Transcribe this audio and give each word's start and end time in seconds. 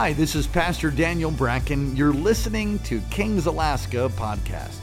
Hi, 0.00 0.12
this 0.12 0.36
is 0.36 0.46
Pastor 0.46 0.92
Daniel 0.92 1.32
Bracken. 1.32 1.96
You're 1.96 2.12
listening 2.12 2.78
to 2.84 3.00
Kings 3.10 3.46
Alaska 3.46 4.08
podcast. 4.14 4.76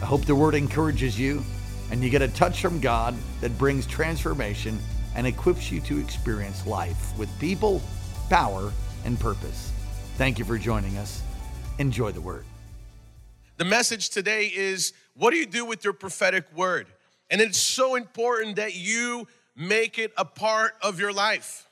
I 0.00 0.04
hope 0.04 0.26
the 0.26 0.34
word 0.36 0.54
encourages 0.54 1.18
you 1.18 1.42
and 1.90 2.04
you 2.04 2.08
get 2.08 2.22
a 2.22 2.28
touch 2.28 2.62
from 2.62 2.78
God 2.78 3.16
that 3.40 3.58
brings 3.58 3.84
transformation 3.84 4.78
and 5.16 5.26
equips 5.26 5.72
you 5.72 5.80
to 5.80 5.98
experience 5.98 6.68
life 6.68 7.18
with 7.18 7.28
people, 7.40 7.82
power, 8.30 8.72
and 9.04 9.18
purpose. 9.18 9.72
Thank 10.18 10.38
you 10.38 10.44
for 10.44 10.56
joining 10.56 10.96
us. 10.98 11.20
Enjoy 11.80 12.12
the 12.12 12.20
word. 12.20 12.44
The 13.56 13.64
message 13.64 14.10
today 14.10 14.52
is 14.54 14.92
what 15.16 15.32
do 15.32 15.36
you 15.36 15.46
do 15.46 15.64
with 15.64 15.82
your 15.82 15.94
prophetic 15.94 16.44
word? 16.54 16.86
And 17.28 17.40
it's 17.40 17.58
so 17.58 17.96
important 17.96 18.54
that 18.54 18.76
you 18.76 19.26
make 19.56 19.98
it 19.98 20.12
a 20.16 20.24
part 20.24 20.74
of 20.80 21.00
your 21.00 21.12
life. 21.12 21.63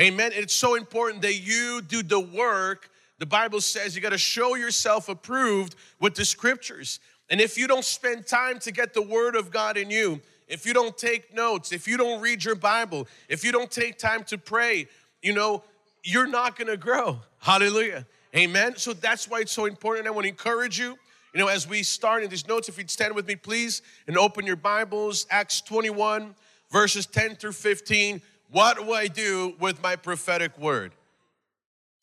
Amen. 0.00 0.30
It's 0.32 0.54
so 0.54 0.76
important 0.76 1.22
that 1.22 1.34
you 1.34 1.82
do 1.82 2.04
the 2.04 2.20
work. 2.20 2.90
The 3.18 3.26
Bible 3.26 3.60
says 3.60 3.96
you 3.96 4.00
got 4.00 4.10
to 4.10 4.18
show 4.18 4.54
yourself 4.54 5.08
approved 5.08 5.74
with 6.00 6.14
the 6.14 6.24
scriptures. 6.24 7.00
And 7.30 7.40
if 7.40 7.58
you 7.58 7.66
don't 7.66 7.84
spend 7.84 8.26
time 8.26 8.60
to 8.60 8.70
get 8.70 8.94
the 8.94 9.02
word 9.02 9.34
of 9.34 9.50
God 9.50 9.76
in 9.76 9.90
you, 9.90 10.20
if 10.46 10.64
you 10.64 10.72
don't 10.72 10.96
take 10.96 11.34
notes, 11.34 11.72
if 11.72 11.88
you 11.88 11.96
don't 11.96 12.20
read 12.20 12.44
your 12.44 12.54
Bible, 12.54 13.08
if 13.28 13.44
you 13.44 13.50
don't 13.50 13.70
take 13.70 13.98
time 13.98 14.22
to 14.24 14.38
pray, 14.38 14.86
you 15.20 15.32
know, 15.32 15.64
you're 16.04 16.28
not 16.28 16.56
going 16.56 16.68
to 16.68 16.76
grow. 16.76 17.18
Hallelujah. 17.40 18.06
Amen. 18.36 18.76
So 18.76 18.92
that's 18.92 19.28
why 19.28 19.40
it's 19.40 19.52
so 19.52 19.66
important. 19.66 20.06
I 20.06 20.10
want 20.10 20.24
to 20.24 20.28
encourage 20.28 20.78
you, 20.78 20.96
you 21.34 21.40
know, 21.40 21.48
as 21.48 21.68
we 21.68 21.82
start 21.82 22.22
in 22.22 22.30
these 22.30 22.46
notes, 22.46 22.68
if 22.68 22.78
you'd 22.78 22.90
stand 22.90 23.14
with 23.14 23.26
me, 23.26 23.34
please, 23.34 23.82
and 24.06 24.16
open 24.16 24.46
your 24.46 24.56
Bibles, 24.56 25.26
Acts 25.28 25.60
21, 25.60 26.34
verses 26.70 27.04
10 27.04 27.36
through 27.36 27.52
15. 27.52 28.22
What 28.50 28.78
do 28.78 28.92
I 28.92 29.08
do 29.08 29.54
with 29.60 29.82
my 29.82 29.96
prophetic 29.96 30.58
word? 30.58 30.92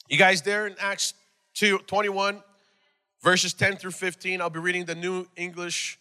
You 0.08 0.18
guys 0.18 0.44
there 0.44 0.68
in 0.68 0.76
Acts 0.80 1.16
2, 1.56 1.80
21, 1.80 2.44
verses 3.24 3.54
10 3.54 3.78
through 3.78 3.92
15? 3.92 4.42
I'll 4.42 4.52
be 4.52 4.60
reading 4.60 4.86
the 4.86 4.94
New 4.94 5.26
English 5.36 5.98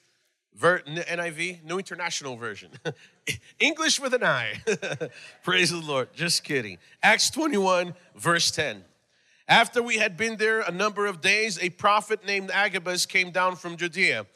ver- 0.54 0.80
NIV, 0.80 1.64
New 1.64 1.78
International 1.78 2.36
Version. 2.36 2.68
English 3.58 3.98
with 3.98 4.12
an 4.12 4.22
I. 4.22 4.60
Praise 5.44 5.70
the 5.70 5.78
Lord. 5.78 6.08
Just 6.14 6.44
kidding. 6.44 6.76
Acts 7.02 7.30
21, 7.30 7.94
verse 8.14 8.50
10. 8.50 8.84
After 9.48 9.82
we 9.82 9.96
had 9.96 10.18
been 10.18 10.36
there 10.36 10.60
a 10.60 10.70
number 10.70 11.06
of 11.06 11.22
days, 11.22 11.58
a 11.62 11.70
prophet 11.70 12.26
named 12.26 12.50
Agabus 12.50 13.06
came 13.06 13.30
down 13.30 13.56
from 13.56 13.78
Judea. 13.78 14.26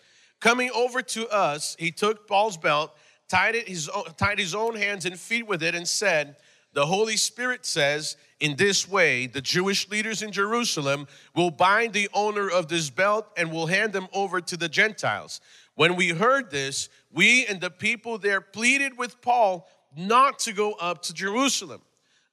Coming 0.41 0.70
over 0.75 1.03
to 1.03 1.28
us, 1.28 1.77
he 1.78 1.91
took 1.91 2.27
Paul's 2.27 2.56
belt 2.56 2.97
tied, 3.29 3.55
it 3.55 3.69
his, 3.69 3.89
tied 4.17 4.39
his 4.39 4.55
own 4.55 4.75
hands 4.75 5.05
and 5.05 5.19
feet 5.19 5.47
with 5.47 5.62
it, 5.62 5.75
and 5.75 5.87
said, 5.87 6.37
The 6.73 6.87
Holy 6.87 7.17
Spirit 7.17 7.67
says, 7.67 8.17
In 8.41 8.57
this 8.57 8.89
way, 8.89 9.27
the 9.27 9.41
Jewish 9.41 9.89
leaders 9.89 10.23
in 10.23 10.33
Jerusalem 10.33 11.07
will 11.34 11.51
bind 11.51 11.93
the 11.93 12.09
owner 12.15 12.51
of 12.51 12.69
this 12.69 12.91
belt 12.91 13.27
and 13.37 13.53
will 13.53 13.67
hand 13.67 13.93
them 13.93 14.09
over 14.12 14.41
to 14.41 14.56
the 14.56 14.69
Gentiles. 14.69 15.41
When 15.75 15.95
we 15.95 16.09
heard 16.09 16.51
this, 16.51 16.89
we 17.12 17.47
and 17.47 17.61
the 17.61 17.71
people 17.71 18.19
there 18.19 18.41
pleaded 18.41 18.99
with 18.99 19.21
Paul 19.21 19.69
not 19.97 20.39
to 20.41 20.53
go 20.53 20.73
up 20.73 21.03
to 21.03 21.15
Jerusalem. 21.15 21.83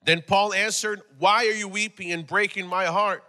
Then 0.03 0.23
Paul 0.25 0.53
answered, 0.53 1.01
Why 1.19 1.45
are 1.47 1.53
you 1.53 1.67
weeping 1.67 2.11
and 2.11 2.25
breaking 2.25 2.67
my 2.67 2.85
heart? 2.85 3.23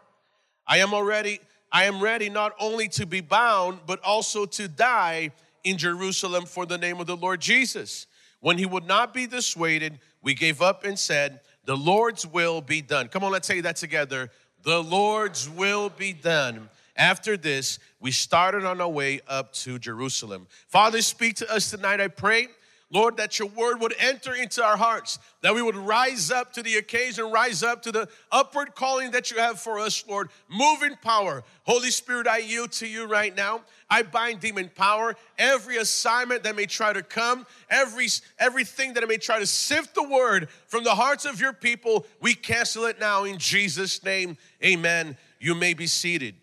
I 0.66 0.78
am 0.78 0.94
already, 0.94 1.40
I 1.72 1.84
am 1.84 2.02
ready 2.02 2.28
not 2.28 2.52
only 2.58 2.88
to 2.90 3.06
be 3.06 3.20
bound, 3.20 3.80
but 3.86 4.00
also 4.02 4.46
to 4.46 4.68
die 4.68 5.32
in 5.66 5.76
Jerusalem 5.76 6.46
for 6.46 6.64
the 6.64 6.78
name 6.78 7.00
of 7.00 7.08
the 7.08 7.16
Lord 7.16 7.40
Jesus. 7.40 8.06
When 8.38 8.56
he 8.56 8.66
would 8.66 8.86
not 8.86 9.12
be 9.12 9.26
dissuaded, 9.26 9.98
we 10.22 10.32
gave 10.32 10.62
up 10.62 10.84
and 10.84 10.96
said, 10.96 11.40
The 11.64 11.76
Lord's 11.76 12.24
will 12.24 12.60
be 12.60 12.80
done. 12.80 13.08
Come 13.08 13.24
on, 13.24 13.32
let's 13.32 13.48
say 13.48 13.60
that 13.60 13.74
together. 13.74 14.30
The 14.62 14.80
Lord's 14.80 15.50
will 15.50 15.90
be 15.90 16.12
done. 16.12 16.70
After 16.96 17.36
this, 17.36 17.80
we 18.00 18.12
started 18.12 18.64
on 18.64 18.80
our 18.80 18.88
way 18.88 19.20
up 19.26 19.52
to 19.54 19.80
Jerusalem. 19.80 20.46
Father, 20.68 21.02
speak 21.02 21.34
to 21.36 21.52
us 21.52 21.70
tonight, 21.70 22.00
I 22.00 22.08
pray. 22.08 22.46
Lord, 22.88 23.16
that 23.16 23.40
your 23.40 23.48
word 23.48 23.80
would 23.80 23.94
enter 23.98 24.32
into 24.32 24.64
our 24.64 24.76
hearts, 24.76 25.18
that 25.42 25.52
we 25.54 25.60
would 25.60 25.74
rise 25.74 26.30
up 26.30 26.52
to 26.52 26.62
the 26.62 26.76
occasion, 26.76 27.32
rise 27.32 27.64
up 27.64 27.82
to 27.82 27.90
the 27.90 28.08
upward 28.30 28.76
calling 28.76 29.10
that 29.10 29.30
you 29.30 29.38
have 29.38 29.58
for 29.58 29.80
us, 29.80 30.04
Lord. 30.06 30.28
Move 30.48 30.82
in 30.82 30.96
power. 31.02 31.42
Holy 31.64 31.90
Spirit, 31.90 32.28
I 32.28 32.38
yield 32.38 32.70
to 32.72 32.86
you 32.86 33.06
right 33.06 33.36
now. 33.36 33.62
I 33.90 34.02
bind 34.02 34.38
demon 34.38 34.70
power, 34.72 35.16
every 35.36 35.78
assignment 35.78 36.44
that 36.44 36.54
may 36.54 36.66
try 36.66 36.92
to 36.92 37.02
come, 37.02 37.44
every 37.68 38.06
everything 38.38 38.94
that 38.94 39.06
may 39.08 39.16
try 39.16 39.40
to 39.40 39.46
sift 39.46 39.96
the 39.96 40.08
word 40.08 40.48
from 40.68 40.84
the 40.84 40.94
hearts 40.94 41.24
of 41.24 41.40
your 41.40 41.52
people, 41.52 42.06
we 42.20 42.34
cancel 42.34 42.84
it 42.84 43.00
now 43.00 43.24
in 43.24 43.38
Jesus' 43.38 44.04
name. 44.04 44.36
Amen. 44.64 45.16
You 45.40 45.56
may 45.56 45.74
be 45.74 45.88
seated. 45.88 46.36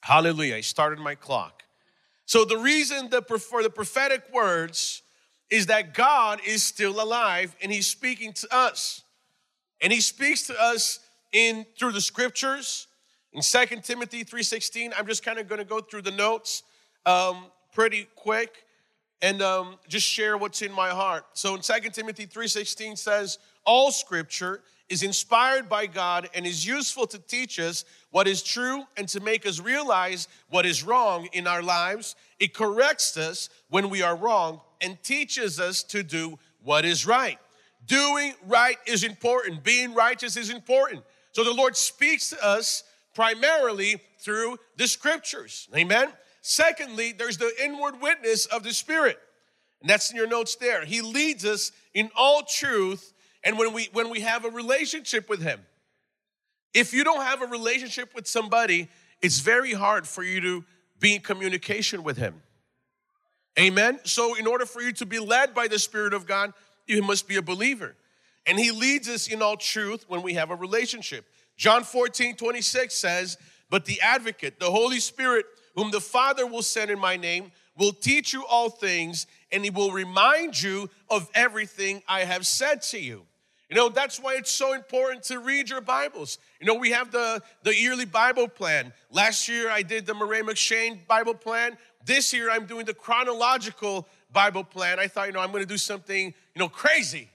Hallelujah. 0.00 0.56
I 0.56 0.60
started 0.62 1.00
my 1.00 1.14
clock. 1.14 1.64
So 2.24 2.44
the 2.44 2.58
reason 2.58 3.10
that 3.10 3.28
for 3.28 3.62
the 3.62 3.70
prophetic 3.70 4.22
words 4.32 5.02
is 5.50 5.66
that 5.66 5.94
God 5.94 6.40
is 6.44 6.62
still 6.62 7.00
alive 7.00 7.54
and 7.62 7.70
he's 7.70 7.86
speaking 7.86 8.32
to 8.34 8.54
us. 8.54 9.02
And 9.80 9.92
he 9.92 10.00
speaks 10.00 10.46
to 10.48 10.60
us 10.60 11.00
in 11.32 11.66
through 11.78 11.92
the 11.92 12.00
scriptures. 12.00 12.88
In 13.32 13.42
2 13.42 13.82
Timothy 13.82 14.24
3:16, 14.24 14.92
I'm 14.96 15.06
just 15.06 15.24
kind 15.24 15.38
of 15.38 15.48
going 15.48 15.58
to 15.58 15.64
go 15.64 15.80
through 15.80 16.02
the 16.02 16.10
notes 16.10 16.62
um, 17.04 17.46
pretty 17.72 18.08
quick 18.16 18.64
and 19.22 19.40
um, 19.42 19.76
just 19.88 20.06
share 20.06 20.36
what's 20.36 20.62
in 20.62 20.72
my 20.72 20.90
heart. 20.90 21.24
So 21.34 21.54
in 21.54 21.60
2 21.60 21.90
Timothy 21.90 22.26
3:16 22.26 22.98
says, 22.98 23.38
"All 23.66 23.92
scripture 23.92 24.62
is 24.88 25.02
inspired 25.02 25.68
by 25.68 25.86
God 25.86 26.30
and 26.34 26.46
is 26.46 26.64
useful 26.66 27.06
to 27.08 27.18
teach 27.18 27.58
us 27.58 27.84
what 28.10 28.28
is 28.28 28.42
true 28.42 28.84
and 28.96 29.08
to 29.08 29.20
make 29.20 29.44
us 29.44 29.60
realize 29.60 30.28
what 30.48 30.64
is 30.64 30.84
wrong 30.84 31.28
in 31.32 31.46
our 31.46 31.62
lives. 31.62 32.14
It 32.38 32.54
corrects 32.54 33.16
us 33.16 33.48
when 33.68 33.90
we 33.90 34.02
are 34.02 34.16
wrong 34.16 34.60
and 34.80 35.02
teaches 35.02 35.58
us 35.58 35.82
to 35.84 36.02
do 36.02 36.38
what 36.62 36.84
is 36.84 37.06
right. 37.06 37.38
Doing 37.86 38.34
right 38.46 38.78
is 38.86 39.04
important, 39.04 39.64
being 39.64 39.94
righteous 39.94 40.36
is 40.36 40.50
important. 40.50 41.04
So 41.32 41.44
the 41.44 41.52
Lord 41.52 41.76
speaks 41.76 42.30
to 42.30 42.44
us 42.44 42.84
primarily 43.14 44.00
through 44.20 44.58
the 44.76 44.86
scriptures. 44.86 45.68
Amen. 45.74 46.12
Secondly, 46.42 47.12
there's 47.12 47.38
the 47.38 47.52
inward 47.60 48.00
witness 48.00 48.46
of 48.46 48.62
the 48.62 48.72
Spirit. 48.72 49.18
And 49.80 49.90
that's 49.90 50.10
in 50.10 50.16
your 50.16 50.28
notes 50.28 50.56
there. 50.56 50.84
He 50.84 51.00
leads 51.00 51.44
us 51.44 51.72
in 51.92 52.10
all 52.16 52.42
truth 52.42 53.12
and 53.46 53.56
when 53.56 53.72
we 53.72 53.88
when 53.92 54.10
we 54.10 54.20
have 54.20 54.44
a 54.44 54.50
relationship 54.50 55.30
with 55.30 55.40
him. 55.40 55.60
If 56.74 56.92
you 56.92 57.04
don't 57.04 57.22
have 57.22 57.40
a 57.40 57.46
relationship 57.46 58.14
with 58.14 58.26
somebody, 58.26 58.88
it's 59.22 59.38
very 59.38 59.72
hard 59.72 60.06
for 60.06 60.22
you 60.22 60.42
to 60.42 60.64
be 60.98 61.14
in 61.14 61.22
communication 61.22 62.02
with 62.02 62.18
him. 62.18 62.42
Amen. 63.58 64.00
So, 64.04 64.34
in 64.34 64.46
order 64.46 64.66
for 64.66 64.82
you 64.82 64.92
to 64.92 65.06
be 65.06 65.18
led 65.18 65.54
by 65.54 65.68
the 65.68 65.78
Spirit 65.78 66.12
of 66.12 66.26
God, 66.26 66.52
you 66.86 67.00
must 67.02 67.26
be 67.26 67.36
a 67.36 67.42
believer. 67.42 67.94
And 68.44 68.58
He 68.58 68.70
leads 68.70 69.08
us 69.08 69.28
in 69.28 69.40
all 69.40 69.56
truth 69.56 70.04
when 70.08 70.22
we 70.22 70.34
have 70.34 70.50
a 70.50 70.56
relationship. 70.56 71.24
John 71.56 71.84
14, 71.84 72.36
26 72.36 72.94
says, 72.94 73.38
But 73.70 73.86
the 73.86 74.00
advocate, 74.02 74.60
the 74.60 74.70
Holy 74.70 75.00
Spirit, 75.00 75.46
whom 75.74 75.90
the 75.90 76.00
Father 76.00 76.46
will 76.46 76.62
send 76.62 76.90
in 76.90 76.98
my 76.98 77.16
name, 77.16 77.52
will 77.78 77.92
teach 77.92 78.34
you 78.34 78.44
all 78.44 78.68
things, 78.68 79.26
and 79.50 79.64
He 79.64 79.70
will 79.70 79.92
remind 79.92 80.60
you 80.60 80.90
of 81.08 81.30
everything 81.34 82.02
I 82.06 82.24
have 82.24 82.46
said 82.46 82.82
to 82.82 82.98
you. 82.98 83.22
You 83.68 83.74
know, 83.74 83.88
that's 83.88 84.20
why 84.20 84.34
it's 84.34 84.50
so 84.50 84.74
important 84.74 85.24
to 85.24 85.40
read 85.40 85.68
your 85.68 85.80
Bibles. 85.80 86.38
You 86.60 86.66
know, 86.66 86.74
we 86.74 86.90
have 86.90 87.10
the, 87.10 87.42
the 87.64 87.74
yearly 87.74 88.04
Bible 88.04 88.46
plan. 88.46 88.92
Last 89.10 89.48
year 89.48 89.70
I 89.70 89.82
did 89.82 90.06
the 90.06 90.14
Murray 90.14 90.40
M'Cheyne 90.42 91.04
Bible 91.08 91.34
plan. 91.34 91.76
This 92.04 92.32
year 92.32 92.48
I'm 92.48 92.66
doing 92.66 92.86
the 92.86 92.94
chronological 92.94 94.06
Bible 94.32 94.62
plan. 94.62 95.00
I 95.00 95.08
thought, 95.08 95.26
you 95.26 95.32
know, 95.32 95.40
I'm 95.40 95.50
to 95.50 95.66
do 95.66 95.78
something, 95.78 96.26
you 96.26 96.58
know, 96.58 96.68
crazy. 96.68 97.28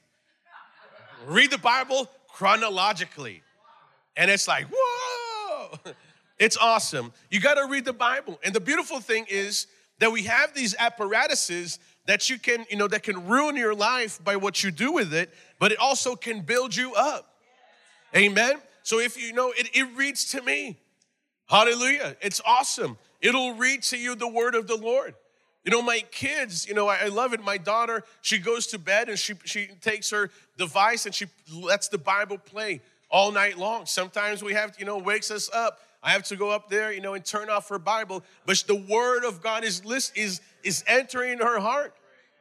Read 1.27 1.51
the 1.51 1.57
Bible 1.57 2.09
chronologically. 2.29 3.43
And 4.15 4.31
it's 4.31 4.47
like, 4.47 4.67
whoa, 4.71 5.79
it's 6.39 6.55
awesome. 6.55 7.11
You 7.29 7.41
got 7.41 7.55
to 7.55 7.67
read 7.67 7.83
the 7.83 7.93
Bible. 7.93 8.39
And 8.43 8.55
the 8.55 8.61
beautiful 8.61 9.01
thing 9.01 9.25
is 9.29 9.67
that 9.99 10.11
we 10.11 10.23
have 10.23 10.53
these 10.53 10.75
apparatuses 10.79 11.77
that 12.05 12.29
you 12.29 12.39
can, 12.39 12.65
you 12.69 12.77
know, 12.77 12.87
that 12.87 13.03
can 13.03 13.27
ruin 13.27 13.55
your 13.55 13.75
life 13.75 14.23
by 14.23 14.35
what 14.35 14.63
you 14.63 14.71
do 14.71 14.91
with 14.91 15.13
it, 15.13 15.33
but 15.59 15.71
it 15.71 15.79
also 15.79 16.15
can 16.15 16.41
build 16.41 16.75
you 16.75 16.93
up. 16.95 17.35
Amen. 18.15 18.59
So 18.83 18.99
if 18.99 19.21
you 19.21 19.33
know, 19.33 19.51
it, 19.51 19.69
it 19.73 19.87
reads 19.95 20.25
to 20.31 20.41
me. 20.41 20.77
Hallelujah. 21.47 22.15
It's 22.21 22.41
awesome. 22.45 22.97
It'll 23.21 23.53
read 23.53 23.83
to 23.83 23.97
you 23.97 24.15
the 24.15 24.27
word 24.27 24.55
of 24.55 24.67
the 24.67 24.75
Lord. 24.75 25.15
You 25.63 25.71
know, 25.71 25.81
my 25.81 26.03
kids, 26.11 26.67
you 26.67 26.73
know, 26.73 26.87
I, 26.87 27.01
I 27.03 27.07
love 27.07 27.33
it. 27.33 27.43
My 27.43 27.57
daughter, 27.57 28.03
she 28.21 28.39
goes 28.39 28.67
to 28.67 28.79
bed 28.79 29.09
and 29.09 29.19
she, 29.19 29.35
she 29.43 29.67
takes 29.79 30.09
her 30.09 30.31
device 30.57 31.05
and 31.05 31.13
she 31.13 31.27
lets 31.53 31.87
the 31.87 31.99
Bible 31.99 32.39
play 32.39 32.81
all 33.11 33.31
night 33.31 33.59
long. 33.59 33.85
Sometimes 33.85 34.43
we 34.43 34.53
have, 34.53 34.75
you 34.79 34.85
know, 34.85 34.97
wakes 34.97 35.29
us 35.29 35.49
up. 35.53 35.79
I 36.01 36.11
have 36.11 36.23
to 36.23 36.35
go 36.35 36.49
up 36.49 36.69
there, 36.69 36.91
you 36.91 37.01
know, 37.01 37.13
and 37.13 37.23
turn 37.23 37.49
off 37.49 37.69
her 37.69 37.77
Bible. 37.77 38.23
But 38.47 38.63
the 38.65 38.75
word 38.75 39.23
of 39.23 39.43
God 39.43 39.63
is 39.63 39.85
list 39.85 40.17
is 40.17 40.41
is 40.63 40.83
entering 40.87 41.39
her 41.39 41.59
heart. 41.59 41.93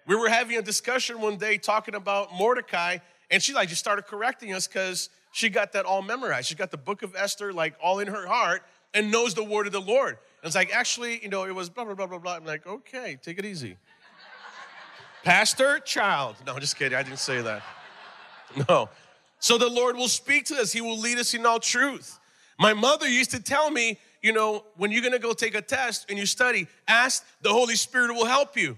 We 0.07 0.17
were 0.17 0.29
having 0.29 0.57
a 0.57 0.63
discussion 0.63 1.21
one 1.21 1.37
day 1.37 1.59
talking 1.59 1.95
about 1.95 2.33
Mordecai, 2.35 2.99
and 3.31 3.43
she 3.43 3.53
like 3.53 3.69
just 3.69 3.81
started 3.81 4.07
correcting 4.07 4.53
us 4.55 4.67
because 4.67 5.11
She 5.33 5.49
got 5.49 5.73
that 5.73 5.85
all 5.85 6.03
memorized. 6.03 6.49
She 6.49 6.55
got 6.55 6.71
the 6.71 6.77
book 6.77 7.03
of 7.03 7.15
Esther 7.15 7.53
like 7.53 7.75
all 7.83 8.01
in 8.01 8.09
her 8.09 8.27
heart 8.27 8.63
and 8.95 9.13
knows 9.13 9.35
the 9.35 9.45
word 9.45 9.67
of 9.67 9.73
the 9.73 9.81
Lord. 9.81 10.19
And 10.43 10.47
it's 10.47 10.57
like, 10.57 10.75
actually, 10.75 11.23
you 11.23 11.29
know, 11.29 11.45
it 11.45 11.55
was 11.55 11.69
blah, 11.69 11.85
blah, 11.85 11.95
blah, 11.95 12.07
blah, 12.07 12.19
blah. 12.19 12.35
I'm 12.35 12.45
like, 12.45 12.67
okay, 12.67 13.19
take 13.23 13.39
it 13.39 13.45
easy. 13.45 13.77
Pastor, 15.23 15.79
child. 15.81 16.37
No, 16.47 16.59
just 16.59 16.77
kidding. 16.77 16.99
I 16.99 17.03
didn't 17.03 17.19
say 17.19 17.43
that. 17.43 17.63
No. 18.69 18.89
So 19.39 19.59
the 19.59 19.69
Lord 19.69 19.97
will 19.97 20.09
speak 20.09 20.47
to 20.47 20.57
us, 20.57 20.73
He 20.73 20.81
will 20.81 20.99
lead 20.99 21.19
us 21.19 21.35
in 21.35 21.47
all 21.47 21.61
truth. 21.61 22.19
My 22.59 22.75
mother 22.75 23.09
used 23.09 23.31
to 23.31 23.41
tell 23.41 23.71
me, 23.71 23.99
you 24.23 24.33
know, 24.33 24.65
when 24.77 24.91
you're 24.91 25.03
gonna 25.03 25.19
go 25.19 25.33
take 25.33 25.55
a 25.55 25.63
test 25.63 26.07
and 26.09 26.19
you 26.19 26.27
study, 26.27 26.67
ask 26.87 27.25
the 27.43 27.53
Holy 27.53 27.77
Spirit 27.77 28.15
will 28.15 28.27
help 28.27 28.57
you. 28.57 28.77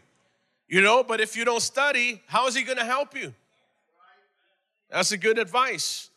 You 0.68 0.80
know, 0.80 1.02
but 1.02 1.20
if 1.20 1.36
you 1.36 1.44
don't 1.44 1.62
study, 1.62 2.22
how 2.26 2.46
is 2.46 2.54
He 2.54 2.62
gonna 2.62 2.84
help 2.84 3.16
you? 3.16 3.34
That's 4.90 5.12
a 5.12 5.18
good 5.18 5.38
advice. 5.38 6.10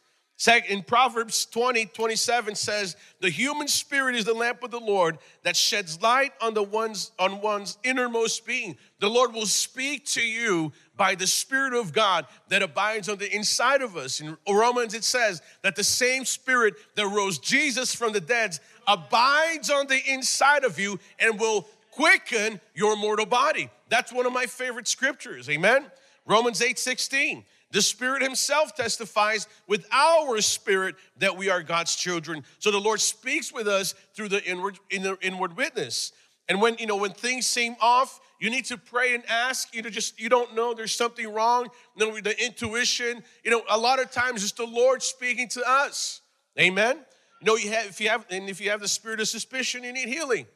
In 0.67 0.83
Proverbs 0.83 1.45
20, 1.45 1.85
27 1.85 2.55
says, 2.55 2.97
The 3.21 3.29
human 3.29 3.69
spirit 3.69 4.15
is 4.15 4.25
the 4.25 4.33
lamp 4.33 4.63
of 4.63 4.71
the 4.71 4.79
Lord 4.79 5.17
that 5.43 5.55
sheds 5.55 6.01
light 6.01 6.33
on 6.41 6.53
the 6.53 6.61
one's 6.61 7.11
on 7.17 7.39
one's 7.39 7.77
innermost 7.85 8.45
being. 8.45 8.75
The 8.99 9.09
Lord 9.09 9.33
will 9.33 9.45
speak 9.45 10.05
to 10.07 10.21
you 10.21 10.73
by 10.97 11.15
the 11.15 11.25
Spirit 11.25 11.73
of 11.73 11.93
God 11.93 12.25
that 12.49 12.61
abides 12.61 13.07
on 13.07 13.17
the 13.17 13.33
inside 13.33 13.81
of 13.81 13.95
us. 13.95 14.19
In 14.19 14.37
Romans, 14.47 14.93
it 14.93 15.05
says 15.05 15.41
that 15.61 15.77
the 15.77 15.83
same 15.85 16.25
Spirit 16.25 16.75
that 16.95 17.07
rose 17.07 17.39
Jesus 17.39 17.95
from 17.95 18.11
the 18.11 18.21
dead 18.21 18.59
abides 18.87 19.69
on 19.69 19.87
the 19.87 20.01
inside 20.07 20.63
of 20.63 20.79
you 20.79 20.99
and 21.19 21.39
will 21.39 21.67
quicken 21.91 22.59
your 22.73 22.95
mortal 22.95 23.25
body. 23.25 23.69
That's 23.89 24.11
one 24.11 24.25
of 24.25 24.33
my 24.33 24.45
favorite 24.45 24.87
scriptures. 24.87 25.49
Amen. 25.49 25.85
Romans 26.25 26.61
8 26.61 26.77
16. 26.77 27.45
The 27.71 27.81
Spirit 27.81 28.21
Himself 28.21 28.75
testifies 28.75 29.47
with 29.67 29.85
our 29.91 30.39
spirit 30.39 30.95
that 31.17 31.35
we 31.35 31.49
are 31.49 31.61
God's 31.61 31.95
children. 31.95 32.43
So 32.59 32.71
the 32.71 32.79
Lord 32.79 33.01
speaks 33.01 33.51
with 33.51 33.67
us 33.67 33.93
through 34.13 34.29
the 34.29 34.43
inward, 34.45 34.79
inner, 34.89 35.17
inward 35.21 35.57
witness. 35.57 36.13
And 36.47 36.61
when 36.61 36.77
you 36.77 36.85
know 36.85 36.95
when 36.95 37.11
things 37.11 37.47
seem 37.47 37.75
off, 37.81 38.19
you 38.39 38.49
need 38.49 38.65
to 38.65 38.77
pray 38.77 39.15
and 39.15 39.23
ask. 39.27 39.73
You 39.73 39.81
know, 39.81 39.89
just 39.89 40.19
you 40.19 40.29
don't 40.29 40.55
know 40.55 40.73
there's 40.73 40.95
something 40.95 41.31
wrong. 41.33 41.67
You 41.97 42.07
know, 42.07 42.21
the 42.21 42.41
intuition. 42.43 43.23
You 43.43 43.51
know, 43.51 43.63
a 43.69 43.77
lot 43.77 43.99
of 43.99 44.11
times 44.11 44.43
it's 44.43 44.53
the 44.53 44.65
Lord 44.65 45.01
speaking 45.01 45.47
to 45.49 45.63
us. 45.67 46.21
Amen. 46.59 46.99
Know, 47.45 47.55
you 47.55 47.69
have 47.69 47.85
if 47.85 48.01
you 48.01 48.09
have 48.09 48.25
and 48.31 48.49
if 48.49 48.59
you 48.59 48.71
have 48.71 48.81
the 48.81 48.87
spirit 48.87 49.19
of 49.19 49.27
suspicion, 49.27 49.83
you 49.83 49.93
need 49.93 50.09
healing. 50.09 50.47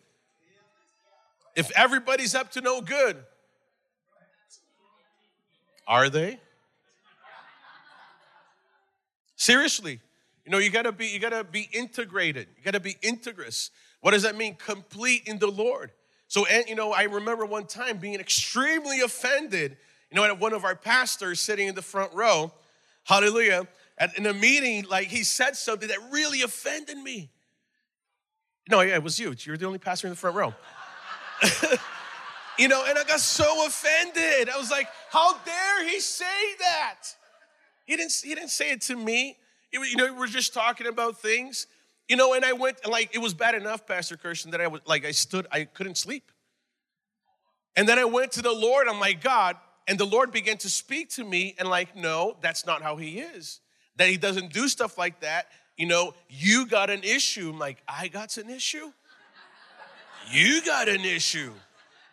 If 1.55 1.69
everybody's 1.77 2.33
up 2.33 2.51
to 2.53 2.61
no 2.61 2.81
good, 2.81 3.17
are 5.87 6.09
they? 6.09 6.39
Seriously. 9.35 9.99
You 10.45 10.51
know, 10.51 10.57
you 10.57 10.71
gotta 10.71 10.91
be, 10.91 11.05
you 11.07 11.19
gotta 11.19 11.43
be 11.43 11.69
integrated. 11.71 12.47
You 12.57 12.63
gotta 12.63 12.79
be 12.79 12.95
integrous. 13.03 13.69
What 14.01 14.11
does 14.11 14.23
that 14.23 14.35
mean? 14.35 14.55
Complete 14.55 15.23
in 15.27 15.37
the 15.37 15.47
Lord. 15.47 15.91
So, 16.27 16.47
and 16.47 16.67
you 16.67 16.73
know, 16.73 16.91
I 16.91 17.03
remember 17.03 17.45
one 17.45 17.67
time 17.67 17.97
being 17.97 18.19
extremely 18.19 19.01
offended, 19.01 19.77
you 20.09 20.15
know, 20.15 20.23
at 20.23 20.39
one 20.39 20.53
of 20.53 20.65
our 20.65 20.75
pastors 20.75 21.39
sitting 21.39 21.67
in 21.67 21.75
the 21.75 21.83
front 21.83 22.13
row, 22.15 22.51
hallelujah, 23.03 23.67
at, 23.99 24.17
in 24.17 24.25
a 24.25 24.33
meeting, 24.33 24.85
like 24.89 25.07
he 25.07 25.23
said 25.23 25.55
something 25.55 25.89
that 25.89 25.97
really 26.11 26.41
offended 26.41 26.97
me. 26.97 27.29
No, 28.69 28.81
yeah, 28.81 28.95
it 28.95 29.03
was 29.03 29.19
you. 29.19 29.35
You're 29.37 29.57
the 29.57 29.65
only 29.65 29.79
pastor 29.79 30.07
in 30.07 30.11
the 30.11 30.17
front 30.17 30.35
row. 30.35 30.53
you 32.57 32.67
know, 32.67 32.85
and 32.87 32.97
I 32.97 33.03
got 33.03 33.19
so 33.19 33.65
offended. 33.65 34.49
I 34.49 34.57
was 34.57 34.71
like, 34.71 34.87
how 35.11 35.33
dare 35.43 35.87
he 35.87 35.99
say 35.99 36.25
that? 36.59 37.01
He 37.85 37.95
didn't, 37.95 38.13
he 38.23 38.35
didn't 38.35 38.51
say 38.51 38.71
it 38.71 38.81
to 38.83 38.95
me. 38.95 39.37
It, 39.71 39.89
you 39.89 39.97
know, 39.97 40.13
we 40.13 40.23
are 40.23 40.27
just 40.27 40.53
talking 40.53 40.87
about 40.87 41.19
things. 41.19 41.67
You 42.07 42.15
know, 42.15 42.33
and 42.33 42.43
I 42.45 42.53
went, 42.53 42.87
like, 42.87 43.13
it 43.13 43.19
was 43.19 43.33
bad 43.33 43.55
enough, 43.55 43.85
Pastor 43.85 44.17
Kirsten, 44.17 44.51
that 44.51 44.61
I 44.61 44.67
was, 44.67 44.81
like, 44.85 45.05
I 45.05 45.11
stood, 45.11 45.47
I 45.51 45.65
couldn't 45.65 45.97
sleep. 45.97 46.31
And 47.75 47.87
then 47.87 47.99
I 47.99 48.05
went 48.05 48.31
to 48.33 48.41
the 48.41 48.51
Lord, 48.51 48.87
I'm 48.87 48.99
like, 48.99 49.21
God, 49.21 49.55
and 49.87 49.99
the 49.99 50.05
Lord 50.05 50.31
began 50.31 50.57
to 50.57 50.69
speak 50.69 51.09
to 51.11 51.23
me, 51.23 51.55
and 51.57 51.67
like, 51.69 51.95
no, 51.95 52.37
that's 52.41 52.65
not 52.65 52.81
how 52.81 52.97
He 52.97 53.19
is. 53.19 53.61
That 53.99 54.09
He 54.09 54.17
doesn't 54.17 54.51
do 54.51 54.67
stuff 54.67 54.97
like 54.97 55.19
that. 55.19 55.47
You 55.77 55.85
know, 55.85 56.13
you 56.29 56.65
got 56.65 56.89
an 56.89 57.03
issue. 57.03 57.51
I'm 57.51 57.59
like, 57.59 57.77
I 57.87 58.07
got 58.07 58.35
an 58.37 58.49
issue? 58.49 58.91
you 60.31 60.61
got 60.63 60.89
an 60.89 61.01
issue. 61.01 61.51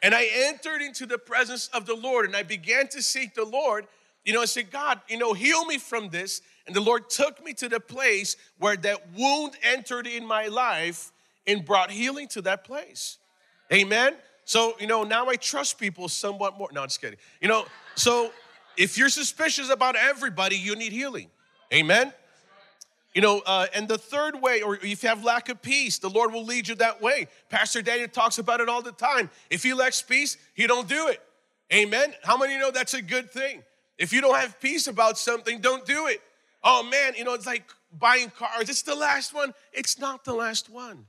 And 0.02 0.14
I 0.14 0.28
entered 0.32 0.82
into 0.82 1.06
the 1.06 1.18
presence 1.18 1.68
of 1.68 1.86
the 1.86 1.94
Lord 1.94 2.26
and 2.26 2.36
I 2.36 2.42
began 2.42 2.88
to 2.88 3.02
seek 3.02 3.34
the 3.34 3.44
Lord. 3.44 3.86
You 4.24 4.32
know, 4.34 4.42
I 4.42 4.44
said, 4.44 4.70
God, 4.70 5.00
you 5.08 5.18
know, 5.18 5.32
heal 5.32 5.64
me 5.64 5.78
from 5.78 6.10
this. 6.10 6.42
And 6.66 6.74
the 6.74 6.80
Lord 6.80 7.08
took 7.08 7.42
me 7.44 7.52
to 7.54 7.68
the 7.68 7.80
place 7.80 8.36
where 8.58 8.76
that 8.76 9.02
wound 9.16 9.54
entered 9.62 10.06
in 10.06 10.26
my 10.26 10.46
life 10.46 11.12
and 11.46 11.64
brought 11.64 11.90
healing 11.90 12.28
to 12.28 12.42
that 12.42 12.64
place. 12.64 13.18
Amen. 13.72 14.14
So, 14.44 14.74
you 14.78 14.86
know, 14.86 15.02
now 15.02 15.28
I 15.28 15.36
trust 15.36 15.78
people 15.78 16.08
somewhat 16.08 16.58
more. 16.58 16.68
No, 16.72 16.82
I'm 16.82 16.88
just 16.88 17.00
kidding. 17.00 17.18
You 17.40 17.48
know, 17.48 17.66
so 17.94 18.30
if 18.76 18.98
you're 18.98 19.08
suspicious 19.08 19.70
about 19.70 19.96
everybody, 19.96 20.56
you 20.56 20.76
need 20.76 20.92
healing. 20.92 21.30
Amen. 21.72 22.12
You 23.14 23.22
know, 23.22 23.40
uh, 23.46 23.66
and 23.74 23.88
the 23.88 23.96
third 23.96 24.42
way, 24.42 24.60
or 24.60 24.74
if 24.76 25.02
you 25.02 25.08
have 25.08 25.24
lack 25.24 25.48
of 25.48 25.62
peace, 25.62 25.98
the 25.98 26.10
Lord 26.10 26.32
will 26.32 26.44
lead 26.44 26.68
you 26.68 26.74
that 26.74 27.00
way. 27.00 27.28
Pastor 27.48 27.80
Daniel 27.80 28.08
talks 28.08 28.38
about 28.38 28.60
it 28.60 28.68
all 28.68 28.82
the 28.82 28.92
time. 28.92 29.30
If 29.48 29.62
he 29.62 29.72
lacks 29.72 30.02
peace, 30.02 30.36
he 30.54 30.66
don't 30.66 30.86
do 30.86 31.08
it. 31.08 31.22
Amen. 31.72 32.12
How 32.22 32.36
many 32.36 32.58
know 32.58 32.70
that's 32.70 32.94
a 32.94 33.00
good 33.00 33.30
thing? 33.30 33.62
If 33.98 34.12
you 34.12 34.20
don't 34.20 34.36
have 34.36 34.60
peace 34.60 34.86
about 34.86 35.16
something, 35.16 35.60
don't 35.60 35.86
do 35.86 36.08
it. 36.08 36.20
Oh 36.62 36.82
man, 36.82 37.14
you 37.16 37.24
know, 37.24 37.32
it's 37.32 37.46
like 37.46 37.64
buying 37.98 38.30
cars. 38.30 38.68
It's 38.68 38.82
the 38.82 38.94
last 38.94 39.32
one. 39.32 39.54
It's 39.72 39.98
not 39.98 40.24
the 40.24 40.34
last 40.34 40.68
one. 40.68 41.06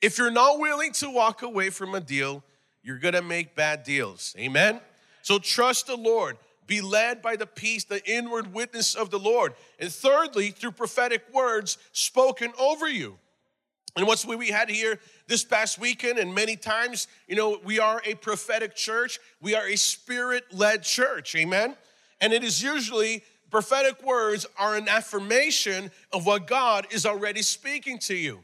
If 0.00 0.16
you're 0.16 0.30
not 0.30 0.58
willing 0.58 0.92
to 0.94 1.10
walk 1.10 1.42
away 1.42 1.70
from 1.70 1.94
a 1.94 2.00
deal, 2.00 2.42
you're 2.82 2.98
gonna 2.98 3.22
make 3.22 3.54
bad 3.54 3.84
deals. 3.84 4.34
Amen? 4.38 4.80
So 5.22 5.38
trust 5.38 5.86
the 5.86 5.96
Lord. 5.96 6.38
Be 6.66 6.80
led 6.80 7.22
by 7.22 7.36
the 7.36 7.46
peace, 7.46 7.84
the 7.84 8.04
inward 8.10 8.54
witness 8.54 8.94
of 8.94 9.10
the 9.10 9.18
Lord. 9.18 9.54
And 9.78 9.90
thirdly, 9.90 10.50
through 10.50 10.72
prophetic 10.72 11.24
words 11.32 11.78
spoken 11.92 12.52
over 12.58 12.88
you. 12.88 13.18
And 13.96 14.06
what's 14.06 14.24
what 14.24 14.38
we 14.38 14.48
had 14.48 14.70
here 14.70 14.98
this 15.26 15.44
past 15.44 15.78
weekend, 15.78 16.18
and 16.18 16.34
many 16.34 16.56
times, 16.56 17.08
you 17.28 17.36
know, 17.36 17.58
we 17.62 17.78
are 17.78 18.00
a 18.06 18.14
prophetic 18.14 18.74
church. 18.74 19.18
We 19.40 19.54
are 19.54 19.66
a 19.66 19.76
spirit 19.76 20.44
led 20.52 20.82
church. 20.82 21.34
Amen. 21.34 21.76
And 22.20 22.32
it 22.32 22.42
is 22.42 22.62
usually 22.62 23.22
prophetic 23.50 24.02
words 24.02 24.46
are 24.58 24.76
an 24.76 24.88
affirmation 24.88 25.90
of 26.10 26.24
what 26.24 26.46
God 26.46 26.86
is 26.90 27.04
already 27.04 27.42
speaking 27.42 27.98
to 28.00 28.14
you. 28.14 28.40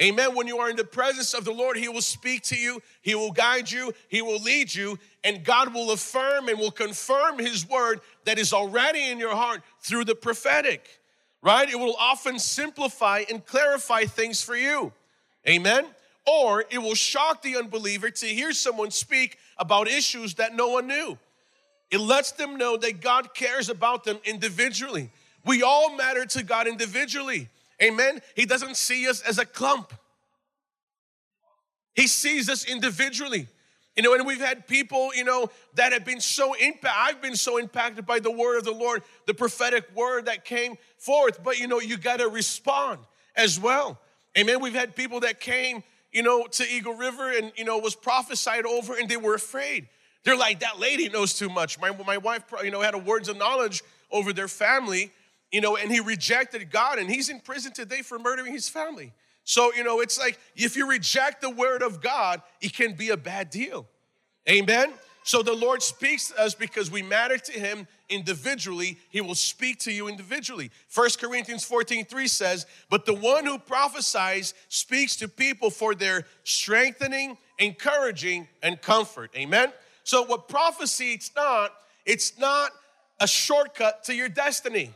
Amen. 0.00 0.34
When 0.34 0.48
you 0.48 0.58
are 0.58 0.68
in 0.68 0.76
the 0.76 0.84
presence 0.84 1.34
of 1.34 1.44
the 1.44 1.52
Lord, 1.52 1.76
He 1.76 1.88
will 1.88 2.00
speak 2.00 2.42
to 2.44 2.56
you, 2.56 2.82
He 3.02 3.14
will 3.14 3.30
guide 3.30 3.70
you, 3.70 3.92
He 4.08 4.22
will 4.22 4.40
lead 4.40 4.74
you, 4.74 4.98
and 5.22 5.44
God 5.44 5.72
will 5.72 5.92
affirm 5.92 6.48
and 6.48 6.58
will 6.58 6.72
confirm 6.72 7.38
His 7.38 7.68
word 7.68 8.00
that 8.24 8.38
is 8.38 8.52
already 8.52 9.10
in 9.10 9.18
your 9.18 9.34
heart 9.34 9.62
through 9.80 10.04
the 10.04 10.14
prophetic 10.14 11.00
right? 11.44 11.68
It 11.68 11.78
will 11.78 11.94
often 12.00 12.38
simplify 12.38 13.22
and 13.30 13.44
clarify 13.44 14.04
things 14.06 14.42
for 14.42 14.56
you. 14.56 14.92
Amen? 15.46 15.84
Or 16.26 16.64
it 16.70 16.78
will 16.78 16.94
shock 16.94 17.42
the 17.42 17.58
unbeliever 17.58 18.10
to 18.10 18.26
hear 18.26 18.52
someone 18.52 18.90
speak 18.90 19.38
about 19.58 19.86
issues 19.86 20.34
that 20.36 20.56
no 20.56 20.68
one 20.68 20.86
knew. 20.88 21.18
It 21.90 21.98
lets 21.98 22.32
them 22.32 22.56
know 22.56 22.78
that 22.78 23.02
God 23.02 23.34
cares 23.34 23.68
about 23.68 24.04
them 24.04 24.18
individually. 24.24 25.10
We 25.44 25.62
all 25.62 25.94
matter 25.94 26.24
to 26.24 26.42
God 26.42 26.66
individually. 26.66 27.50
Amen? 27.84 28.20
He 28.34 28.46
doesn't 28.46 28.76
see 28.76 29.08
us 29.08 29.20
as 29.22 29.38
a 29.38 29.44
clump, 29.44 29.92
He 31.94 32.06
sees 32.06 32.48
us 32.48 32.64
individually. 32.64 33.48
You 33.96 34.02
know, 34.02 34.14
and 34.14 34.26
we've 34.26 34.40
had 34.40 34.66
people, 34.66 35.14
you 35.14 35.22
know, 35.22 35.50
that 35.74 35.92
have 35.92 36.04
been 36.04 36.20
so 36.20 36.54
impacted. 36.54 36.90
I've 36.92 37.22
been 37.22 37.36
so 37.36 37.58
impacted 37.58 38.04
by 38.04 38.18
the 38.18 38.30
word 38.30 38.58
of 38.58 38.64
the 38.64 38.72
Lord, 38.72 39.04
the 39.26 39.34
prophetic 39.34 39.84
word 39.94 40.26
that 40.26 40.44
came 40.44 40.76
forth. 40.98 41.44
But, 41.44 41.60
you 41.60 41.68
know, 41.68 41.80
you 41.80 41.96
got 41.96 42.18
to 42.18 42.28
respond 42.28 42.98
as 43.36 43.60
well. 43.60 44.00
Amen. 44.36 44.60
We've 44.60 44.74
had 44.74 44.96
people 44.96 45.20
that 45.20 45.38
came, 45.38 45.84
you 46.10 46.24
know, 46.24 46.44
to 46.44 46.68
Eagle 46.68 46.94
River 46.94 47.30
and, 47.30 47.52
you 47.56 47.64
know, 47.64 47.78
was 47.78 47.94
prophesied 47.94 48.66
over 48.66 48.96
and 48.96 49.08
they 49.08 49.16
were 49.16 49.34
afraid. 49.34 49.88
They're 50.24 50.36
like, 50.36 50.60
that 50.60 50.80
lady 50.80 51.08
knows 51.08 51.34
too 51.34 51.48
much. 51.48 51.78
My, 51.78 51.92
my 52.04 52.16
wife, 52.16 52.42
you 52.64 52.72
know, 52.72 52.80
had 52.80 52.94
a 52.94 52.98
words 52.98 53.28
of 53.28 53.36
knowledge 53.36 53.84
over 54.10 54.32
their 54.32 54.48
family, 54.48 55.12
you 55.54 55.60
know, 55.60 55.76
and 55.76 55.88
he 55.88 56.00
rejected 56.00 56.68
God 56.68 56.98
and 56.98 57.08
he's 57.08 57.28
in 57.28 57.38
prison 57.38 57.70
today 57.70 58.02
for 58.02 58.18
murdering 58.18 58.52
his 58.52 58.68
family. 58.68 59.12
So, 59.44 59.72
you 59.72 59.84
know, 59.84 60.00
it's 60.00 60.18
like 60.18 60.36
if 60.56 60.76
you 60.76 60.90
reject 60.90 61.42
the 61.42 61.48
word 61.48 61.80
of 61.80 62.02
God, 62.02 62.42
it 62.60 62.74
can 62.74 62.94
be 62.94 63.10
a 63.10 63.16
bad 63.16 63.50
deal. 63.50 63.86
Amen? 64.50 64.92
So 65.22 65.44
the 65.44 65.54
Lord 65.54 65.80
speaks 65.80 66.30
to 66.30 66.42
us 66.42 66.56
because 66.56 66.90
we 66.90 67.02
matter 67.02 67.38
to 67.38 67.52
him 67.52 67.86
individually. 68.08 68.98
He 69.10 69.20
will 69.20 69.36
speak 69.36 69.78
to 69.80 69.92
you 69.92 70.08
individually. 70.08 70.72
First 70.88 71.20
Corinthians 71.20 71.62
14 71.62 72.04
3 72.04 72.26
says, 72.26 72.66
But 72.90 73.06
the 73.06 73.14
one 73.14 73.46
who 73.46 73.60
prophesies 73.60 74.54
speaks 74.68 75.14
to 75.16 75.28
people 75.28 75.70
for 75.70 75.94
their 75.94 76.26
strengthening, 76.42 77.38
encouraging, 77.60 78.48
and 78.60 78.82
comfort. 78.82 79.30
Amen? 79.36 79.72
So 80.02 80.24
what 80.24 80.48
prophecy 80.48 81.12
it's 81.12 81.30
not, 81.36 81.72
it's 82.04 82.40
not 82.40 82.72
a 83.20 83.28
shortcut 83.28 84.02
to 84.04 84.16
your 84.16 84.28
destiny. 84.28 84.90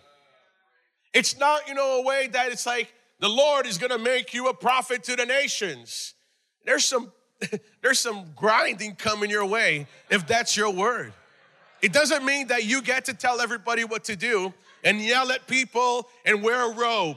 It's 1.12 1.38
not, 1.38 1.66
you 1.68 1.74
know, 1.74 2.00
a 2.00 2.04
way 2.04 2.28
that 2.28 2.52
it's 2.52 2.66
like 2.66 2.92
the 3.20 3.28
Lord 3.28 3.66
is 3.66 3.78
gonna 3.78 3.98
make 3.98 4.34
you 4.34 4.48
a 4.48 4.54
prophet 4.54 5.02
to 5.04 5.16
the 5.16 5.26
nations. 5.26 6.14
There's 6.64 6.84
some 6.84 7.12
there's 7.82 8.00
some 8.00 8.32
grinding 8.34 8.96
coming 8.96 9.30
your 9.30 9.46
way 9.46 9.86
if 10.10 10.26
that's 10.26 10.56
your 10.56 10.70
word. 10.70 11.12
It 11.80 11.92
doesn't 11.92 12.24
mean 12.24 12.48
that 12.48 12.64
you 12.64 12.82
get 12.82 13.04
to 13.04 13.14
tell 13.14 13.40
everybody 13.40 13.84
what 13.84 14.04
to 14.04 14.16
do 14.16 14.52
and 14.82 15.00
yell 15.00 15.30
at 15.30 15.46
people 15.46 16.08
and 16.24 16.42
wear 16.42 16.70
a 16.70 16.74
robe. 16.74 17.16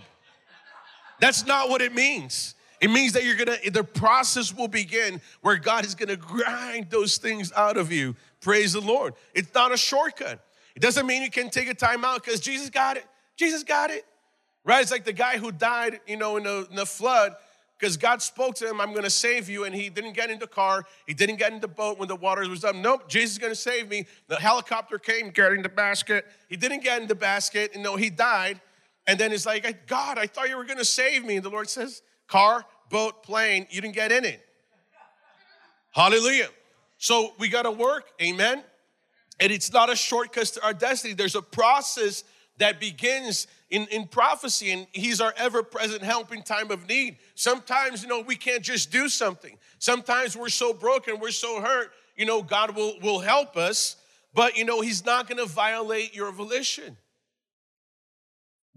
That's 1.20 1.46
not 1.46 1.70
what 1.70 1.82
it 1.82 1.94
means. 1.94 2.56
It 2.80 2.90
means 2.90 3.14
that 3.14 3.24
you're 3.24 3.36
gonna, 3.36 3.58
the 3.72 3.84
process 3.84 4.54
will 4.54 4.68
begin 4.68 5.22
where 5.42 5.56
God 5.56 5.86
is 5.86 5.94
gonna 5.94 6.16
grind 6.16 6.90
those 6.90 7.18
things 7.18 7.52
out 7.56 7.78
of 7.78 7.92
you. 7.92 8.16
Praise 8.42 8.74
the 8.74 8.82
Lord. 8.82 9.14
It's 9.36 9.54
not 9.54 9.72
a 9.72 9.78
shortcut. 9.78 10.44
It 10.76 10.82
doesn't 10.82 11.06
mean 11.06 11.22
you 11.22 11.30
can 11.30 11.50
take 11.50 11.70
a 11.70 11.76
time 11.76 12.04
out 12.04 12.24
because 12.24 12.40
Jesus 12.40 12.70
got 12.70 12.98
it. 12.98 13.06
Jesus 13.42 13.64
got 13.64 13.90
it. 13.90 14.06
Right? 14.64 14.84
It's 14.84 14.92
like 14.92 15.04
the 15.04 15.14
guy 15.14 15.40
who 15.40 15.52
died, 15.52 16.00
you 16.06 16.16
know, 16.16 16.38
in 16.38 16.44
the, 16.44 16.68
in 16.70 16.76
the 16.76 16.86
flood 16.86 17.36
because 17.80 17.98
God 17.98 18.22
spoke 18.22 18.54
to 18.58 18.70
him, 18.70 18.80
I'm 18.80 18.92
going 18.92 19.06
to 19.06 19.10
save 19.10 19.50
you. 19.50 19.64
And 19.64 19.74
he 19.74 19.90
didn't 19.90 20.14
get 20.14 20.30
in 20.30 20.38
the 20.38 20.46
car. 20.46 20.84
He 21.08 21.16
didn't 21.16 21.38
get 21.38 21.52
in 21.52 21.60
the 21.60 21.68
boat 21.68 21.98
when 21.98 22.08
the 22.08 22.16
waters 22.16 22.48
was 22.48 22.64
up. 22.64 22.76
Nope, 22.76 23.10
Jesus 23.10 23.32
is 23.32 23.38
going 23.40 23.52
to 23.52 23.60
save 23.60 23.90
me. 23.90 24.06
The 24.28 24.36
helicopter 24.36 25.00
came, 25.00 25.32
carrying 25.32 25.64
the 25.64 25.70
basket. 25.70 26.28
He 26.48 26.56
didn't 26.56 26.84
get 26.84 27.02
in 27.02 27.08
the 27.08 27.16
basket. 27.16 27.72
And 27.74 27.82
no, 27.82 27.96
he 27.96 28.12
died. 28.12 28.62
And 29.08 29.20
then 29.20 29.32
it's 29.32 29.48
like, 29.48 29.88
God, 29.88 30.20
I 30.20 30.28
thought 30.28 30.48
you 30.48 30.58
were 30.58 30.64
going 30.64 30.78
to 30.78 30.86
save 30.86 31.26
me. 31.26 31.38
And 31.38 31.44
the 31.44 31.50
Lord 31.50 31.68
says, 31.68 32.04
car, 32.28 32.64
boat, 32.92 33.24
plane, 33.24 33.66
you 33.72 33.82
didn't 33.82 33.96
get 33.96 34.12
in 34.12 34.26
it. 34.26 34.46
Hallelujah. 35.90 36.50
So 37.00 37.34
we 37.40 37.50
got 37.50 37.64
to 37.64 37.72
work. 37.72 38.12
Amen. 38.22 38.64
And 39.40 39.52
it's 39.52 39.74
not 39.74 39.92
a 39.92 39.96
shortcut 39.96 40.46
to 40.46 40.64
our 40.64 40.74
destiny. 40.74 41.16
There's 41.16 41.34
a 41.34 41.42
process 41.42 42.24
that 42.58 42.80
begins 42.80 43.48
in, 43.70 43.88
in 43.88 44.08
prophecy, 44.08 44.72
and 44.72 44.88
He's 44.92 45.22
our 45.22 45.34
ever 45.38 45.64
present 45.64 46.04
help 46.04 46.34
in 46.34 46.44
time 46.44 46.72
of 46.72 46.88
need. 46.88 47.18
Sometimes, 47.36 48.04
you 48.04 48.10
know, 48.10 48.22
we 48.22 48.36
can't 48.36 48.64
just 48.64 48.92
do 48.92 49.10
something. 49.10 49.58
Sometimes 49.80 50.36
we're 50.36 50.50
so 50.50 50.74
broken, 50.74 51.20
we're 51.20 51.32
so 51.32 51.62
hurt, 51.62 51.92
you 52.16 52.26
know, 52.26 52.42
God 52.42 52.76
will, 52.76 53.00
will 53.02 53.20
help 53.20 53.58
us, 53.58 53.96
but, 54.34 54.58
you 54.58 54.66
know, 54.66 54.82
He's 54.82 55.06
not 55.06 55.28
gonna 55.28 55.46
violate 55.46 56.16
your 56.16 56.32
volition. 56.32 56.98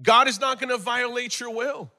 God 0.02 0.28
is 0.28 0.40
not 0.40 0.60
gonna 0.60 0.78
violate 0.78 1.38
your 1.38 1.50
will. 1.50 1.90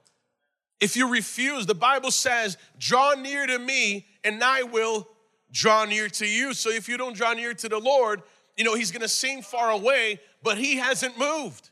If 0.81 0.97
you 0.97 1.09
refuse, 1.09 1.65
the 1.65 1.75
Bible 1.75 2.11
says, 2.11 2.57
draw 2.77 3.13
near 3.13 3.47
to 3.47 3.57
me, 3.57 4.07
and 4.23 4.43
I 4.43 4.63
will 4.63 5.07
draw 5.51 5.85
near 5.85 6.09
to 6.09 6.27
you. 6.27 6.53
So 6.53 6.69
if 6.69 6.89
you 6.89 6.97
don't 6.97 7.15
draw 7.15 7.33
near 7.33 7.53
to 7.53 7.69
the 7.69 7.79
Lord, 7.79 8.21
you 8.57 8.63
know, 8.63 8.75
He's 8.75 8.91
gonna 8.91 9.07
seem 9.07 9.41
far 9.41 9.71
away, 9.71 10.19
but 10.43 10.57
He 10.57 10.77
hasn't 10.77 11.17
moved. 11.17 11.69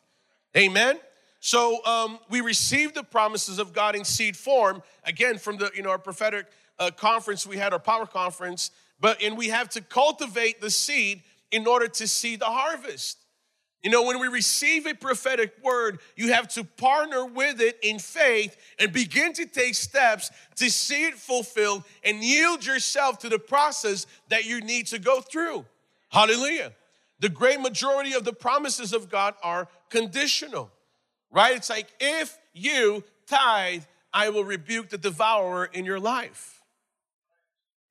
Amen. 0.56 1.00
So 1.40 1.84
um, 1.86 2.20
we 2.30 2.42
received 2.42 2.96
the 2.96 3.04
promises 3.04 3.60
of 3.60 3.74
God 3.74 3.96
in 3.96 4.06
seed 4.06 4.38
form 4.38 4.82
again 5.04 5.38
from 5.38 5.58
the 5.58 5.72
you 5.76 5.84
know 5.84 5.90
our 5.90 5.98
prophetic 5.98 6.46
uh, 6.80 6.92
conference 6.92 7.46
we 7.46 7.58
had 7.58 7.74
our 7.74 7.80
power 7.80 8.06
conference, 8.06 8.72
but 9.00 9.22
and 9.22 9.38
we 9.38 9.50
have 9.50 9.70
to 9.70 9.82
cultivate 9.82 10.62
the 10.62 10.70
seed 10.70 11.22
in 11.52 11.68
order 11.68 11.88
to 11.88 12.08
see 12.08 12.36
the 12.36 12.46
harvest. 12.46 13.20
You 13.84 13.92
know, 13.92 14.04
when 14.04 14.20
we 14.20 14.30
receive 14.30 14.86
a 14.86 14.94
prophetic 14.94 15.54
word, 15.62 16.00
you 16.16 16.32
have 16.32 16.48
to 16.50 16.64
partner 16.64 17.26
with 17.26 17.60
it 17.60 17.78
in 17.84 18.00
faith 18.00 18.56
and 18.80 18.94
begin 18.94 19.34
to 19.34 19.46
take 19.46 19.76
steps 19.76 20.32
to 20.56 20.70
see 20.70 21.04
it 21.04 21.16
fulfilled 21.16 21.84
and 22.06 22.24
yield 22.24 22.66
yourself 22.66 23.20
to 23.20 23.30
the 23.30 23.38
process 23.38 24.08
that 24.30 24.46
you 24.46 24.62
need 24.62 24.88
to 24.88 25.00
go 25.00 25.20
through. 25.20 25.66
Hallelujah. 26.14 26.72
The 27.20 27.30
great 27.30 27.60
majority 27.60 28.14
of 28.14 28.24
the 28.24 28.34
promises 28.34 28.94
of 28.94 29.10
God 29.10 29.34
are 29.42 29.68
conditional, 29.90 30.72
right? 31.32 31.56
It's 31.56 31.72
like, 31.72 31.88
if 32.00 32.38
you 32.54 33.04
tithe, 33.28 33.84
I 34.14 34.30
will 34.30 34.44
rebuke 34.44 34.90
the 34.90 35.00
devourer 35.00 35.66
in 35.66 35.86
your 35.86 36.00
life. 36.00 36.62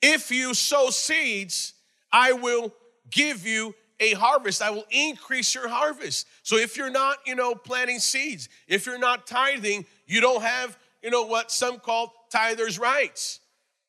If 0.00 0.30
you 0.30 0.54
sow 0.54 0.90
seeds, 0.90 1.74
I 2.12 2.32
will 2.32 2.72
give 3.10 3.44
you 3.44 3.74
a 3.98 4.12
harvest. 4.12 4.62
I 4.62 4.70
will 4.70 4.86
increase 4.90 5.52
your 5.52 5.66
harvest. 5.66 6.28
So 6.44 6.56
if 6.56 6.76
you're 6.76 6.90
not, 6.90 7.18
you 7.26 7.34
know, 7.34 7.56
planting 7.56 7.98
seeds, 7.98 8.48
if 8.68 8.86
you're 8.86 8.98
not 8.98 9.26
tithing, 9.26 9.84
you 10.06 10.20
don't 10.20 10.42
have, 10.42 10.78
you 11.02 11.10
know, 11.10 11.24
what 11.24 11.50
some 11.50 11.80
call 11.80 12.12
tithers' 12.32 12.78
rights. 12.78 13.40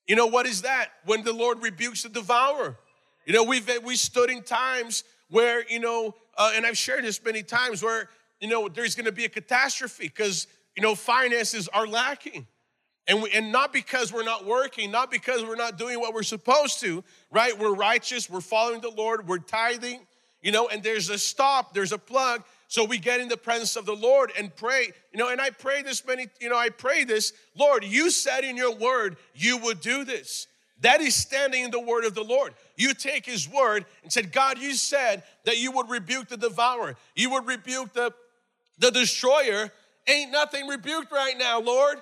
You 0.07 0.15
know, 0.15 0.25
what 0.25 0.47
is 0.47 0.63
that? 0.63 0.89
When 1.05 1.23
the 1.23 1.33
Lord 1.33 1.61
rebukes 1.61 2.01
the 2.01 2.09
devourer. 2.09 2.77
You 3.25 3.33
know, 3.33 3.43
we've 3.43 3.69
we 3.83 3.95
stood 3.95 4.29
in 4.29 4.43
times 4.43 5.03
where, 5.29 5.65
you 5.69 5.79
know, 5.79 6.15
uh, 6.37 6.51
and 6.55 6.65
I've 6.65 6.77
shared 6.77 7.03
this 7.03 7.23
many 7.23 7.43
times 7.43 7.81
where, 7.81 8.09
you 8.39 8.47
know, 8.47 8.67
there's 8.67 8.95
gonna 8.95 9.11
be 9.11 9.25
a 9.25 9.29
catastrophe 9.29 10.07
because, 10.07 10.47
you 10.75 10.83
know, 10.83 10.95
finances 10.95 11.67
are 11.69 11.87
lacking. 11.87 12.47
And, 13.07 13.21
we, 13.21 13.31
and 13.31 13.51
not 13.51 13.73
because 13.73 14.13
we're 14.13 14.23
not 14.23 14.45
working, 14.45 14.89
not 14.89 15.11
because 15.11 15.43
we're 15.43 15.57
not 15.57 15.77
doing 15.77 15.99
what 15.99 16.13
we're 16.13 16.23
supposed 16.23 16.79
to, 16.81 17.03
right? 17.31 17.57
We're 17.57 17.73
righteous, 17.73 18.29
we're 18.29 18.41
following 18.41 18.79
the 18.79 18.91
Lord, 18.91 19.27
we're 19.27 19.39
tithing, 19.39 20.05
you 20.41 20.51
know, 20.51 20.69
and 20.69 20.81
there's 20.81 21.09
a 21.09 21.17
stop, 21.17 21.73
there's 21.73 21.91
a 21.91 21.97
plug. 21.97 22.43
So 22.69 22.83
we 22.85 22.97
get 22.97 23.19
in 23.19 23.27
the 23.27 23.37
presence 23.37 23.75
of 23.75 23.85
the 23.85 23.95
Lord 23.95 24.31
and 24.37 24.55
pray, 24.55 24.91
you 25.11 25.19
know, 25.19 25.29
and 25.29 25.41
I 25.41 25.49
pray 25.49 25.81
this 25.81 26.05
many, 26.05 26.27
you 26.39 26.49
know, 26.49 26.57
I 26.57 26.69
pray 26.69 27.03
this, 27.03 27.33
Lord, 27.55 27.83
you 27.83 28.09
said 28.09 28.43
in 28.43 28.55
your 28.57 28.73
word 28.73 29.17
you 29.35 29.57
would 29.57 29.81
do 29.81 30.05
this. 30.05 30.47
That 30.83 30.99
is 30.99 31.15
standing 31.15 31.63
in 31.63 31.71
the 31.71 31.79
word 31.79 32.03
of 32.03 32.13
the 32.13 32.23
Lord. 32.23 32.53
You 32.75 32.93
take 32.93 33.25
his 33.25 33.49
word 33.49 33.85
and 34.03 34.11
said, 34.11 34.33
God, 34.33 34.57
you 34.59 34.73
said 34.73 35.23
that 35.45 35.57
you 35.57 35.71
would 35.71 35.89
rebuke 35.89 36.27
the 36.27 36.37
devourer, 36.37 36.95
you 37.15 37.31
would 37.31 37.47
rebuke 37.47 37.93
the, 37.93 38.13
the 38.77 38.91
destroyer. 38.91 39.71
Ain't 40.05 40.31
nothing 40.31 40.67
rebuked 40.67 41.13
right 41.13 41.37
now, 41.37 41.61
Lord. 41.61 41.97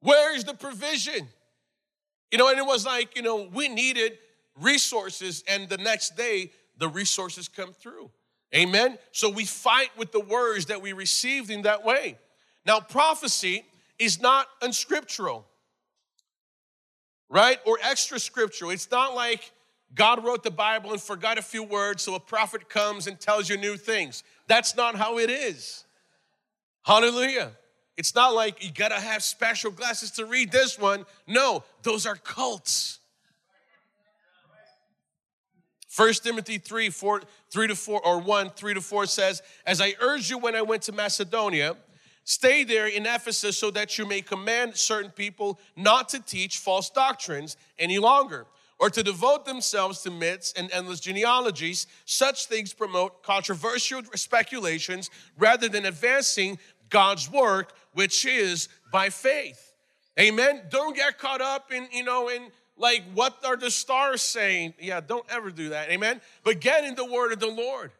Where 0.00 0.34
is 0.34 0.42
the 0.42 0.54
provision? 0.54 1.28
You 2.32 2.38
know, 2.38 2.48
and 2.48 2.58
it 2.58 2.66
was 2.66 2.84
like, 2.84 3.14
you 3.14 3.22
know, 3.22 3.48
we 3.54 3.68
needed 3.68 4.18
resources, 4.60 5.44
and 5.46 5.68
the 5.68 5.78
next 5.78 6.16
day 6.16 6.50
the 6.78 6.88
resources 6.88 7.46
come 7.46 7.72
through. 7.72 8.10
Amen. 8.52 8.98
So 9.12 9.30
we 9.30 9.44
fight 9.44 9.90
with 9.96 10.10
the 10.10 10.18
words 10.18 10.66
that 10.66 10.82
we 10.82 10.92
received 10.92 11.48
in 11.50 11.62
that 11.62 11.84
way. 11.84 12.18
Now, 12.66 12.80
prophecy 12.80 13.64
is 14.00 14.20
not 14.20 14.48
unscriptural 14.60 15.46
right? 17.34 17.58
Or 17.66 17.76
extra 17.82 18.20
scriptural. 18.20 18.70
It's 18.70 18.88
not 18.92 19.16
like 19.16 19.50
God 19.92 20.24
wrote 20.24 20.44
the 20.44 20.52
Bible 20.52 20.92
and 20.92 21.02
forgot 21.02 21.36
a 21.36 21.42
few 21.42 21.64
words, 21.64 22.04
so 22.04 22.14
a 22.14 22.20
prophet 22.20 22.68
comes 22.68 23.08
and 23.08 23.18
tells 23.18 23.48
you 23.50 23.56
new 23.56 23.76
things. 23.76 24.22
That's 24.46 24.76
not 24.76 24.94
how 24.94 25.18
it 25.18 25.28
is. 25.28 25.84
Hallelujah. 26.84 27.50
It's 27.96 28.14
not 28.14 28.34
like 28.34 28.64
you 28.64 28.70
gotta 28.72 29.00
have 29.00 29.22
special 29.22 29.72
glasses 29.72 30.12
to 30.12 30.26
read 30.26 30.52
this 30.52 30.78
one. 30.78 31.04
No, 31.26 31.64
those 31.82 32.06
are 32.06 32.14
cults. 32.14 33.00
1 35.96 36.12
Timothy 36.14 36.58
3, 36.58 36.90
4, 36.90 37.22
3 37.50 37.68
to 37.68 37.74
4, 37.74 38.00
or 38.06 38.20
1, 38.20 38.50
3 38.50 38.74
to 38.74 38.80
4 38.80 39.06
says, 39.06 39.42
As 39.66 39.80
I 39.80 39.94
urged 40.00 40.30
you 40.30 40.38
when 40.38 40.54
I 40.54 40.62
went 40.62 40.82
to 40.82 40.92
Macedonia, 40.92 41.76
Stay 42.24 42.64
there 42.64 42.86
in 42.86 43.04
Ephesus 43.04 43.58
so 43.58 43.70
that 43.70 43.98
you 43.98 44.06
may 44.06 44.22
command 44.22 44.76
certain 44.76 45.10
people 45.10 45.60
not 45.76 46.08
to 46.08 46.20
teach 46.20 46.58
false 46.58 46.88
doctrines 46.88 47.58
any 47.78 47.98
longer 47.98 48.46
or 48.80 48.88
to 48.90 49.02
devote 49.02 49.44
themselves 49.44 50.00
to 50.02 50.10
myths 50.10 50.54
and 50.56 50.70
endless 50.72 51.00
genealogies. 51.00 51.86
Such 52.06 52.46
things 52.46 52.72
promote 52.72 53.22
controversial 53.22 54.02
speculations 54.14 55.10
rather 55.38 55.68
than 55.68 55.84
advancing 55.84 56.58
God's 56.88 57.30
work, 57.30 57.74
which 57.92 58.24
is 58.24 58.68
by 58.90 59.10
faith. 59.10 59.72
Amen. 60.18 60.62
Don't 60.70 60.96
get 60.96 61.18
caught 61.18 61.42
up 61.42 61.72
in, 61.72 61.88
you 61.92 62.04
know, 62.04 62.28
in 62.28 62.50
like 62.76 63.02
what 63.12 63.38
are 63.44 63.56
the 63.56 63.70
stars 63.70 64.22
saying? 64.22 64.74
Yeah, 64.80 65.00
don't 65.00 65.26
ever 65.28 65.50
do 65.50 65.70
that. 65.70 65.90
Amen. 65.90 66.20
But 66.42 66.60
get 66.60 66.84
in 66.84 66.94
the 66.94 67.04
word 67.04 67.32
of 67.32 67.40
the 67.40 67.48
Lord 67.50 67.92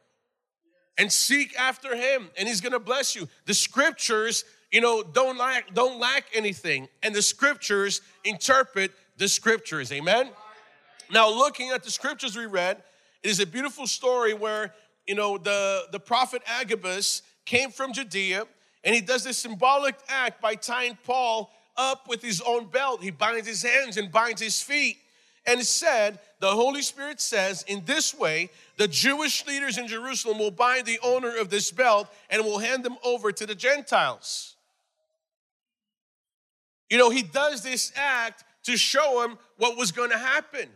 and 0.99 1.11
seek 1.11 1.59
after 1.59 1.97
him 1.97 2.31
and 2.39 2.49
he's 2.49 2.61
going 2.61 2.73
to 2.73 2.79
bless 2.79 3.15
you. 3.15 3.29
The 3.47 3.55
scriptures, 3.55 4.45
you 4.71 4.81
know, 4.81 5.03
don't 5.03 5.37
lack 5.37 5.75
don't 5.75 5.99
lack 5.99 6.25
anything 6.35 6.89
and 7.03 7.15
the 7.15 7.23
scriptures 7.23 8.01
interpret 8.25 8.93
the 9.17 9.29
scriptures. 9.29 9.93
Amen. 9.93 10.31
Now 11.13 11.29
looking 11.29 11.71
at 11.71 11.83
the 11.83 11.91
scriptures 11.91 12.37
we 12.37 12.47
read, 12.47 12.83
it 13.23 13.31
is 13.31 13.41
a 13.41 13.47
beautiful 13.47 13.87
story 13.87 14.35
where, 14.35 14.75
you 15.07 15.15
know, 15.15 15.39
the 15.39 15.85
the 15.93 16.01
prophet 16.01 16.43
Agabus 16.47 17.23
came 17.45 17.71
from 17.71 17.93
Judea 17.93 18.47
and 18.85 18.95
he 18.95 19.01
does 19.01 19.25
this 19.25 19.39
symbolic 19.39 19.97
act 20.09 20.41
by 20.41 20.55
tying 20.55 20.99
Paul 21.05 21.51
up 21.77 22.09
with 22.09 22.23
his 22.23 22.41
own 22.41 22.67
belt. 22.67 23.03
He 23.03 23.11
binds 23.11 23.49
his 23.49 23.63
hands 23.63 23.97
and 23.97 24.11
binds 24.13 24.41
his 24.41 24.61
feet. 24.63 24.99
And 25.47 25.63
said, 25.63 26.19
the 26.41 26.51
Holy 26.51 26.83
Spirit 26.83 27.21
says, 27.21 27.65
in 27.69 27.85
this 27.85 28.15
way, 28.15 28.51
the 28.77 28.89
Jewish 28.89 29.47
leaders 29.47 29.77
in 29.77 29.87
Jerusalem 29.87 30.39
will 30.39 30.51
bind 30.51 30.87
the 30.87 30.99
owner 31.03 31.37
of 31.37 31.51
this 31.51 31.71
belt 31.71 32.09
and 32.31 32.45
will 32.45 32.59
hand 32.59 32.83
them 32.85 32.97
over 33.05 33.31
to 33.31 33.47
the 33.47 33.55
Gentiles. 33.55 34.57
You 36.89 36.99
know, 36.99 37.11
he 37.11 37.23
does 37.23 37.63
this 37.63 37.93
act 37.95 38.45
to 38.65 38.77
show 38.77 39.21
them 39.23 39.39
what 39.59 39.77
was 39.77 39.93
going 39.93 40.11
to 40.11 40.19
happen. 40.19 40.69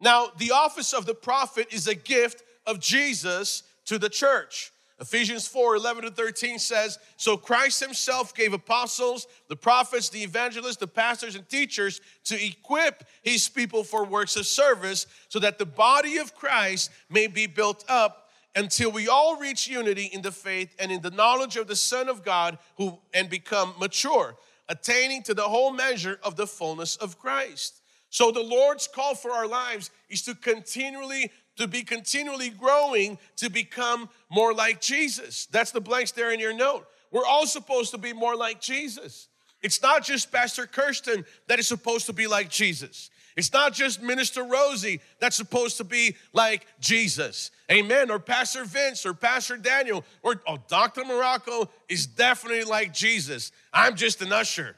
Now, 0.00 0.28
the 0.38 0.52
office 0.52 0.92
of 0.92 1.06
the 1.06 1.14
prophet 1.14 1.68
is 1.72 1.88
a 1.88 1.94
gift 1.94 2.44
of 2.66 2.78
Jesus 2.78 3.64
to 3.86 3.98
the 3.98 4.08
church. 4.08 4.72
Ephesians 5.00 5.46
4 5.46 5.76
11 5.76 6.04
to 6.04 6.10
13 6.10 6.58
says, 6.58 6.98
So 7.16 7.36
Christ 7.36 7.80
himself 7.80 8.34
gave 8.34 8.52
apostles, 8.52 9.26
the 9.48 9.56
prophets, 9.56 10.08
the 10.08 10.22
evangelists, 10.22 10.76
the 10.76 10.88
pastors, 10.88 11.36
and 11.36 11.48
teachers 11.48 12.00
to 12.24 12.44
equip 12.44 13.04
his 13.22 13.48
people 13.48 13.84
for 13.84 14.04
works 14.04 14.36
of 14.36 14.46
service, 14.46 15.06
so 15.28 15.38
that 15.38 15.58
the 15.58 15.66
body 15.66 16.18
of 16.18 16.34
Christ 16.34 16.90
may 17.08 17.28
be 17.28 17.46
built 17.46 17.84
up 17.88 18.30
until 18.56 18.90
we 18.90 19.06
all 19.06 19.38
reach 19.38 19.68
unity 19.68 20.06
in 20.06 20.22
the 20.22 20.32
faith 20.32 20.74
and 20.80 20.90
in 20.90 21.00
the 21.00 21.12
knowledge 21.12 21.56
of 21.56 21.68
the 21.68 21.76
Son 21.76 22.08
of 22.08 22.24
God 22.24 22.58
who 22.76 22.98
and 23.14 23.30
become 23.30 23.74
mature, 23.78 24.36
attaining 24.68 25.22
to 25.22 25.34
the 25.34 25.42
whole 25.42 25.70
measure 25.70 26.18
of 26.24 26.34
the 26.34 26.46
fullness 26.46 26.96
of 26.96 27.20
Christ. 27.20 27.80
So 28.10 28.30
the 28.30 28.42
Lord's 28.42 28.86
call 28.86 29.14
for 29.14 29.30
our 29.30 29.46
lives 29.46 29.90
is 30.08 30.22
to 30.22 30.34
continually 30.34 31.30
to 31.56 31.66
be 31.66 31.82
continually 31.82 32.50
growing 32.50 33.18
to 33.36 33.50
become 33.50 34.08
more 34.30 34.54
like 34.54 34.80
Jesus. 34.80 35.46
That's 35.46 35.72
the 35.72 35.80
blanks 35.80 36.12
there 36.12 36.30
in 36.30 36.38
your 36.38 36.54
note. 36.54 36.86
We're 37.10 37.26
all 37.26 37.46
supposed 37.46 37.90
to 37.90 37.98
be 37.98 38.12
more 38.12 38.36
like 38.36 38.60
Jesus. 38.60 39.28
It's 39.60 39.82
not 39.82 40.04
just 40.04 40.30
Pastor 40.30 40.66
Kirsten 40.66 41.24
that 41.48 41.58
is 41.58 41.66
supposed 41.66 42.06
to 42.06 42.12
be 42.12 42.26
like 42.26 42.48
Jesus. 42.48 43.10
It's 43.36 43.52
not 43.52 43.72
just 43.72 44.02
Minister 44.02 44.42
Rosie 44.42 45.00
that's 45.20 45.36
supposed 45.36 45.76
to 45.76 45.84
be 45.84 46.16
like 46.32 46.66
Jesus. 46.80 47.50
Amen. 47.70 48.10
Or 48.10 48.18
Pastor 48.18 48.64
Vince 48.64 49.06
or 49.06 49.14
Pastor 49.14 49.56
Daniel 49.56 50.04
or 50.22 50.40
oh, 50.46 50.58
Dr. 50.68 51.04
Morocco 51.04 51.68
is 51.88 52.06
definitely 52.06 52.64
like 52.64 52.92
Jesus. 52.92 53.52
I'm 53.72 53.94
just 53.94 54.22
an 54.22 54.32
usher. 54.32 54.76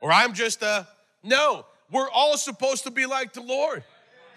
Or 0.00 0.10
I'm 0.12 0.34
just 0.34 0.62
a. 0.62 0.86
No, 1.22 1.64
we're 1.92 2.10
all 2.10 2.36
supposed 2.36 2.84
to 2.84 2.90
be 2.90 3.06
like 3.06 3.32
the 3.32 3.42
Lord. 3.42 3.84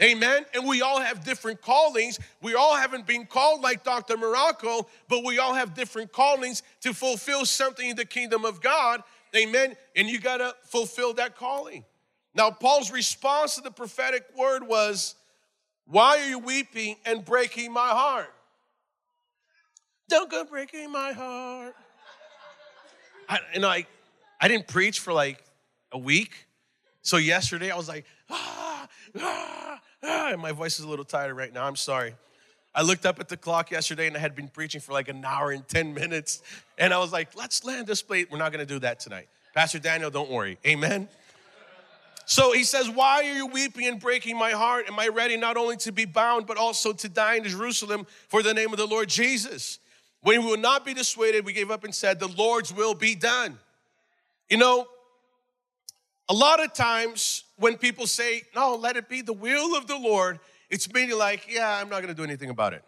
Amen. 0.01 0.45
And 0.53 0.67
we 0.67 0.81
all 0.81 0.99
have 0.99 1.23
different 1.23 1.61
callings. 1.61 2.19
We 2.41 2.53
all 2.53 2.75
haven't 2.75 3.07
been 3.07 3.25
called 3.25 3.61
like 3.61 3.83
Dr. 3.83 4.17
Morocco, 4.17 4.87
but 5.07 5.23
we 5.23 5.39
all 5.39 5.53
have 5.53 5.73
different 5.73 6.11
callings 6.11 6.63
to 6.81 6.93
fulfill 6.93 7.45
something 7.45 7.89
in 7.89 7.95
the 7.95 8.05
kingdom 8.05 8.43
of 8.43 8.61
God. 8.61 9.03
Amen. 9.35 9.75
And 9.95 10.09
you 10.09 10.19
got 10.19 10.37
to 10.37 10.53
fulfill 10.63 11.13
that 11.13 11.37
calling. 11.37 11.85
Now, 12.33 12.51
Paul's 12.51 12.91
response 12.91 13.55
to 13.55 13.61
the 13.61 13.71
prophetic 13.71 14.25
word 14.37 14.67
was, 14.67 15.15
Why 15.85 16.19
are 16.19 16.27
you 16.27 16.39
weeping 16.39 16.97
and 17.05 17.23
breaking 17.23 17.71
my 17.71 17.89
heart? 17.89 18.33
Don't 20.09 20.29
go 20.29 20.43
breaking 20.43 20.91
my 20.91 21.13
heart. 21.13 21.73
I, 23.27 23.39
and 23.53 23.65
I, 23.65 23.87
I 24.39 24.47
didn't 24.49 24.67
preach 24.67 24.99
for 24.99 25.13
like 25.13 25.43
a 25.91 25.97
week. 25.97 26.44
So 27.05 27.17
yesterday 27.17 27.69
I 27.69 27.77
was 27.77 27.87
like, 27.87 28.03
ah, 28.31 28.87
ah, 29.19 29.81
ah, 30.03 30.31
and 30.31 30.41
my 30.41 30.51
voice 30.51 30.79
is 30.79 30.85
a 30.85 30.87
little 30.87 31.05
tired 31.05 31.35
right 31.35 31.53
now. 31.53 31.63
I'm 31.63 31.75
sorry. 31.75 32.15
I 32.73 32.81
looked 32.81 33.05
up 33.05 33.19
at 33.19 33.29
the 33.29 33.37
clock 33.37 33.69
yesterday 33.69 34.07
and 34.07 34.17
I 34.17 34.19
had 34.19 34.35
been 34.35 34.47
preaching 34.47 34.81
for 34.81 34.91
like 34.91 35.07
an 35.07 35.23
hour 35.23 35.51
and 35.51 35.65
10 35.67 35.93
minutes. 35.93 36.41
And 36.79 36.91
I 36.91 36.97
was 36.97 37.13
like, 37.13 37.37
let's 37.37 37.63
land 37.63 37.85
this 37.85 38.01
plate. 38.01 38.29
We're 38.31 38.39
not 38.39 38.51
gonna 38.51 38.65
do 38.65 38.79
that 38.79 38.99
tonight. 38.99 39.29
Pastor 39.53 39.77
Daniel, 39.77 40.09
don't 40.09 40.31
worry. 40.31 40.57
Amen. 40.65 41.07
So 42.25 42.53
he 42.53 42.63
says, 42.63 42.89
Why 42.89 43.17
are 43.17 43.35
you 43.35 43.45
weeping 43.45 43.85
and 43.85 43.99
breaking 43.99 44.35
my 44.35 44.51
heart? 44.51 44.85
Am 44.87 44.99
I 44.99 45.09
ready 45.09 45.37
not 45.37 45.57
only 45.57 45.77
to 45.77 45.91
be 45.91 46.05
bound, 46.05 46.47
but 46.47 46.57
also 46.57 46.91
to 46.91 47.07
die 47.07 47.35
in 47.35 47.43
Jerusalem 47.43 48.07
for 48.29 48.41
the 48.41 48.51
name 48.51 48.71
of 48.71 48.77
the 48.77 48.87
Lord 48.87 49.09
Jesus? 49.09 49.77
When 50.21 50.41
we 50.41 50.49
will 50.49 50.57
not 50.57 50.83
be 50.83 50.95
dissuaded, 50.95 51.45
we 51.45 51.53
gave 51.53 51.69
up 51.69 51.83
and 51.83 51.93
said, 51.93 52.19
The 52.19 52.29
Lord's 52.29 52.73
will 52.73 52.95
be 52.95 53.13
done. 53.13 53.59
You 54.49 54.57
know, 54.57 54.87
a 56.29 56.33
lot 56.33 56.63
of 56.63 56.73
times 56.73 57.43
when 57.57 57.77
people 57.77 58.07
say, 58.07 58.43
No, 58.55 58.75
let 58.75 58.97
it 58.97 59.09
be 59.09 59.21
the 59.21 59.33
will 59.33 59.75
of 59.75 59.87
the 59.87 59.97
Lord, 59.97 60.39
it's 60.69 60.91
meaning 60.93 61.17
like, 61.17 61.45
Yeah, 61.49 61.77
I'm 61.79 61.89
not 61.89 62.01
gonna 62.01 62.13
do 62.13 62.23
anything 62.23 62.49
about 62.49 62.73
it. 62.73 62.83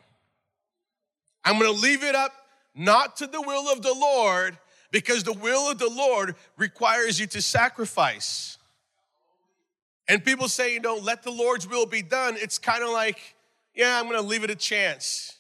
I'm 1.44 1.60
gonna 1.60 1.72
leave 1.72 2.04
it 2.04 2.16
up 2.16 2.34
not 2.76 3.18
to 3.18 3.28
the 3.28 3.42
will 3.42 3.72
of 3.72 3.82
the 3.82 3.94
Lord 3.94 4.58
because 4.92 5.24
the 5.24 5.34
will 5.34 5.70
of 5.70 5.80
the 5.80 5.90
Lord 5.90 6.36
requires 6.58 7.20
you 7.20 7.28
to 7.28 7.42
sacrifice. 7.42 8.58
And 10.08 10.24
people 10.24 10.48
say, 10.48 10.74
you 10.74 10.80
know, 10.80 10.96
let 10.96 11.24
the 11.24 11.32
Lord's 11.32 11.68
will 11.68 11.86
be 11.86 12.02
done. 12.02 12.38
It's 12.38 12.58
kind 12.58 12.82
of 12.82 12.90
like, 12.90 13.36
yeah, 13.76 14.00
I'm 14.00 14.06
gonna 14.08 14.22
leave 14.22 14.44
it 14.44 14.50
a 14.50 14.56
chance. 14.56 15.38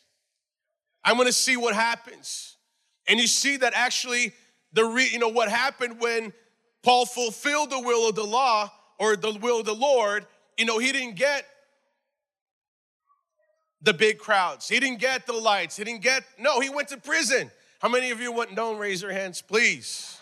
I'm 1.03 1.17
gonna 1.17 1.31
see 1.31 1.55
what 1.55 1.73
happens. 1.73 2.57
And 3.07 3.19
you 3.19 3.27
see 3.27 3.57
that 3.57 3.73
actually, 3.73 4.33
the 4.73 4.83
re, 4.83 5.07
you 5.09 5.19
know, 5.19 5.29
what 5.29 5.49
happened 5.49 6.01
when 6.01 6.33
Paul 6.83 7.05
fulfilled 7.05 7.69
the 7.69 7.79
will 7.79 8.09
of 8.09 8.15
the 8.15 8.23
law 8.23 8.71
or 8.99 9.15
the 9.15 9.33
will 9.41 9.59
of 9.59 9.65
the 9.65 9.75
Lord, 9.75 10.25
you 10.57 10.65
know, 10.65 10.79
he 10.79 10.91
didn't 10.91 11.15
get 11.15 11.45
the 13.81 13.93
big 13.93 14.17
crowds. 14.17 14.67
He 14.67 14.79
didn't 14.79 14.99
get 14.99 15.25
the 15.27 15.33
lights. 15.33 15.77
He 15.77 15.83
didn't 15.83 16.01
get, 16.01 16.23
no, 16.39 16.59
he 16.59 16.69
went 16.69 16.87
to 16.89 16.97
prison. 16.97 17.51
How 17.79 17.89
many 17.89 18.11
of 18.11 18.19
you 18.19 18.31
went, 18.31 18.55
don't 18.55 18.77
raise 18.77 19.01
your 19.01 19.11
hands, 19.11 19.41
please? 19.41 20.17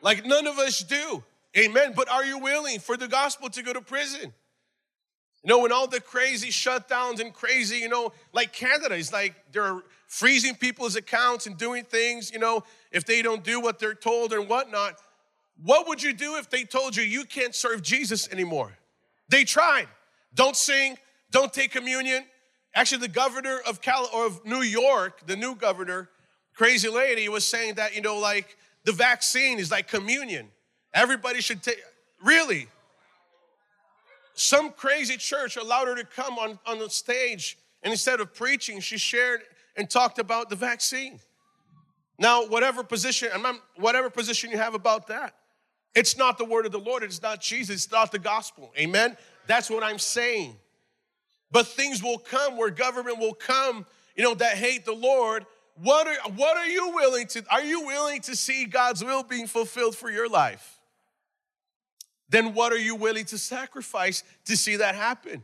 Like 0.00 0.24
none 0.24 0.46
of 0.46 0.58
us 0.58 0.80
do. 0.80 1.24
Amen. 1.56 1.92
But 1.96 2.08
are 2.08 2.24
you 2.24 2.38
willing 2.38 2.78
for 2.78 2.96
the 2.96 3.08
gospel 3.08 3.48
to 3.50 3.62
go 3.62 3.72
to 3.72 3.80
prison? 3.80 4.32
You 5.44 5.48
know, 5.48 5.60
when 5.60 5.72
all 5.72 5.86
the 5.86 6.00
crazy 6.00 6.48
shutdowns 6.48 7.20
and 7.20 7.32
crazy, 7.32 7.76
you 7.76 7.88
know, 7.88 8.12
like 8.32 8.52
Canada 8.52 8.94
is 8.94 9.12
like 9.12 9.34
they're 9.52 9.82
freezing 10.06 10.54
people's 10.54 10.96
accounts 10.96 11.46
and 11.46 11.56
doing 11.56 11.84
things, 11.84 12.32
you 12.32 12.38
know, 12.38 12.64
if 12.90 13.04
they 13.04 13.22
don't 13.22 13.44
do 13.44 13.60
what 13.60 13.78
they're 13.78 13.94
told 13.94 14.32
and 14.32 14.48
whatnot. 14.48 14.98
What 15.62 15.86
would 15.88 16.02
you 16.02 16.12
do 16.12 16.36
if 16.36 16.50
they 16.50 16.64
told 16.64 16.96
you 16.96 17.02
you 17.02 17.24
can't 17.24 17.54
serve 17.54 17.82
Jesus 17.82 18.28
anymore? 18.30 18.76
They 19.28 19.44
tried. 19.44 19.88
Don't 20.34 20.56
sing, 20.56 20.96
don't 21.30 21.52
take 21.52 21.70
communion. 21.70 22.24
Actually, 22.74 22.98
the 22.98 23.08
governor 23.08 23.60
of 23.66 23.80
Cal 23.80 24.08
or 24.14 24.26
of 24.26 24.44
New 24.44 24.62
York, 24.62 25.26
the 25.26 25.36
new 25.36 25.54
governor, 25.54 26.08
crazy 26.54 26.88
lady, 26.88 27.28
was 27.28 27.46
saying 27.46 27.74
that, 27.74 27.94
you 27.94 28.00
know, 28.00 28.18
like 28.18 28.56
the 28.84 28.92
vaccine 28.92 29.58
is 29.58 29.70
like 29.70 29.88
communion. 29.88 30.48
Everybody 30.94 31.40
should 31.40 31.62
take, 31.62 31.80
really. 32.22 32.68
Some 34.38 34.70
crazy 34.70 35.16
church 35.16 35.56
allowed 35.56 35.88
her 35.88 35.96
to 35.96 36.04
come 36.04 36.38
on, 36.38 36.60
on 36.64 36.78
the 36.78 36.88
stage, 36.88 37.58
and 37.82 37.90
instead 37.90 38.20
of 38.20 38.32
preaching, 38.32 38.78
she 38.78 38.96
shared 38.96 39.40
and 39.76 39.90
talked 39.90 40.20
about 40.20 40.48
the 40.48 40.54
vaccine. 40.54 41.18
Now, 42.20 42.46
whatever 42.46 42.84
position, 42.84 43.30
whatever 43.74 44.10
position 44.10 44.52
you 44.52 44.56
have 44.56 44.74
about 44.74 45.08
that, 45.08 45.34
it's 45.92 46.16
not 46.16 46.38
the 46.38 46.44
word 46.44 46.66
of 46.66 46.72
the 46.72 46.78
Lord, 46.78 47.02
it's 47.02 47.20
not 47.20 47.40
Jesus, 47.40 47.84
it's 47.84 47.90
not 47.90 48.12
the 48.12 48.20
gospel. 48.20 48.72
Amen? 48.78 49.16
That's 49.48 49.68
what 49.68 49.82
I'm 49.82 49.98
saying. 49.98 50.54
But 51.50 51.66
things 51.66 52.00
will 52.00 52.18
come 52.18 52.56
where 52.56 52.70
government 52.70 53.18
will 53.18 53.34
come, 53.34 53.86
you 54.14 54.22
know, 54.22 54.34
that 54.34 54.56
hate 54.56 54.84
the 54.84 54.94
Lord. 54.94 55.46
What 55.82 56.06
are, 56.06 56.30
what 56.36 56.56
are 56.56 56.68
you 56.68 56.94
willing 56.94 57.26
to, 57.28 57.44
are 57.50 57.64
you 57.64 57.86
willing 57.86 58.20
to 58.20 58.36
see 58.36 58.66
God's 58.66 59.02
will 59.02 59.24
being 59.24 59.48
fulfilled 59.48 59.96
for 59.96 60.12
your 60.12 60.28
life? 60.28 60.77
Then 62.28 62.54
what 62.54 62.72
are 62.72 62.78
you 62.78 62.94
willing 62.94 63.24
to 63.26 63.38
sacrifice 63.38 64.22
to 64.44 64.56
see 64.56 64.76
that 64.76 64.94
happen? 64.94 65.42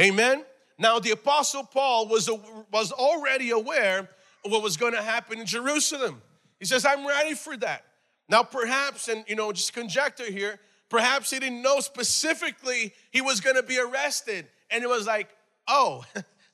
Amen. 0.00 0.44
Now, 0.78 0.98
the 0.98 1.12
Apostle 1.12 1.64
Paul 1.64 2.08
was, 2.08 2.28
was 2.72 2.92
already 2.92 3.50
aware 3.50 4.08
of 4.44 4.50
what 4.50 4.62
was 4.62 4.76
going 4.76 4.92
to 4.92 5.02
happen 5.02 5.40
in 5.40 5.46
Jerusalem. 5.46 6.20
He 6.58 6.66
says, 6.66 6.84
I'm 6.84 7.06
ready 7.06 7.34
for 7.34 7.56
that. 7.58 7.84
Now, 8.28 8.42
perhaps, 8.42 9.08
and 9.08 9.24
you 9.26 9.36
know, 9.36 9.52
just 9.52 9.72
conjecture 9.72 10.30
here, 10.30 10.58
perhaps 10.88 11.30
he 11.30 11.38
didn't 11.38 11.62
know 11.62 11.80
specifically 11.80 12.92
he 13.10 13.20
was 13.20 13.40
going 13.40 13.56
to 13.56 13.62
be 13.62 13.78
arrested. 13.78 14.46
And 14.70 14.82
it 14.82 14.88
was 14.88 15.06
like, 15.06 15.28
oh, 15.68 16.04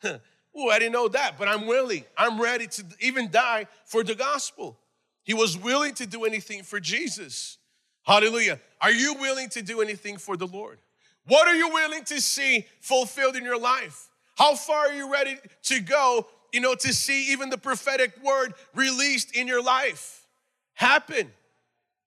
oh, 0.04 0.68
I 0.70 0.78
didn't 0.78 0.92
know 0.92 1.08
that, 1.08 1.38
but 1.38 1.48
I'm 1.48 1.66
willing. 1.66 2.04
I'm 2.16 2.40
ready 2.40 2.66
to 2.66 2.84
even 3.00 3.30
die 3.30 3.66
for 3.86 4.04
the 4.04 4.14
gospel. 4.14 4.78
He 5.24 5.34
was 5.34 5.56
willing 5.56 5.94
to 5.94 6.06
do 6.06 6.24
anything 6.24 6.62
for 6.62 6.80
Jesus. 6.80 7.58
Hallelujah. 8.02 8.60
Are 8.80 8.90
you 8.90 9.14
willing 9.14 9.48
to 9.50 9.62
do 9.62 9.80
anything 9.80 10.18
for 10.18 10.36
the 10.36 10.46
Lord? 10.46 10.78
What 11.26 11.46
are 11.46 11.54
you 11.54 11.68
willing 11.68 12.04
to 12.04 12.20
see 12.20 12.66
fulfilled 12.80 13.36
in 13.36 13.44
your 13.44 13.58
life? 13.58 14.08
How 14.36 14.54
far 14.54 14.88
are 14.88 14.92
you 14.92 15.12
ready 15.12 15.36
to 15.64 15.80
go, 15.80 16.26
you 16.52 16.60
know, 16.60 16.74
to 16.74 16.92
see 16.92 17.32
even 17.32 17.50
the 17.50 17.58
prophetic 17.58 18.12
word 18.22 18.54
released 18.74 19.36
in 19.36 19.46
your 19.46 19.62
life 19.62 20.26
happen? 20.74 21.30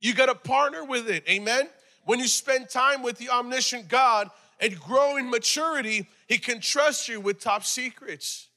You 0.02 0.14
got 0.14 0.26
to 0.26 0.36
partner 0.36 0.84
with 0.84 1.10
it. 1.10 1.24
Amen. 1.30 1.70
When 2.04 2.20
you 2.20 2.28
spend 2.28 2.70
time 2.70 3.02
with 3.02 3.18
the 3.18 3.30
omniscient 3.30 3.88
God 3.88 4.30
and 4.60 4.80
grow 4.80 5.18
in 5.18 5.30
maturity, 5.30 6.08
He 6.28 6.38
can 6.38 6.60
trust 6.60 7.08
you 7.08 7.22
with 7.22 7.40
top 7.40 7.64
secrets. 7.64 8.48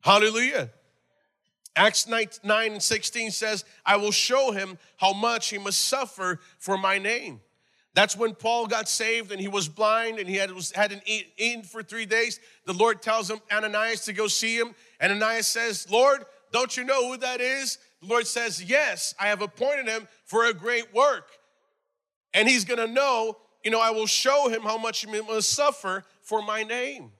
Hallelujah. 0.00 0.70
Acts 1.78 2.08
9, 2.08 2.26
9 2.42 2.72
and 2.72 2.82
16 2.82 3.30
says, 3.30 3.64
I 3.86 3.96
will 3.96 4.10
show 4.10 4.50
him 4.50 4.78
how 4.96 5.12
much 5.12 5.50
he 5.50 5.58
must 5.58 5.78
suffer 5.78 6.40
for 6.58 6.76
my 6.76 6.98
name. 6.98 7.40
That's 7.94 8.16
when 8.16 8.34
Paul 8.34 8.66
got 8.66 8.88
saved 8.88 9.30
and 9.30 9.40
he 9.40 9.46
was 9.46 9.68
blind 9.68 10.18
and 10.18 10.28
he 10.28 10.34
had, 10.34 10.50
was, 10.50 10.72
hadn't 10.72 11.04
eaten 11.06 11.62
for 11.62 11.84
three 11.84 12.04
days. 12.04 12.40
The 12.66 12.72
Lord 12.72 13.00
tells 13.00 13.30
him, 13.30 13.38
Ananias, 13.52 14.04
to 14.06 14.12
go 14.12 14.26
see 14.26 14.58
him. 14.58 14.74
Ananias 15.00 15.46
says, 15.46 15.88
Lord, 15.88 16.24
don't 16.52 16.76
you 16.76 16.82
know 16.82 17.12
who 17.12 17.16
that 17.18 17.40
is? 17.40 17.78
The 18.02 18.08
Lord 18.08 18.26
says, 18.26 18.60
Yes, 18.60 19.14
I 19.18 19.28
have 19.28 19.40
appointed 19.40 19.86
him 19.86 20.08
for 20.24 20.46
a 20.46 20.52
great 20.52 20.92
work. 20.92 21.30
And 22.34 22.48
he's 22.48 22.64
gonna 22.64 22.88
know, 22.88 23.36
you 23.64 23.70
know, 23.70 23.80
I 23.80 23.90
will 23.90 24.06
show 24.06 24.48
him 24.48 24.62
how 24.62 24.78
much 24.78 25.04
he 25.04 25.20
must 25.20 25.50
suffer 25.50 26.04
for 26.22 26.42
my 26.42 26.64
name. 26.64 27.12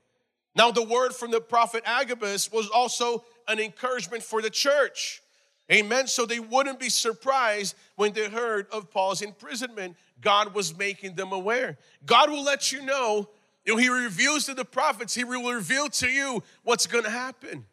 Now, 0.57 0.73
the 0.73 0.83
word 0.83 1.15
from 1.15 1.31
the 1.31 1.41
prophet 1.41 1.85
Agabus 1.87 2.51
was 2.51 2.69
also 2.69 3.25
an 3.49 3.59
encouragement 3.59 4.23
for 4.23 4.41
the 4.41 4.51
church. 4.51 5.23
Amen. 5.71 6.07
So 6.07 6.25
they 6.25 6.41
wouldn't 6.41 6.79
be 6.79 6.89
surprised 6.89 7.75
when 7.97 8.13
they 8.13 8.29
heard 8.29 8.67
of 8.71 8.91
Paul's 8.91 9.21
imprisonment. 9.21 9.97
God 10.21 10.55
was 10.55 10.77
making 10.77 11.15
them 11.15 11.33
aware. 11.33 11.77
God 12.07 12.31
will 12.31 12.43
let 12.43 12.73
you 12.73 12.85
know. 12.85 13.29
You 13.65 13.75
know, 13.75 13.79
He 13.79 13.89
reveals 13.89 14.47
to 14.47 14.55
the 14.55 14.65
prophets, 14.65 15.15
He 15.15 15.25
will 15.25 15.53
reveal 15.53 15.89
to 15.89 16.09
you 16.09 16.43
what's 16.63 16.87
going 16.87 17.05
to 17.05 17.11
happen. 17.11 17.67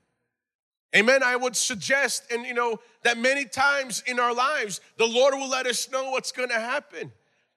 Amen. 0.96 1.24
I 1.24 1.36
would 1.36 1.56
suggest, 1.56 2.24
and 2.32 2.46
you 2.46 2.54
know, 2.54 2.80
that 3.04 3.18
many 3.18 3.46
times 3.46 4.02
in 4.08 4.20
our 4.20 4.34
lives, 4.34 4.80
the 4.98 5.06
Lord 5.06 5.34
will 5.34 5.50
let 5.50 5.66
us 5.66 5.90
know 5.92 6.12
what's 6.12 6.32
going 6.32 6.50
to 6.50 6.60
happen. 6.60 7.12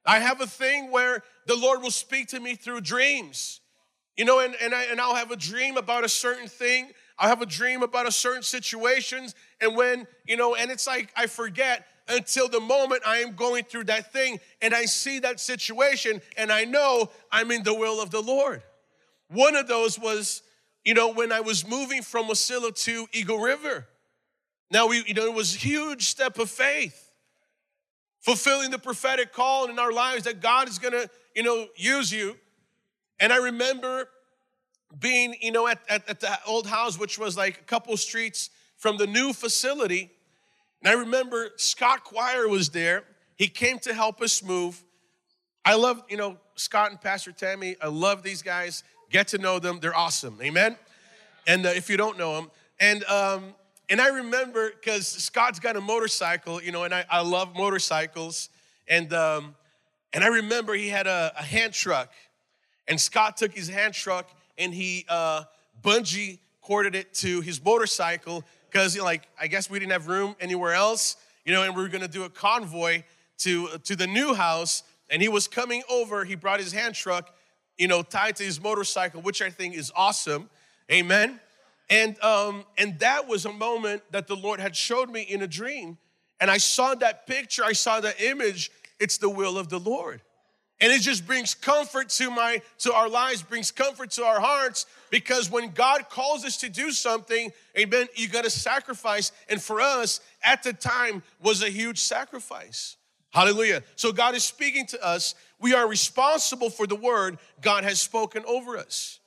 I 0.04 0.18
have 0.20 0.40
a 0.40 0.46
thing 0.46 0.90
where 0.90 1.22
the 1.46 1.54
Lord 1.54 1.82
will 1.82 1.90
speak 1.90 2.28
to 2.28 2.40
me 2.40 2.54
through 2.54 2.80
dreams. 2.80 3.60
You 4.16 4.24
know, 4.24 4.40
and, 4.40 4.56
and, 4.60 4.74
I, 4.74 4.84
and 4.84 5.00
I'll 5.00 5.14
have 5.14 5.30
a 5.30 5.36
dream 5.36 5.76
about 5.76 6.04
a 6.04 6.08
certain 6.08 6.48
thing. 6.48 6.90
I'll 7.18 7.28
have 7.28 7.42
a 7.42 7.46
dream 7.46 7.82
about 7.82 8.06
a 8.06 8.12
certain 8.12 8.42
situations. 8.42 9.34
And 9.60 9.76
when, 9.76 10.06
you 10.26 10.36
know, 10.36 10.54
and 10.54 10.70
it's 10.70 10.86
like 10.86 11.12
I 11.16 11.26
forget 11.26 11.86
until 12.08 12.48
the 12.48 12.60
moment 12.60 13.02
I 13.06 13.18
am 13.18 13.34
going 13.34 13.64
through 13.64 13.84
that 13.84 14.12
thing 14.12 14.40
and 14.62 14.74
I 14.74 14.84
see 14.84 15.18
that 15.20 15.40
situation 15.40 16.20
and 16.36 16.50
I 16.50 16.64
know 16.64 17.10
I'm 17.30 17.50
in 17.50 17.62
the 17.62 17.74
will 17.74 18.00
of 18.00 18.10
the 18.10 18.20
Lord. 18.20 18.62
One 19.28 19.56
of 19.56 19.68
those 19.68 19.98
was, 19.98 20.42
you 20.84 20.94
know, 20.94 21.12
when 21.12 21.32
I 21.32 21.40
was 21.40 21.66
moving 21.66 22.02
from 22.02 22.28
Wasilla 22.28 22.74
to 22.84 23.06
Eagle 23.12 23.38
River. 23.38 23.86
Now, 24.70 24.86
we, 24.86 25.02
you 25.06 25.14
know, 25.14 25.24
it 25.24 25.34
was 25.34 25.54
a 25.54 25.58
huge 25.58 26.06
step 26.06 26.38
of 26.38 26.50
faith, 26.50 27.10
fulfilling 28.20 28.70
the 28.70 28.78
prophetic 28.78 29.32
call 29.32 29.68
in 29.68 29.78
our 29.78 29.92
lives 29.92 30.24
that 30.24 30.40
God 30.40 30.68
is 30.68 30.78
gonna, 30.78 31.06
you 31.34 31.42
know, 31.42 31.66
use 31.76 32.12
you 32.12 32.36
and 33.20 33.32
I 33.32 33.36
remember 33.36 34.08
being, 34.98 35.34
you 35.40 35.52
know, 35.52 35.66
at, 35.66 35.80
at, 35.88 36.08
at, 36.08 36.20
the 36.20 36.38
old 36.46 36.66
house, 36.66 36.98
which 36.98 37.18
was 37.18 37.36
like 37.36 37.58
a 37.58 37.64
couple 37.64 37.96
streets 37.96 38.50
from 38.76 38.96
the 38.96 39.06
new 39.06 39.32
facility. 39.32 40.10
And 40.82 40.90
I 40.90 41.00
remember 41.00 41.50
Scott 41.56 42.04
Choir 42.04 42.48
was 42.48 42.70
there. 42.70 43.04
He 43.36 43.48
came 43.48 43.78
to 43.80 43.94
help 43.94 44.22
us 44.22 44.42
move. 44.42 44.82
I 45.64 45.74
love, 45.74 46.02
you 46.08 46.16
know, 46.16 46.38
Scott 46.54 46.90
and 46.90 47.00
Pastor 47.00 47.32
Tammy. 47.32 47.76
I 47.82 47.88
love 47.88 48.22
these 48.22 48.42
guys. 48.42 48.82
Get 49.10 49.28
to 49.28 49.38
know 49.38 49.58
them. 49.58 49.78
They're 49.80 49.96
awesome. 49.96 50.38
Amen. 50.42 50.76
And 51.46 51.66
uh, 51.66 51.70
if 51.70 51.90
you 51.90 51.96
don't 51.96 52.18
know 52.18 52.34
them, 52.34 52.50
and 52.80 53.04
um, 53.04 53.54
and 53.90 54.00
I 54.00 54.08
remember 54.08 54.70
because 54.70 55.06
Scott's 55.06 55.58
got 55.58 55.76
a 55.76 55.80
motorcycle, 55.80 56.62
you 56.62 56.72
know, 56.72 56.84
and 56.84 56.94
I, 56.94 57.04
I 57.10 57.22
love 57.22 57.54
motorcycles. 57.54 58.50
And 58.86 59.12
um, 59.12 59.54
and 60.12 60.22
I 60.22 60.28
remember 60.28 60.74
he 60.74 60.88
had 60.88 61.06
a, 61.06 61.32
a 61.38 61.42
hand 61.42 61.72
truck 61.72 62.12
and 62.88 62.98
Scott 62.98 63.36
took 63.36 63.52
his 63.52 63.68
hand 63.68 63.94
truck 63.94 64.28
and 64.58 64.74
he 64.74 65.06
uh, 65.08 65.44
bungee 65.82 66.38
corded 66.60 66.94
it 66.94 67.14
to 67.14 67.40
his 67.40 67.64
motorcycle 67.64 68.44
because, 68.70 68.94
you 68.94 69.00
know, 69.00 69.06
like, 69.06 69.26
I 69.40 69.46
guess 69.46 69.70
we 69.70 69.78
didn't 69.78 69.92
have 69.92 70.08
room 70.08 70.36
anywhere 70.40 70.74
else, 70.74 71.16
you 71.44 71.52
know, 71.52 71.62
and 71.62 71.74
we 71.74 71.82
were 71.82 71.88
gonna 71.88 72.08
do 72.08 72.24
a 72.24 72.28
convoy 72.28 73.02
to, 73.38 73.68
to 73.84 73.96
the 73.96 74.06
new 74.06 74.34
house. 74.34 74.82
And 75.08 75.22
he 75.22 75.28
was 75.28 75.48
coming 75.48 75.82
over, 75.88 76.24
he 76.24 76.34
brought 76.34 76.60
his 76.60 76.72
hand 76.72 76.94
truck, 76.94 77.34
you 77.78 77.88
know, 77.88 78.02
tied 78.02 78.36
to 78.36 78.44
his 78.44 78.60
motorcycle, 78.60 79.22
which 79.22 79.40
I 79.40 79.48
think 79.48 79.74
is 79.74 79.90
awesome. 79.96 80.50
Amen. 80.92 81.40
And 81.90 82.22
um, 82.22 82.64
and 82.76 82.98
that 82.98 83.26
was 83.26 83.46
a 83.46 83.52
moment 83.52 84.02
that 84.10 84.26
the 84.26 84.36
Lord 84.36 84.60
had 84.60 84.76
showed 84.76 85.08
me 85.08 85.22
in 85.22 85.40
a 85.40 85.46
dream. 85.46 85.96
And 86.40 86.50
I 86.50 86.58
saw 86.58 86.94
that 86.96 87.26
picture, 87.26 87.64
I 87.64 87.72
saw 87.72 88.00
that 88.00 88.20
image. 88.20 88.70
It's 89.00 89.16
the 89.16 89.30
will 89.30 89.56
of 89.56 89.68
the 89.68 89.78
Lord. 89.78 90.20
And 90.80 90.92
it 90.92 91.00
just 91.00 91.26
brings 91.26 91.54
comfort 91.54 92.08
to 92.10 92.30
my 92.30 92.62
to 92.78 92.92
our 92.92 93.08
lives, 93.08 93.42
brings 93.42 93.70
comfort 93.70 94.12
to 94.12 94.24
our 94.24 94.40
hearts 94.40 94.86
because 95.10 95.50
when 95.50 95.70
God 95.70 96.08
calls 96.08 96.44
us 96.44 96.56
to 96.58 96.68
do 96.68 96.92
something, 96.92 97.50
amen, 97.76 98.06
you 98.14 98.28
got 98.28 98.44
to 98.44 98.50
sacrifice. 98.50 99.32
And 99.48 99.60
for 99.60 99.80
us 99.80 100.20
at 100.42 100.62
the 100.62 100.72
time 100.72 101.22
was 101.42 101.62
a 101.62 101.68
huge 101.68 101.98
sacrifice. 101.98 102.96
Hallelujah. 103.30 103.82
So 103.96 104.12
God 104.12 104.34
is 104.34 104.44
speaking 104.44 104.86
to 104.86 105.04
us. 105.04 105.34
We 105.60 105.74
are 105.74 105.88
responsible 105.88 106.70
for 106.70 106.86
the 106.86 106.96
word 106.96 107.38
God 107.60 107.84
has 107.84 108.00
spoken 108.00 108.44
over 108.46 108.78
us. 108.78 109.18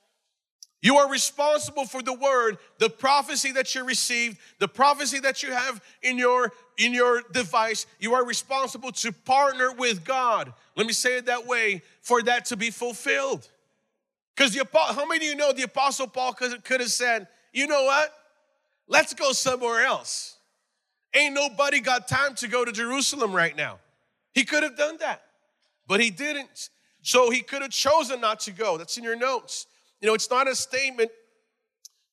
You 0.81 0.97
are 0.97 1.09
responsible 1.09 1.85
for 1.85 2.01
the 2.01 2.13
word, 2.13 2.57
the 2.79 2.89
prophecy 2.89 3.51
that 3.51 3.75
you 3.75 3.85
received, 3.85 4.37
the 4.57 4.67
prophecy 4.67 5.19
that 5.19 5.43
you 5.43 5.51
have 5.51 5.81
in 6.01 6.17
your 6.17 6.51
in 6.77 6.93
your 6.93 7.21
device. 7.31 7.85
You 7.99 8.15
are 8.15 8.25
responsible 8.25 8.91
to 8.93 9.11
partner 9.11 9.71
with 9.71 10.03
God. 10.03 10.51
Let 10.75 10.87
me 10.87 10.93
say 10.93 11.17
it 11.17 11.27
that 11.27 11.45
way 11.45 11.83
for 12.01 12.23
that 12.23 12.45
to 12.45 12.57
be 12.57 12.71
fulfilled. 12.71 13.47
Because 14.35 14.53
the 14.53 14.65
how 14.73 15.05
many 15.05 15.27
of 15.27 15.31
you 15.31 15.35
know 15.35 15.51
the 15.51 15.63
apostle 15.63 16.07
Paul 16.07 16.33
could, 16.33 16.63
could 16.63 16.79
have 16.79 16.91
said, 16.91 17.27
"You 17.53 17.67
know 17.67 17.83
what? 17.83 18.11
Let's 18.87 19.13
go 19.13 19.33
somewhere 19.33 19.85
else." 19.85 20.37
Ain't 21.13 21.35
nobody 21.35 21.79
got 21.79 22.07
time 22.07 22.33
to 22.35 22.47
go 22.47 22.65
to 22.65 22.71
Jerusalem 22.71 23.33
right 23.33 23.55
now. 23.55 23.79
He 24.33 24.45
could 24.45 24.63
have 24.63 24.77
done 24.77 24.97
that, 24.97 25.21
but 25.85 25.99
he 25.99 26.09
didn't. 26.09 26.69
So 27.03 27.29
he 27.29 27.41
could 27.41 27.61
have 27.61 27.71
chosen 27.71 28.21
not 28.21 28.39
to 28.41 28.51
go. 28.51 28.77
That's 28.77 28.97
in 28.97 29.03
your 29.03 29.17
notes. 29.17 29.67
You 30.01 30.07
know, 30.07 30.13
it's 30.13 30.29
not 30.29 30.47
a 30.47 30.55
statement 30.55 31.11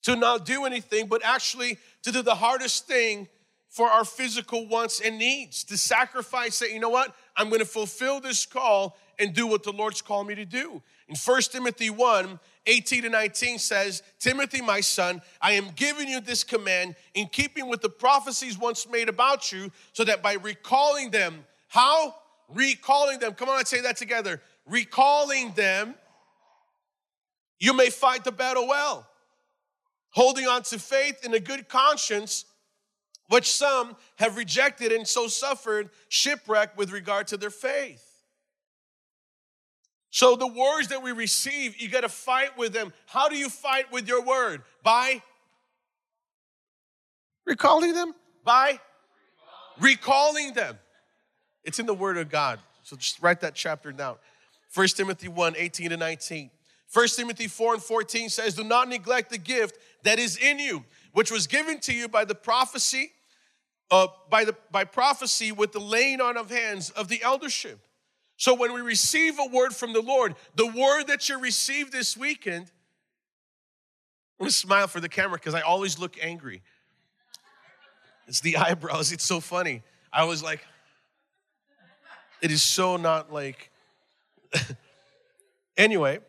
to 0.02 0.14
not 0.14 0.44
do 0.44 0.64
anything, 0.64 1.06
but 1.06 1.22
actually 1.24 1.78
to 2.02 2.12
do 2.12 2.22
the 2.22 2.34
hardest 2.34 2.86
thing 2.86 3.28
for 3.68 3.88
our 3.88 4.04
physical 4.04 4.66
wants 4.66 5.00
and 5.00 5.18
needs, 5.18 5.64
to 5.64 5.76
sacrifice 5.76 6.58
that, 6.60 6.72
you 6.72 6.80
know 6.80 6.88
what, 6.88 7.14
I'm 7.36 7.50
gonna 7.50 7.66
fulfill 7.66 8.20
this 8.20 8.46
call 8.46 8.96
and 9.18 9.34
do 9.34 9.46
what 9.46 9.62
the 9.62 9.72
Lord's 9.72 10.00
called 10.00 10.26
me 10.26 10.34
to 10.36 10.44
do. 10.44 10.82
In 11.08 11.16
1 11.16 11.42
Timothy 11.42 11.90
1 11.90 12.40
18 12.66 13.02
to 13.02 13.08
19 13.08 13.58
says, 13.58 14.02
Timothy, 14.18 14.60
my 14.60 14.80
son, 14.80 15.22
I 15.40 15.52
am 15.52 15.70
giving 15.74 16.06
you 16.06 16.20
this 16.20 16.44
command 16.44 16.96
in 17.14 17.26
keeping 17.26 17.68
with 17.68 17.80
the 17.80 17.88
prophecies 17.88 18.58
once 18.58 18.86
made 18.86 19.08
about 19.08 19.50
you, 19.50 19.72
so 19.94 20.04
that 20.04 20.22
by 20.22 20.34
recalling 20.34 21.10
them, 21.10 21.46
how? 21.68 22.14
Recalling 22.48 23.20
them. 23.20 23.32
Come 23.32 23.48
on, 23.48 23.56
let's 23.56 23.70
say 23.70 23.80
that 23.80 23.96
together. 23.96 24.42
Recalling 24.66 25.52
them 25.52 25.94
you 27.58 27.72
may 27.72 27.90
fight 27.90 28.24
the 28.24 28.32
battle 28.32 28.66
well, 28.68 29.06
holding 30.10 30.46
on 30.46 30.62
to 30.64 30.78
faith 30.78 31.24
in 31.24 31.34
a 31.34 31.40
good 31.40 31.68
conscience, 31.68 32.44
which 33.28 33.50
some 33.50 33.96
have 34.16 34.36
rejected 34.36 34.92
and 34.92 35.06
so 35.06 35.26
suffered 35.26 35.90
shipwreck 36.08 36.76
with 36.76 36.92
regard 36.92 37.26
to 37.28 37.36
their 37.36 37.50
faith. 37.50 38.04
So, 40.10 40.36
the 40.36 40.46
words 40.46 40.88
that 40.88 41.02
we 41.02 41.12
receive, 41.12 41.76
you 41.80 41.88
got 41.88 42.00
to 42.00 42.08
fight 42.08 42.56
with 42.56 42.72
them. 42.72 42.94
How 43.06 43.28
do 43.28 43.36
you 43.36 43.50
fight 43.50 43.92
with 43.92 44.08
your 44.08 44.24
word? 44.24 44.62
By 44.82 45.22
recalling 47.44 47.92
them? 47.92 48.14
By 48.42 48.80
recalling 49.78 50.54
them. 50.54 50.78
It's 51.62 51.78
in 51.78 51.84
the 51.84 51.94
word 51.94 52.16
of 52.16 52.30
God. 52.30 52.58
So, 52.84 52.96
just 52.96 53.20
write 53.20 53.42
that 53.42 53.54
chapter 53.54 53.92
down. 53.92 54.16
1 54.74 54.86
Timothy 54.88 55.28
1 55.28 55.54
18 55.58 55.90
to 55.90 55.96
19. 55.98 56.50
1 56.92 57.08
Timothy 57.08 57.48
4 57.48 57.74
and 57.74 57.82
14 57.82 58.28
says, 58.28 58.54
Do 58.54 58.64
not 58.64 58.88
neglect 58.88 59.30
the 59.30 59.38
gift 59.38 59.78
that 60.04 60.18
is 60.18 60.36
in 60.36 60.58
you, 60.58 60.84
which 61.12 61.30
was 61.30 61.46
given 61.46 61.80
to 61.80 61.92
you 61.92 62.08
by 62.08 62.24
the 62.24 62.34
prophecy, 62.34 63.12
uh, 63.90 64.06
by 64.30 64.44
the 64.44 64.54
by 64.70 64.84
prophecy 64.84 65.52
with 65.52 65.72
the 65.72 65.80
laying 65.80 66.20
on 66.20 66.36
of 66.36 66.50
hands 66.50 66.90
of 66.90 67.08
the 67.08 67.22
eldership. 67.22 67.80
So 68.36 68.54
when 68.54 68.72
we 68.72 68.80
receive 68.80 69.38
a 69.38 69.48
word 69.54 69.74
from 69.74 69.92
the 69.92 70.00
Lord, 70.00 70.34
the 70.54 70.66
word 70.66 71.08
that 71.08 71.28
you 71.28 71.38
received 71.40 71.92
this 71.92 72.16
weekend, 72.16 72.70
I'm 74.38 74.44
gonna 74.44 74.50
smile 74.50 74.86
for 74.86 75.00
the 75.00 75.08
camera 75.08 75.36
because 75.36 75.54
I 75.54 75.60
always 75.60 75.98
look 75.98 76.16
angry. 76.22 76.62
It's 78.28 78.40
the 78.40 78.56
eyebrows, 78.58 79.12
it's 79.12 79.24
so 79.24 79.40
funny. 79.40 79.82
I 80.12 80.24
was 80.24 80.42
like, 80.42 80.64
it 82.40 82.50
is 82.50 82.62
so 82.62 82.96
not 82.96 83.32
like. 83.32 83.70
anyway, 85.76 86.20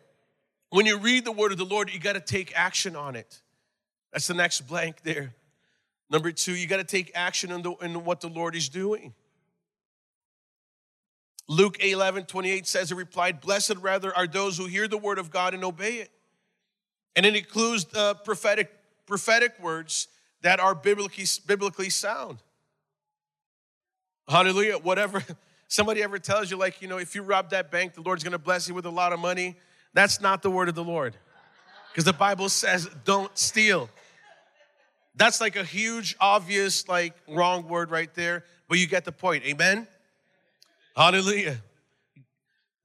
when 0.70 0.86
you 0.86 0.98
read 0.98 1.24
the 1.24 1.32
word 1.32 1.52
of 1.52 1.58
the 1.58 1.64
Lord, 1.64 1.92
you 1.92 2.00
got 2.00 2.14
to 2.14 2.20
take 2.20 2.52
action 2.56 2.96
on 2.96 3.16
it. 3.16 3.40
That's 4.12 4.26
the 4.26 4.34
next 4.34 4.62
blank 4.62 5.02
there. 5.02 5.34
Number 6.10 6.32
two, 6.32 6.54
you 6.54 6.66
got 6.66 6.78
to 6.78 6.84
take 6.84 7.12
action 7.14 7.52
in, 7.52 7.62
the, 7.62 7.72
in 7.82 8.04
what 8.04 8.20
the 8.20 8.28
Lord 8.28 8.56
is 8.56 8.68
doing. 8.68 9.14
Luke 11.48 11.82
11, 11.82 12.26
28 12.26 12.66
says, 12.66 12.88
He 12.90 12.94
replied, 12.94 13.40
Blessed 13.40 13.76
rather 13.76 14.16
are 14.16 14.26
those 14.26 14.56
who 14.56 14.66
hear 14.66 14.86
the 14.86 14.98
word 14.98 15.18
of 15.18 15.30
God 15.30 15.54
and 15.54 15.64
obey 15.64 15.94
it. 15.94 16.10
And 17.16 17.26
it 17.26 17.34
includes 17.34 17.86
the 17.86 18.14
prophetic, 18.24 18.72
prophetic 19.06 19.60
words 19.60 20.06
that 20.42 20.60
are 20.60 20.74
biblically, 20.74 21.24
biblically 21.46 21.90
sound. 21.90 22.38
Hallelujah. 24.28 24.78
Whatever 24.78 25.24
somebody 25.68 26.02
ever 26.04 26.20
tells 26.20 26.50
you, 26.50 26.56
like, 26.56 26.80
you 26.80 26.86
know, 26.86 26.98
if 26.98 27.16
you 27.16 27.22
rob 27.22 27.50
that 27.50 27.72
bank, 27.72 27.94
the 27.94 28.02
Lord's 28.02 28.22
gonna 28.22 28.38
bless 28.38 28.68
you 28.68 28.74
with 28.74 28.86
a 28.86 28.90
lot 28.90 29.12
of 29.12 29.18
money. 29.18 29.56
That's 29.94 30.20
not 30.20 30.42
the 30.42 30.50
word 30.50 30.68
of 30.68 30.74
the 30.74 30.84
Lord. 30.84 31.16
Because 31.90 32.04
the 32.04 32.12
Bible 32.12 32.48
says, 32.48 32.88
don't 33.04 33.36
steal. 33.36 33.90
That's 35.16 35.40
like 35.40 35.56
a 35.56 35.64
huge, 35.64 36.16
obvious, 36.20 36.88
like 36.88 37.14
wrong 37.28 37.68
word 37.68 37.90
right 37.90 38.12
there, 38.14 38.44
but 38.68 38.78
you 38.78 38.86
get 38.86 39.04
the 39.04 39.12
point. 39.12 39.44
Amen? 39.44 39.86
Hallelujah. 40.96 41.58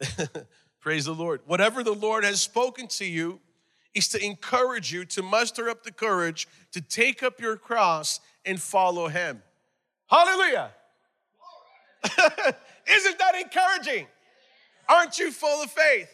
Praise 0.79 1.05
the 1.05 1.13
Lord. 1.13 1.41
Whatever 1.45 1.83
the 1.83 1.93
Lord 1.93 2.23
has 2.23 2.41
spoken 2.41 2.87
to 2.87 3.05
you 3.05 3.39
is 3.93 4.07
to 4.09 4.23
encourage 4.23 4.91
you 4.91 5.05
to 5.05 5.23
muster 5.23 5.69
up 5.69 5.83
the 5.83 5.91
courage 5.91 6.47
to 6.73 6.81
take 6.81 7.23
up 7.23 7.39
your 7.39 7.55
cross 7.55 8.19
and 8.45 8.59
follow 8.61 9.07
him. 9.07 9.41
Hallelujah. 10.07 10.71
Isn't 12.87 13.17
that 13.19 13.35
encouraging? 13.41 14.07
Aren't 14.87 15.17
you 15.17 15.31
full 15.31 15.63
of 15.63 15.71
faith? 15.71 16.13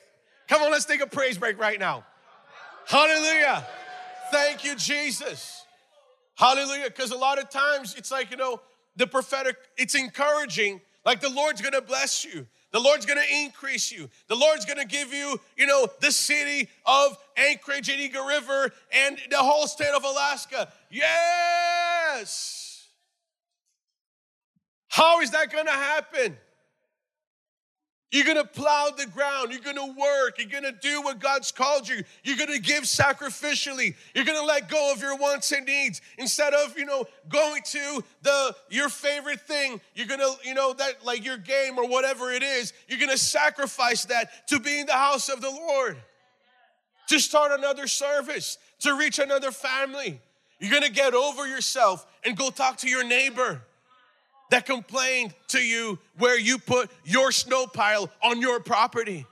Come 0.52 0.64
on, 0.64 0.72
let's 0.72 0.84
take 0.84 1.00
a 1.00 1.08
praise 1.08 1.38
break 1.38 1.58
right 1.58 1.80
now. 1.80 2.04
Hallelujah. 2.86 3.66
Thank 4.34 4.66
you, 4.66 4.76
Jesus. 4.76 5.64
Hallelujah. 6.36 6.88
Because 6.88 7.12
a 7.12 7.18
lot 7.18 7.40
of 7.40 7.50
times 7.50 7.96
it's 7.96 8.12
like, 8.12 8.32
you 8.32 8.36
know, 8.36 8.60
the 8.98 9.08
prophetic, 9.08 9.56
it's 9.78 9.96
encouraging, 9.96 10.82
like 11.06 11.22
the 11.22 11.30
Lord's 11.30 11.62
gonna 11.62 11.80
bless 11.80 12.26
you. 12.26 12.46
The 12.74 12.82
Lord's 12.82 13.06
gonna 13.06 13.24
increase 13.32 13.94
you. 13.94 14.10
The 14.28 14.36
Lord's 14.36 14.66
gonna 14.66 14.84
give 14.84 15.14
you, 15.14 15.40
you 15.56 15.68
know, 15.68 15.88
the 16.02 16.12
city 16.12 16.68
of 16.86 17.18
Anchorage 17.38 17.88
and 17.88 18.02
Eagle 18.02 18.26
River 18.26 18.74
and 18.92 19.18
the 19.30 19.38
whole 19.38 19.68
state 19.68 19.94
of 19.96 20.04
Alaska. 20.04 20.68
Yes. 20.90 22.90
How 24.90 25.22
is 25.22 25.32
that 25.32 25.50
gonna 25.50 25.72
happen? 25.72 26.36
You're 28.12 28.26
gonna 28.26 28.44
plow 28.44 28.90
the 28.96 29.06
ground. 29.06 29.54
You're 29.54 29.62
gonna 29.62 29.94
work. 29.94 30.38
You're 30.38 30.50
gonna 30.50 30.74
do 30.74 31.02
what 31.02 31.20
God's 31.20 31.50
called 31.50 31.88
you. 31.88 32.04
You're 32.26 32.36
gonna 32.36 32.60
give 32.60 32.84
sacrificially. 32.84 33.96
You're 34.14 34.26
gonna 34.26 34.44
let 34.44 34.68
go 34.68 34.92
of 34.92 35.02
your 35.02 35.16
wants 35.16 35.54
and 35.54 35.66
needs 35.66 36.02
instead 36.18 36.54
of 36.54 36.78
you 36.78 36.84
know 36.84 37.06
going 37.30 37.62
to 37.72 38.04
the 38.22 38.56
your 38.70 38.90
favorite 38.90 39.40
thing. 39.42 39.80
You're 39.96 40.08
gonna 40.08 40.30
you 40.44 40.54
know 40.54 40.74
that 40.74 41.06
like 41.06 41.24
your 41.24 41.38
game 41.38 41.78
or 41.78 41.88
whatever 41.88 42.34
it 42.34 42.44
is. 42.44 42.74
You're 42.90 43.00
gonna 43.00 43.18
sacrifice 43.18 44.04
that 44.06 44.48
to 44.50 44.60
be 44.60 44.82
in 44.82 44.88
the 44.88 44.94
house 44.94 45.30
of 45.30 45.40
the 45.40 45.50
Lord, 45.50 45.96
to 47.08 47.18
start 47.18 47.58
another 47.58 47.88
service, 47.88 48.58
to 48.80 48.94
reach 48.94 49.20
another 49.20 49.52
family. 49.52 50.20
You're 50.60 50.72
gonna 50.74 50.90
get 50.90 51.14
over 51.14 51.48
yourself 51.48 52.06
and 52.26 52.36
go 52.36 52.50
talk 52.50 52.76
to 52.80 52.90
your 52.90 53.06
neighbor 53.06 53.62
that 54.52 54.66
complained 54.66 55.34
to 55.48 55.60
you 55.60 55.98
where 56.18 56.38
you 56.38 56.60
put 56.60 56.92
your 57.06 57.32
snow 57.32 57.66
pile 57.66 58.10
on 58.22 58.42
your 58.42 58.60
property. 58.60 59.26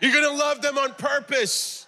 You're 0.00 0.12
gonna 0.12 0.36
love 0.36 0.62
them 0.62 0.78
on 0.78 0.92
purpose. 0.94 1.86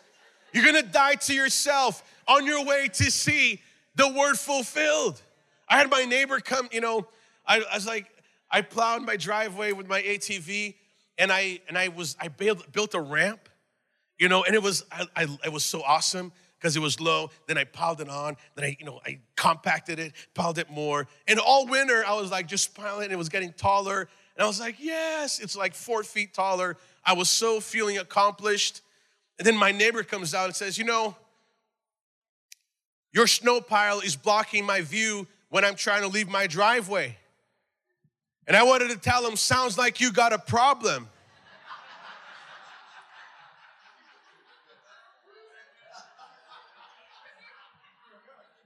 You're 0.52 0.64
gonna 0.64 0.82
die 0.82 1.14
to 1.14 1.34
yourself 1.34 2.02
on 2.26 2.46
your 2.46 2.64
way 2.64 2.88
to 2.88 3.10
see 3.10 3.60
the 3.94 4.08
word 4.08 4.38
fulfilled. 4.38 5.20
I 5.68 5.76
had 5.76 5.90
my 5.90 6.04
neighbor 6.04 6.40
come, 6.40 6.68
you 6.72 6.80
know, 6.80 7.06
I, 7.46 7.58
I 7.58 7.74
was 7.74 7.86
like, 7.86 8.06
I 8.50 8.62
plowed 8.62 9.02
my 9.02 9.16
driveway 9.16 9.72
with 9.72 9.86
my 9.86 10.00
ATV 10.00 10.74
and 11.18 11.30
I 11.30 11.60
and 11.68 11.76
I 11.76 11.88
was 11.88 12.16
I 12.18 12.28
built, 12.28 12.72
built 12.72 12.94
a 12.94 13.00
ramp, 13.00 13.48
you 14.18 14.28
know, 14.30 14.42
and 14.42 14.54
it 14.54 14.62
was 14.62 14.86
I, 14.90 15.06
I 15.14 15.38
it 15.44 15.52
was 15.52 15.64
so 15.64 15.82
awesome 15.82 16.32
because 16.60 16.76
it 16.76 16.80
was 16.80 17.00
low. 17.00 17.30
Then 17.46 17.56
I 17.56 17.64
piled 17.64 18.00
it 18.02 18.08
on. 18.08 18.36
Then 18.54 18.66
I, 18.66 18.76
you 18.78 18.84
know, 18.84 19.00
I 19.06 19.20
compacted 19.34 19.98
it, 19.98 20.12
piled 20.34 20.58
it 20.58 20.70
more. 20.70 21.08
And 21.26 21.38
all 21.40 21.66
winter, 21.66 22.04
I 22.06 22.14
was 22.14 22.30
like 22.30 22.46
just 22.46 22.74
piling 22.74 23.06
it. 23.06 23.12
It 23.12 23.16
was 23.18 23.30
getting 23.30 23.52
taller. 23.54 24.00
And 24.36 24.44
I 24.44 24.46
was 24.46 24.60
like, 24.60 24.76
yes, 24.78 25.38
it's 25.38 25.56
like 25.56 25.74
four 25.74 26.02
feet 26.02 26.34
taller. 26.34 26.76
I 27.04 27.14
was 27.14 27.30
so 27.30 27.60
feeling 27.60 27.96
accomplished. 27.96 28.82
And 29.38 29.46
then 29.46 29.56
my 29.56 29.72
neighbor 29.72 30.02
comes 30.02 30.34
out 30.34 30.46
and 30.46 30.54
says, 30.54 30.76
you 30.76 30.84
know, 30.84 31.16
your 33.12 33.26
snow 33.26 33.60
pile 33.60 34.00
is 34.00 34.14
blocking 34.14 34.66
my 34.66 34.82
view 34.82 35.26
when 35.48 35.64
I'm 35.64 35.74
trying 35.74 36.02
to 36.02 36.08
leave 36.08 36.28
my 36.28 36.46
driveway. 36.46 37.16
And 38.46 38.56
I 38.56 38.64
wanted 38.64 38.90
to 38.90 38.98
tell 38.98 39.26
him, 39.26 39.36
sounds 39.36 39.78
like 39.78 40.00
you 40.00 40.12
got 40.12 40.32
a 40.32 40.38
problem. 40.38 41.08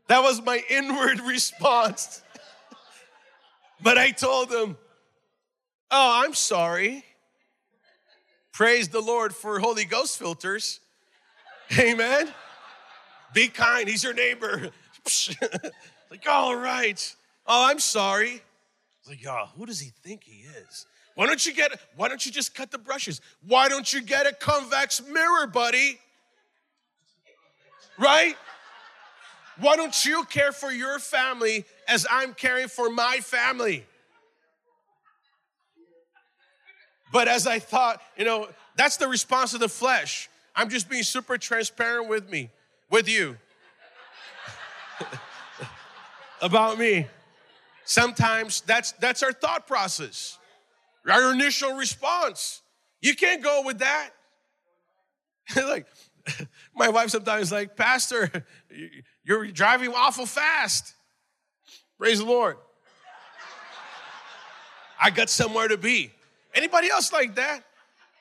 That 0.09 0.23
was 0.23 0.43
my 0.43 0.63
inward 0.69 1.21
response. 1.27 2.23
but 3.83 3.99
I 3.99 4.11
told 4.11 4.51
him, 4.51 4.77
Oh, 5.91 6.23
I'm 6.25 6.35
sorry. 6.35 7.05
Praise 8.53 8.89
the 8.89 9.01
Lord 9.01 9.35
for 9.35 9.61
Holy 9.61 9.85
Ghost 9.85 10.19
filters. 10.19 10.81
Amen. 11.79 12.33
Be 13.33 13.49
kind. 13.49 13.89
He's 13.89 14.03
your 14.03 14.15
neighbor. 14.15 14.71
like, 16.11 16.29
all 16.29 16.57
right. 16.57 17.15
Oh, 17.47 17.69
I'm 17.69 17.79
sorry. 17.79 18.43
Like, 19.09 19.25
oh, 19.29 19.49
who 19.57 19.67
does 19.67 19.81
he 19.81 19.93
think 20.03 20.25
he 20.25 20.43
is? 20.43 20.87
Why 21.15 21.27
don't 21.27 21.45
you 21.47 21.53
get, 21.53 21.79
why 21.95 22.09
don't 22.09 22.25
you 22.27 22.33
just 22.33 22.55
cut 22.55 22.71
the 22.71 22.79
brushes? 22.79 23.21
Why 23.47 23.69
don't 23.69 23.93
you 23.93 24.03
get 24.03 24.27
a 24.27 24.33
convex 24.33 25.01
mirror, 25.07 25.47
buddy? 25.47 26.01
Right? 27.99 28.37
Why 29.59 29.77
don't 29.77 30.05
you 30.05 30.25
care 30.25 30.53
for 30.53 30.71
your 30.73 30.99
family 30.99 31.65
as 31.89 32.07
I'm 32.11 32.35
caring 32.35 32.69
for 32.69 32.91
my 32.91 33.19
family? 33.19 33.85
But 37.13 37.29
as 37.29 37.47
I 37.47 37.61
thought, 37.61 38.01
you 38.17 38.25
know, 38.25 38.49
that's 38.77 38.97
the 38.97 39.07
response 39.07 39.55
of 39.55 39.61
the 39.61 39.69
flesh. 39.69 40.29
I'm 40.57 40.69
just 40.69 40.89
being 40.89 41.05
super 41.05 41.39
transparent 41.39 42.09
with 42.09 42.29
me, 42.29 42.51
with 42.91 43.09
you. 43.09 43.37
About 46.43 46.79
me. 46.79 47.07
Sometimes 47.85 48.63
that's 48.63 48.93
that's 48.93 49.23
our 49.23 49.33
thought 49.33 49.67
process. 49.67 50.39
Our 51.09 51.33
initial 51.33 51.75
response. 51.75 52.63
You 53.01 53.15
can't 53.15 53.43
go 53.43 53.63
with 53.65 53.79
that. 53.79 54.11
like 55.57 55.87
my 56.75 56.89
wife 56.89 57.11
sometimes 57.11 57.53
like, 57.53 57.77
Pastor, 57.77 58.31
you're 59.25 59.47
driving 59.49 59.93
awful 59.95 60.27
fast. 60.27 60.95
Praise 61.99 62.19
the 62.19 62.25
Lord. 62.25 62.57
I 65.01 65.11
got 65.11 65.29
somewhere 65.29 65.69
to 65.69 65.77
be. 65.77 66.11
Anybody 66.55 66.91
else 66.91 67.13
like 67.13 67.35
that? 67.35 67.63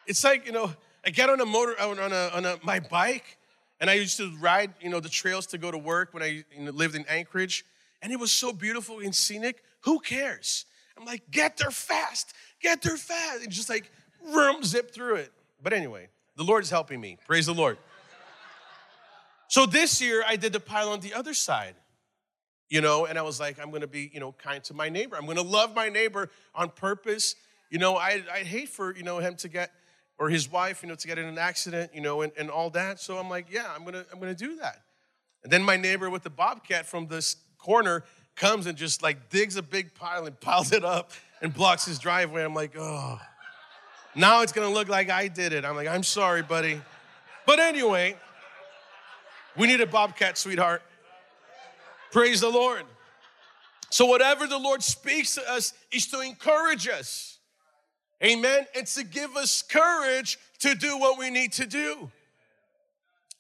It's 0.05 0.23
like, 0.23 0.45
you 0.45 0.51
know, 0.51 0.73
I 1.05 1.11
get 1.11 1.29
on 1.29 1.39
a 1.39 1.45
motor, 1.45 1.79
on 1.79 1.97
a, 1.97 2.29
on 2.33 2.45
a, 2.45 2.59
my 2.63 2.79
bike, 2.79 3.37
and 3.79 3.89
I 3.89 3.93
used 3.93 4.17
to 4.17 4.35
ride, 4.37 4.73
you 4.81 4.89
know, 4.89 4.99
the 4.99 5.09
trails 5.09 5.45
to 5.47 5.57
go 5.57 5.71
to 5.71 5.77
work 5.77 6.13
when 6.13 6.23
I 6.23 6.43
you 6.55 6.65
know, 6.65 6.71
lived 6.71 6.95
in 6.95 7.05
Anchorage, 7.07 7.65
and 8.01 8.11
it 8.11 8.19
was 8.19 8.31
so 8.31 8.51
beautiful 8.51 8.99
and 8.99 9.13
scenic. 9.13 9.63
Who 9.81 9.99
cares? 9.99 10.65
I'm 10.97 11.05
like, 11.05 11.23
get 11.31 11.57
there 11.57 11.71
fast, 11.71 12.33
get 12.61 12.81
there 12.81 12.97
fast, 12.97 13.43
and 13.43 13.51
just 13.51 13.69
like, 13.69 13.91
vroom, 14.31 14.63
zip 14.63 14.93
through 14.93 15.15
it. 15.15 15.31
But 15.61 15.73
anyway, 15.73 16.09
the 16.35 16.43
Lord 16.43 16.63
is 16.63 16.69
helping 16.69 16.99
me. 16.99 17.17
Praise 17.27 17.45
the 17.45 17.53
Lord. 17.53 17.77
So 19.53 19.67
this 19.67 20.01
year 20.01 20.23
I 20.27 20.35
did 20.35 20.51
the 20.51 20.59
pile 20.59 20.89
on 20.89 20.99
the 20.99 21.13
other 21.13 21.35
side, 21.35 21.75
you 22.71 22.81
know, 22.81 23.05
and 23.05 23.19
I 23.19 23.21
was 23.21 23.39
like, 23.39 23.59
I'm 23.59 23.69
gonna 23.69 23.85
be, 23.85 24.09
you 24.11 24.19
know, 24.19 24.31
kind 24.31 24.63
to 24.63 24.73
my 24.73 24.89
neighbor. 24.89 25.15
I'm 25.15 25.27
gonna 25.27 25.43
love 25.43 25.75
my 25.75 25.89
neighbor 25.89 26.31
on 26.55 26.69
purpose. 26.69 27.35
You 27.69 27.77
know, 27.77 27.95
I, 27.95 28.23
i 28.33 28.39
hate 28.39 28.69
for, 28.69 28.95
you 28.95 29.03
know, 29.03 29.19
him 29.19 29.35
to 29.35 29.47
get, 29.47 29.71
or 30.17 30.27
his 30.27 30.51
wife, 30.51 30.81
you 30.81 30.89
know, 30.89 30.95
to 30.95 31.07
get 31.07 31.19
in 31.19 31.25
an 31.25 31.37
accident, 31.37 31.91
you 31.93 32.01
know, 32.01 32.23
and, 32.23 32.31
and 32.35 32.49
all 32.49 32.71
that. 32.71 32.99
So 32.99 33.19
I'm 33.19 33.29
like, 33.29 33.45
yeah, 33.51 33.67
I'm 33.75 33.85
gonna, 33.85 34.03
I'm 34.11 34.19
gonna 34.19 34.33
do 34.33 34.55
that. 34.55 34.81
And 35.43 35.53
then 35.53 35.61
my 35.61 35.77
neighbor 35.77 36.09
with 36.09 36.23
the 36.23 36.31
bobcat 36.31 36.87
from 36.87 37.05
this 37.05 37.35
corner 37.59 38.03
comes 38.35 38.65
and 38.65 38.75
just 38.75 39.03
like 39.03 39.29
digs 39.29 39.55
a 39.55 39.61
big 39.61 39.93
pile 39.93 40.25
and 40.25 40.39
piles 40.41 40.71
it 40.71 40.83
up 40.83 41.11
and 41.43 41.53
blocks 41.53 41.85
his 41.85 41.99
driveway. 41.99 42.43
I'm 42.43 42.55
like, 42.55 42.73
oh, 42.75 43.21
now 44.15 44.41
it's 44.41 44.51
gonna 44.51 44.73
look 44.73 44.89
like 44.89 45.11
I 45.11 45.27
did 45.27 45.53
it. 45.53 45.63
I'm 45.63 45.75
like, 45.75 45.87
I'm 45.87 46.01
sorry, 46.01 46.41
buddy. 46.41 46.81
But 47.45 47.59
anyway, 47.59 48.15
we 49.57 49.67
need 49.67 49.81
a 49.81 49.87
bobcat, 49.87 50.37
sweetheart. 50.37 50.81
Praise 52.11 52.41
the 52.41 52.49
Lord. 52.49 52.83
So, 53.89 54.05
whatever 54.05 54.47
the 54.47 54.57
Lord 54.57 54.81
speaks 54.81 55.35
to 55.35 55.51
us 55.51 55.73
is 55.91 56.07
to 56.07 56.21
encourage 56.21 56.87
us. 56.87 57.37
Amen. 58.23 58.65
And 58.75 58.87
to 58.87 59.03
give 59.03 59.35
us 59.35 59.61
courage 59.61 60.39
to 60.59 60.75
do 60.75 60.97
what 60.97 61.19
we 61.19 61.29
need 61.29 61.51
to 61.53 61.65
do. 61.65 62.09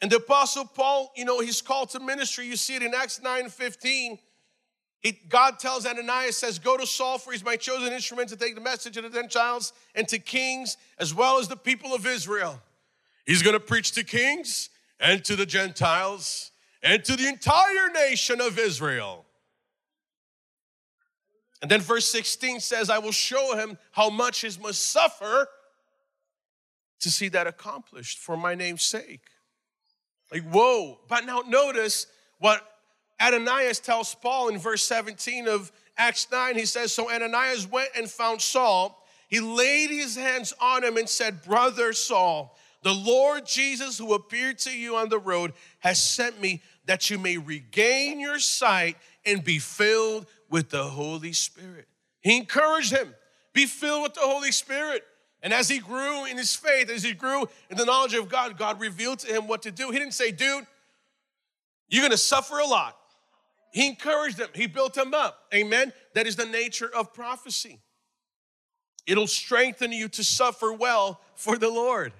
And 0.01 0.11
the 0.11 0.17
Apostle 0.17 0.65
Paul, 0.65 1.13
you 1.15 1.23
know, 1.23 1.39
he's 1.39 1.61
called 1.61 1.89
to 1.91 1.99
ministry. 1.99 2.45
You 2.45 2.57
see 2.57 2.75
it 2.75 2.83
in 2.83 2.93
Acts 2.93 3.21
9 3.21 3.49
15. 3.49 4.19
He, 4.99 5.11
God 5.29 5.59
tells 5.59 5.85
Ananias, 5.85 6.37
says, 6.37 6.59
Go 6.59 6.77
to 6.77 6.85
Saul, 6.85 7.17
for 7.17 7.31
he's 7.31 7.43
my 7.43 7.55
chosen 7.55 7.93
instrument 7.93 8.29
to 8.29 8.37
take 8.37 8.55
the 8.55 8.61
message 8.61 8.93
to 8.93 9.01
the 9.01 9.09
Gentiles 9.09 9.73
and 9.95 10.07
to 10.07 10.19
kings, 10.19 10.77
as 10.97 11.13
well 11.13 11.39
as 11.39 11.47
the 11.47 11.57
people 11.57 11.93
of 11.93 12.05
Israel. 12.05 12.61
He's 13.25 13.41
gonna 13.41 13.59
preach 13.59 13.93
to 13.93 14.03
kings, 14.03 14.69
and 15.03 15.23
to 15.25 15.35
the 15.35 15.45
Gentiles 15.45 16.51
and 16.81 17.03
to 17.03 17.15
the 17.15 17.27
entire 17.27 17.89
nation 17.93 18.39
of 18.39 18.57
Israel. 18.57 19.25
And 21.61 21.69
then 21.69 21.81
verse 21.81 22.09
16 22.09 22.61
says, 22.61 22.89
I 22.89 22.97
will 22.97 23.11
show 23.11 23.55
him 23.57 23.77
how 23.91 24.09
much 24.09 24.41
he 24.41 24.49
must 24.61 24.81
suffer 24.81 25.47
to 27.01 27.11
see 27.11 27.27
that 27.29 27.47
accomplished 27.47 28.19
for 28.19 28.37
my 28.37 28.55
name's 28.55 28.83
sake. 28.83 29.25
Like, 30.31 30.43
whoa. 30.49 30.99
But 31.09 31.25
now 31.25 31.43
notice 31.45 32.07
what 32.39 32.61
Ananias 33.21 33.79
tells 33.79 34.15
Paul 34.15 34.49
in 34.49 34.57
verse 34.57 34.83
17 34.83 35.47
of 35.47 35.71
Acts 35.97 36.27
9. 36.31 36.55
He 36.55 36.65
says, 36.65 36.93
So 36.93 37.11
Ananias 37.11 37.69
went 37.69 37.89
and 37.95 38.09
found 38.09 38.41
Saul 38.41 39.03
he 39.33 39.39
laid 39.39 39.89
his 39.89 40.15
hands 40.15 40.53
on 40.61 40.83
him 40.83 40.95
and 40.95 41.09
said, 41.09 41.41
Brother 41.41 41.91
Saul, 41.91 42.55
the 42.83 42.93
Lord 42.93 43.45
Jesus, 43.45 43.97
who 43.97 44.13
appeared 44.13 44.59
to 44.59 44.77
you 44.77 44.95
on 44.97 45.09
the 45.09 45.19
road, 45.19 45.53
has 45.79 46.01
sent 46.01 46.39
me 46.39 46.61
that 46.85 47.09
you 47.09 47.17
may 47.17 47.37
regain 47.37 48.19
your 48.19 48.39
sight 48.39 48.97
and 49.25 49.43
be 49.43 49.59
filled 49.59 50.25
with 50.49 50.69
the 50.69 50.83
Holy 50.83 51.33
Spirit. 51.33 51.87
He 52.21 52.37
encouraged 52.37 52.91
him, 52.91 53.13
be 53.53 53.65
filled 53.65 54.03
with 54.03 54.13
the 54.13 54.21
Holy 54.21 54.51
Spirit. 54.51 55.03
And 55.41 55.53
as 55.53 55.67
he 55.67 55.79
grew 55.79 56.25
in 56.25 56.37
his 56.37 56.55
faith, 56.55 56.89
as 56.89 57.03
he 57.03 57.13
grew 57.13 57.47
in 57.69 57.77
the 57.77 57.85
knowledge 57.85 58.13
of 58.13 58.29
God, 58.29 58.57
God 58.57 58.79
revealed 58.79 59.19
to 59.19 59.27
him 59.33 59.47
what 59.47 59.61
to 59.63 59.71
do. 59.71 59.91
He 59.91 59.99
didn't 59.99 60.13
say, 60.13 60.31
dude, 60.31 60.65
you're 61.89 62.03
gonna 62.03 62.17
suffer 62.17 62.59
a 62.59 62.65
lot. 62.65 62.97
He 63.73 63.87
encouraged 63.87 64.39
him, 64.39 64.49
he 64.53 64.67
built 64.67 64.95
him 64.97 65.13
up. 65.13 65.39
Amen. 65.53 65.91
That 66.13 66.27
is 66.27 66.35
the 66.35 66.45
nature 66.45 66.89
of 66.93 67.13
prophecy. 67.13 67.79
It'll 69.05 69.27
strengthen 69.27 69.91
you 69.91 70.07
to 70.09 70.23
suffer 70.23 70.71
well 70.71 71.19
for 71.35 71.57
the 71.57 71.69
Lord. 71.69 72.13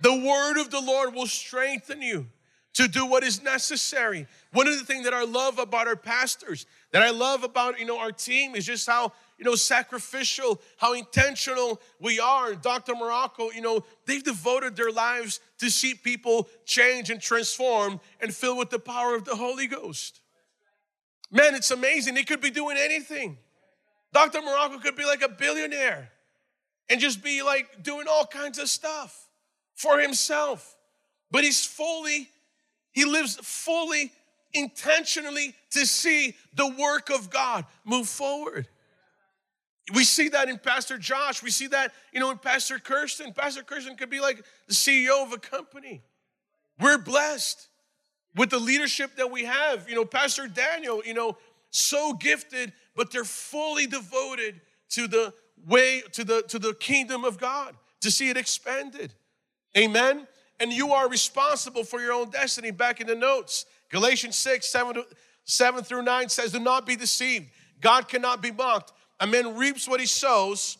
The 0.00 0.14
word 0.14 0.60
of 0.60 0.70
the 0.70 0.80
Lord 0.80 1.14
will 1.14 1.26
strengthen 1.26 2.02
you 2.02 2.26
to 2.76 2.86
do 2.86 3.06
what 3.06 3.24
is 3.24 3.42
necessary. 3.42 4.26
One 4.52 4.68
of 4.68 4.78
the 4.78 4.84
things 4.84 5.04
that 5.04 5.14
I 5.14 5.24
love 5.24 5.58
about 5.58 5.88
our 5.88 5.96
pastors, 5.96 6.66
that 6.92 7.02
I 7.02 7.08
love 7.10 7.42
about 7.42 7.80
you 7.80 7.86
know 7.86 7.98
our 7.98 8.12
team 8.12 8.54
is 8.54 8.66
just 8.66 8.86
how 8.86 9.12
you 9.38 9.44
know 9.46 9.54
sacrificial, 9.54 10.60
how 10.76 10.92
intentional 10.92 11.80
we 11.98 12.20
are. 12.20 12.54
Dr. 12.54 12.94
Morocco, 12.94 13.50
you 13.50 13.62
know, 13.62 13.82
they've 14.04 14.22
devoted 14.22 14.76
their 14.76 14.90
lives 14.90 15.40
to 15.58 15.70
see 15.70 15.94
people 15.94 16.48
change 16.66 17.08
and 17.08 17.20
transform 17.20 17.98
and 18.20 18.34
fill 18.34 18.58
with 18.58 18.68
the 18.68 18.78
power 18.78 19.14
of 19.14 19.24
the 19.24 19.36
Holy 19.36 19.66
Ghost. 19.66 20.20
Man, 21.30 21.54
it's 21.54 21.70
amazing. 21.70 22.14
They 22.14 22.24
could 22.24 22.42
be 22.42 22.50
doing 22.50 22.76
anything. 22.78 23.38
Dr. 24.12 24.42
Morocco 24.42 24.78
could 24.78 24.96
be 24.96 25.04
like 25.04 25.22
a 25.22 25.28
billionaire 25.28 26.10
and 26.88 27.00
just 27.00 27.22
be 27.22 27.42
like 27.42 27.82
doing 27.82 28.06
all 28.08 28.26
kinds 28.26 28.58
of 28.58 28.68
stuff 28.68 29.25
for 29.76 30.00
himself. 30.00 30.74
But 31.30 31.44
he's 31.44 31.64
fully, 31.64 32.28
he 32.92 33.04
lives 33.04 33.36
fully, 33.36 34.10
intentionally 34.52 35.54
to 35.70 35.86
see 35.86 36.34
the 36.54 36.66
work 36.66 37.10
of 37.10 37.30
God 37.30 37.64
move 37.84 38.08
forward. 38.08 38.66
We 39.94 40.02
see 40.02 40.30
that 40.30 40.48
in 40.48 40.58
Pastor 40.58 40.98
Josh. 40.98 41.42
We 41.42 41.50
see 41.50 41.68
that, 41.68 41.92
you 42.12 42.18
know, 42.18 42.30
in 42.30 42.38
Pastor 42.38 42.78
Kirsten. 42.78 43.32
Pastor 43.32 43.62
Kirsten 43.62 43.96
could 43.96 44.10
be 44.10 44.18
like 44.18 44.44
the 44.66 44.74
CEO 44.74 45.22
of 45.22 45.32
a 45.32 45.38
company. 45.38 46.02
We're 46.80 46.98
blessed 46.98 47.68
with 48.34 48.50
the 48.50 48.58
leadership 48.58 49.16
that 49.16 49.30
we 49.30 49.44
have. 49.44 49.88
You 49.88 49.94
know, 49.94 50.04
Pastor 50.04 50.48
Daniel, 50.48 51.02
you 51.04 51.14
know, 51.14 51.36
so 51.70 52.14
gifted, 52.14 52.72
but 52.96 53.12
they're 53.12 53.24
fully 53.24 53.86
devoted 53.86 54.60
to 54.90 55.06
the 55.06 55.32
way, 55.66 56.02
to 56.12 56.24
the, 56.24 56.42
to 56.48 56.58
the 56.58 56.74
kingdom 56.74 57.24
of 57.24 57.38
God, 57.38 57.76
to 58.00 58.10
see 58.10 58.28
it 58.28 58.36
expanded. 58.36 59.14
Amen. 59.76 60.26
And 60.60 60.72
you 60.72 60.92
are 60.92 61.08
responsible 61.08 61.84
for 61.84 62.00
your 62.00 62.12
own 62.12 62.30
destiny. 62.30 62.70
Back 62.70 63.00
in 63.00 63.06
the 63.06 63.14
notes, 63.14 63.66
Galatians 63.90 64.36
6, 64.36 64.66
7, 64.66 65.02
7 65.44 65.84
through 65.84 66.02
9 66.02 66.28
says, 66.28 66.52
Do 66.52 66.60
not 66.60 66.86
be 66.86 66.96
deceived. 66.96 67.50
God 67.80 68.08
cannot 68.08 68.42
be 68.42 68.50
mocked. 68.50 68.92
A 69.20 69.26
man 69.26 69.56
reaps 69.56 69.88
what 69.88 70.00
he 70.00 70.06
sows. 70.06 70.78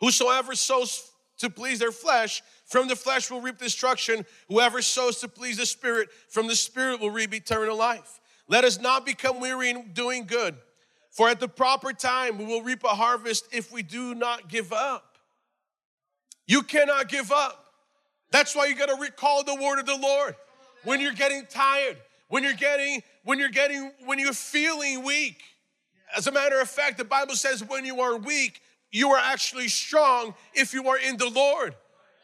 Whosoever 0.00 0.54
sows 0.54 1.10
to 1.38 1.50
please 1.50 1.78
their 1.78 1.92
flesh, 1.92 2.42
from 2.66 2.88
the 2.88 2.96
flesh 2.96 3.30
will 3.30 3.40
reap 3.40 3.58
destruction. 3.58 4.24
Whoever 4.48 4.80
sows 4.82 5.20
to 5.20 5.28
please 5.28 5.56
the 5.58 5.66
Spirit, 5.66 6.08
from 6.28 6.46
the 6.48 6.56
Spirit 6.56 7.00
will 7.00 7.10
reap 7.10 7.34
eternal 7.34 7.76
life. 7.76 8.20
Let 8.48 8.64
us 8.64 8.80
not 8.80 9.06
become 9.06 9.40
weary 9.40 9.70
in 9.70 9.92
doing 9.92 10.26
good, 10.26 10.56
for 11.10 11.28
at 11.28 11.40
the 11.40 11.48
proper 11.48 11.92
time 11.92 12.38
we 12.38 12.44
will 12.44 12.62
reap 12.62 12.84
a 12.84 12.88
harvest 12.88 13.46
if 13.52 13.72
we 13.72 13.82
do 13.82 14.14
not 14.14 14.48
give 14.48 14.72
up. 14.72 15.18
You 16.46 16.62
cannot 16.62 17.08
give 17.08 17.30
up. 17.30 17.61
That's 18.32 18.56
why 18.56 18.66
you 18.66 18.74
got 18.74 18.88
to 18.88 19.00
recall 19.00 19.44
the 19.44 19.54
word 19.54 19.78
of 19.78 19.86
the 19.86 19.96
Lord. 19.96 20.34
When 20.84 21.00
you're 21.00 21.12
getting 21.12 21.46
tired, 21.46 21.96
when 22.28 22.42
you're 22.42 22.54
getting 22.54 23.02
when 23.24 23.38
you're 23.38 23.50
getting 23.50 23.92
when 24.04 24.18
you're 24.18 24.32
feeling 24.32 25.04
weak. 25.04 25.40
As 26.16 26.26
a 26.26 26.32
matter 26.32 26.60
of 26.60 26.68
fact, 26.68 26.98
the 26.98 27.04
Bible 27.04 27.36
says 27.36 27.62
when 27.62 27.84
you 27.84 28.00
are 28.00 28.16
weak, 28.16 28.60
you 28.90 29.10
are 29.10 29.20
actually 29.22 29.68
strong 29.68 30.34
if 30.54 30.74
you 30.74 30.88
are 30.88 30.98
in 30.98 31.16
the 31.18 31.28
Lord. 31.28 31.76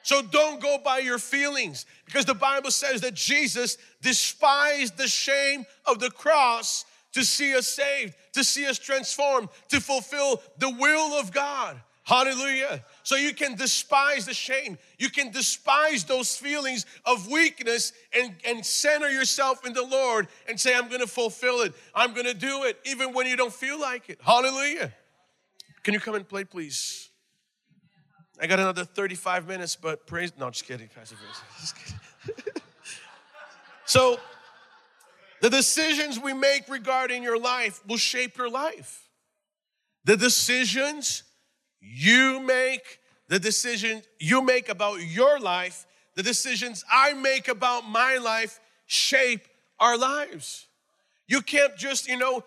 So 0.02 0.22
don't 0.22 0.60
go 0.60 0.78
by 0.82 0.98
your 0.98 1.18
feelings 1.18 1.84
because 2.06 2.24
the 2.24 2.34
Bible 2.34 2.70
says 2.70 3.02
that 3.02 3.14
Jesus 3.14 3.76
despised 4.00 4.96
the 4.96 5.08
shame 5.08 5.66
of 5.86 6.00
the 6.00 6.10
cross 6.10 6.86
to 7.12 7.24
see 7.24 7.54
us 7.54 7.66
saved, 7.66 8.14
to 8.32 8.42
see 8.44 8.66
us 8.66 8.78
transformed, 8.78 9.48
to 9.68 9.80
fulfill 9.80 10.40
the 10.58 10.70
will 10.70 11.18
of 11.18 11.32
God. 11.32 11.80
Hallelujah. 12.08 12.82
So 13.02 13.16
you 13.16 13.34
can 13.34 13.54
despise 13.54 14.24
the 14.24 14.32
shame. 14.32 14.78
You 14.98 15.10
can 15.10 15.30
despise 15.30 16.04
those 16.04 16.34
feelings 16.34 16.86
of 17.04 17.30
weakness 17.30 17.92
and, 18.18 18.34
and 18.46 18.64
center 18.64 19.10
yourself 19.10 19.66
in 19.66 19.74
the 19.74 19.84
Lord 19.84 20.26
and 20.48 20.58
say, 20.58 20.74
I'm 20.74 20.88
going 20.88 21.02
to 21.02 21.06
fulfill 21.06 21.60
it. 21.60 21.74
I'm 21.94 22.14
going 22.14 22.24
to 22.24 22.32
do 22.32 22.64
it, 22.64 22.78
even 22.86 23.12
when 23.12 23.26
you 23.26 23.36
don't 23.36 23.52
feel 23.52 23.78
like 23.78 24.08
it. 24.08 24.18
Hallelujah. 24.22 24.90
Can 25.82 25.92
you 25.92 26.00
come 26.00 26.14
and 26.14 26.26
play, 26.26 26.44
please? 26.44 27.10
I 28.40 28.46
got 28.46 28.58
another 28.58 28.86
35 28.86 29.46
minutes, 29.46 29.76
but 29.76 30.06
praise. 30.06 30.32
No, 30.38 30.48
just 30.48 30.64
kidding, 30.64 30.88
Pastor 30.88 31.16
Just 31.60 31.76
kidding. 31.76 32.42
so, 33.84 34.18
the 35.42 35.50
decisions 35.50 36.18
we 36.18 36.32
make 36.32 36.70
regarding 36.70 37.22
your 37.22 37.38
life 37.38 37.86
will 37.86 37.98
shape 37.98 38.38
your 38.38 38.48
life. 38.48 39.10
The 40.06 40.16
decisions 40.16 41.24
you 41.80 42.40
make, 42.40 43.00
the 43.28 43.38
decision 43.38 44.02
you 44.18 44.42
make 44.42 44.68
about 44.68 45.00
your 45.02 45.38
life, 45.38 45.86
the 46.14 46.22
decisions 46.22 46.84
I 46.90 47.12
make 47.12 47.48
about 47.48 47.88
my 47.88 48.16
life 48.16 48.58
shape 48.86 49.46
our 49.78 49.96
lives. 49.96 50.66
You 51.26 51.42
can't 51.42 51.76
just, 51.76 52.08
you 52.08 52.16
know, 52.16 52.42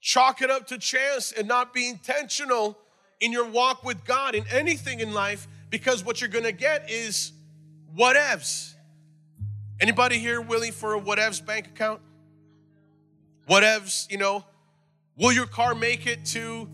chalk 0.00 0.42
it 0.42 0.50
up 0.50 0.66
to 0.68 0.78
chance 0.78 1.32
and 1.32 1.48
not 1.48 1.72
be 1.72 1.88
intentional 1.88 2.76
in 3.20 3.32
your 3.32 3.48
walk 3.48 3.84
with 3.84 4.04
God 4.04 4.34
in 4.34 4.44
anything 4.50 5.00
in 5.00 5.12
life 5.12 5.48
because 5.70 6.04
what 6.04 6.20
you're 6.20 6.30
gonna 6.30 6.52
get 6.52 6.90
is 6.90 7.32
whatevs. 7.96 8.74
Anybody 9.80 10.18
here 10.18 10.40
willing 10.40 10.72
for 10.72 10.94
a 10.94 11.00
whatevs 11.00 11.44
bank 11.44 11.68
account? 11.68 12.00
Whatevs, 13.48 14.10
you 14.10 14.18
know, 14.18 14.44
will 15.16 15.32
your 15.32 15.46
car 15.46 15.74
make 15.74 16.06
it 16.06 16.24
to 16.26 16.68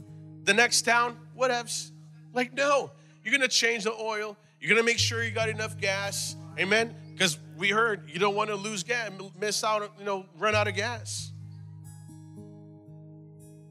the 0.44 0.54
next 0.54 0.83
town? 0.83 1.18
Whatevs. 1.37 1.90
Like, 2.33 2.53
no, 2.55 2.90
you're 3.23 3.33
gonna 3.33 3.49
change 3.49 3.85
the 3.85 3.92
oil, 3.92 4.37
you're 4.61 4.70
gonna 4.70 4.85
make 4.85 4.99
sure 4.99 5.23
you 5.23 5.31
got 5.31 5.49
enough 5.49 5.79
gas, 5.79 6.37
amen? 6.59 6.94
Because 7.12 7.38
we 7.57 7.70
heard 7.70 8.11
you 8.11 8.18
don't 8.18 8.35
wanna 8.35 8.57
lose 8.57 8.83
gas, 8.83 9.11
miss 9.38 9.62
out, 9.62 9.92
you 9.99 10.05
know, 10.05 10.27
run 10.37 10.55
out 10.55 10.68
of 10.68 10.75
gas. 10.75 11.33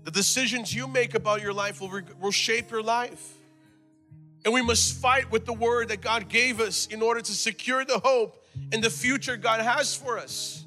The 0.04 0.12
decisions 0.12 0.74
you 0.74 0.88
make 0.88 1.16
about 1.16 1.42
your 1.42 1.54
life 1.54 1.80
will, 1.80 2.02
will 2.20 2.32
shape 2.32 2.72
your 2.72 2.84
life. 2.84 3.34
And 4.46 4.54
we 4.54 4.62
must 4.62 5.02
fight 5.02 5.32
with 5.32 5.46
the 5.46 5.54
word 5.54 5.90
that 5.90 6.02
God 6.02 6.28
gave 6.28 6.60
us 6.60 6.88
in 6.88 7.02
order 7.02 7.22
to 7.22 7.32
secure 7.32 7.86
the 7.86 8.00
hope 8.00 8.46
and 8.74 8.84
the 8.84 8.90
future 8.90 9.38
God 9.38 9.62
has 9.62 9.96
for 9.96 10.18
us. 10.18 10.66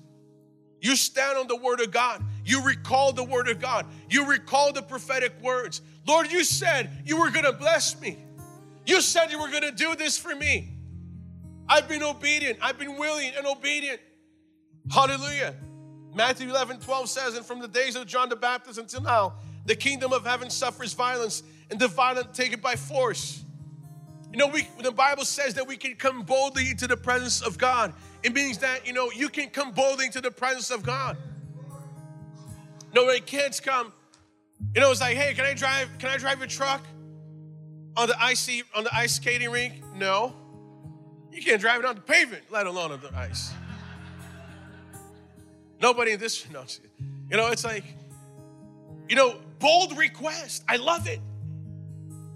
You 0.80 0.96
stand 0.96 1.36
on 1.36 1.46
the 1.46 1.56
word 1.56 1.80
of 1.80 1.90
God. 1.90 2.22
You 2.46 2.62
recall 2.62 3.12
the 3.12 3.24
word 3.24 3.48
of 3.48 3.60
God. 3.60 3.86
You 4.08 4.30
recall 4.30 4.72
the 4.72 4.80
prophetic 4.80 5.32
words. 5.42 5.82
Lord, 6.06 6.30
you 6.30 6.44
said 6.44 6.90
you 7.04 7.18
were 7.18 7.30
going 7.30 7.44
to 7.44 7.52
bless 7.52 8.00
me. 8.00 8.16
You 8.86 9.00
said 9.00 9.32
you 9.32 9.40
were 9.40 9.50
going 9.50 9.62
to 9.62 9.72
do 9.72 9.96
this 9.96 10.16
for 10.16 10.34
me. 10.34 10.72
I've 11.68 11.88
been 11.88 12.04
obedient. 12.04 12.60
I've 12.62 12.78
been 12.78 12.96
willing 12.96 13.32
and 13.36 13.46
obedient. 13.46 14.00
Hallelujah. 14.88 15.56
Matthew 16.14 16.48
11, 16.48 16.78
12 16.78 17.08
says, 17.08 17.36
And 17.36 17.44
from 17.44 17.58
the 17.58 17.66
days 17.66 17.96
of 17.96 18.06
John 18.06 18.28
the 18.28 18.36
Baptist 18.36 18.78
until 18.78 19.02
now, 19.02 19.34
the 19.64 19.74
kingdom 19.74 20.12
of 20.12 20.24
heaven 20.24 20.48
suffers 20.48 20.92
violence, 20.92 21.42
and 21.68 21.80
the 21.80 21.88
violent 21.88 22.32
take 22.32 22.52
it 22.52 22.62
by 22.62 22.76
force. 22.76 23.42
You 24.30 24.38
know, 24.38 24.46
we, 24.46 24.68
the 24.80 24.92
Bible 24.92 25.24
says 25.24 25.54
that 25.54 25.66
we 25.66 25.76
can 25.76 25.96
come 25.96 26.22
boldly 26.22 26.70
into 26.70 26.86
the 26.86 26.96
presence 26.96 27.42
of 27.42 27.58
God. 27.58 27.92
It 28.22 28.32
means 28.32 28.58
that, 28.58 28.86
you 28.86 28.92
know, 28.92 29.10
you 29.10 29.28
can 29.28 29.50
come 29.50 29.72
boldly 29.72 30.06
into 30.06 30.20
the 30.20 30.30
presence 30.30 30.70
of 30.70 30.84
God. 30.84 31.16
No, 32.94 33.12
kids 33.20 33.60
come, 33.60 33.92
you 34.74 34.80
know, 34.80 34.90
it's 34.90 35.00
like, 35.00 35.16
hey, 35.16 35.34
can 35.34 35.44
I 35.44 35.54
drive, 35.54 35.88
can 35.98 36.10
I 36.10 36.16
drive 36.16 36.40
a 36.42 36.46
truck 36.46 36.86
on 37.96 38.08
the 38.08 38.22
icy, 38.22 38.62
on 38.74 38.84
the 38.84 38.94
ice 38.94 39.14
skating 39.14 39.50
rink? 39.50 39.82
No. 39.94 40.34
You 41.32 41.42
can't 41.42 41.60
drive 41.60 41.80
it 41.80 41.86
on 41.86 41.96
the 41.96 42.00
pavement, 42.00 42.44
let 42.50 42.66
alone 42.66 42.92
on 42.92 43.00
the 43.00 43.14
ice. 43.14 43.52
Nobody 45.80 46.12
in 46.12 46.20
this, 46.20 46.48
no, 46.50 46.64
you 47.30 47.36
know, 47.36 47.48
it's 47.48 47.64
like, 47.64 47.84
you 49.08 49.16
know, 49.16 49.36
bold 49.58 49.96
request. 49.96 50.64
I 50.68 50.76
love 50.76 51.06
it. 51.06 51.20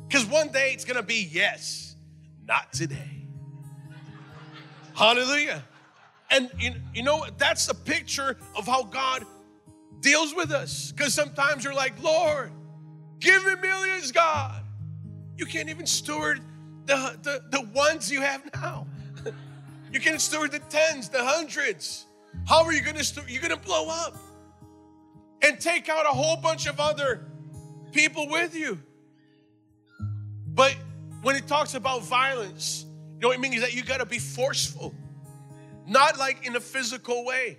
Because 0.07 0.27
one 0.27 0.49
day 0.49 0.73
it's 0.73 0.85
gonna 0.85 1.03
be 1.03 1.29
yes, 1.31 1.95
not 2.47 2.73
today. 2.73 3.23
Hallelujah. 4.95 5.63
And 6.31 6.51
you, 6.59 6.75
you 6.95 7.03
know, 7.03 7.27
that's 7.39 7.69
a 7.69 7.75
picture 7.75 8.37
of 8.57 8.67
how 8.67 8.85
God 8.85 9.25
deals 10.01 10.35
with 10.35 10.51
us. 10.51 10.93
Because 10.93 11.15
sometimes 11.15 11.65
you're 11.65 11.75
like, 11.75 12.01
Lord, 12.03 12.51
give 13.19 13.45
me 13.45 13.55
millions, 13.57 14.13
God. 14.13 14.63
You 15.37 15.47
can't 15.47 15.69
even 15.69 15.87
steward 15.87 16.41
the, 16.87 17.19
the, 17.23 17.43
the 17.51 17.67
ones 17.73 18.11
you 18.11 18.21
have 18.21 18.43
now. 18.55 18.87
you 19.93 20.01
can't 20.01 20.21
steward 20.21 20.53
the 20.53 20.59
tens, 20.59 21.09
the 21.09 21.25
hundreds. 21.25 22.07
How 22.47 22.65
are 22.65 22.73
you 22.73 22.83
gonna 22.83 23.05
steward? 23.05 23.31
You're 23.31 23.43
gonna 23.43 23.57
blow 23.57 23.89
up 23.89 24.17
and 25.43 25.59
take 25.61 25.89
out 25.89 26.05
a 26.05 26.11
whole 26.11 26.37
bunch 26.37 26.67
of 26.67 26.81
other 26.81 27.27
people 27.93 28.29
with 28.29 28.55
you. 28.55 28.79
But 30.49 30.77
when 31.23 31.37
it 31.37 31.47
talks 31.47 31.75
about 31.75 32.03
violence, 32.03 32.85
you 33.15 33.21
know 33.21 33.29
what 33.29 33.39
I 33.39 33.41
mean? 33.41 33.55
is 33.55 33.61
that 33.61 33.75
you 33.75 33.83
gotta 33.83 34.07
be 34.07 34.19
forceful, 34.19 34.95
not 35.87 36.19
like 36.19 36.47
in 36.47 36.57
a 36.57 36.61
physical 36.61 37.25
way. 37.25 37.59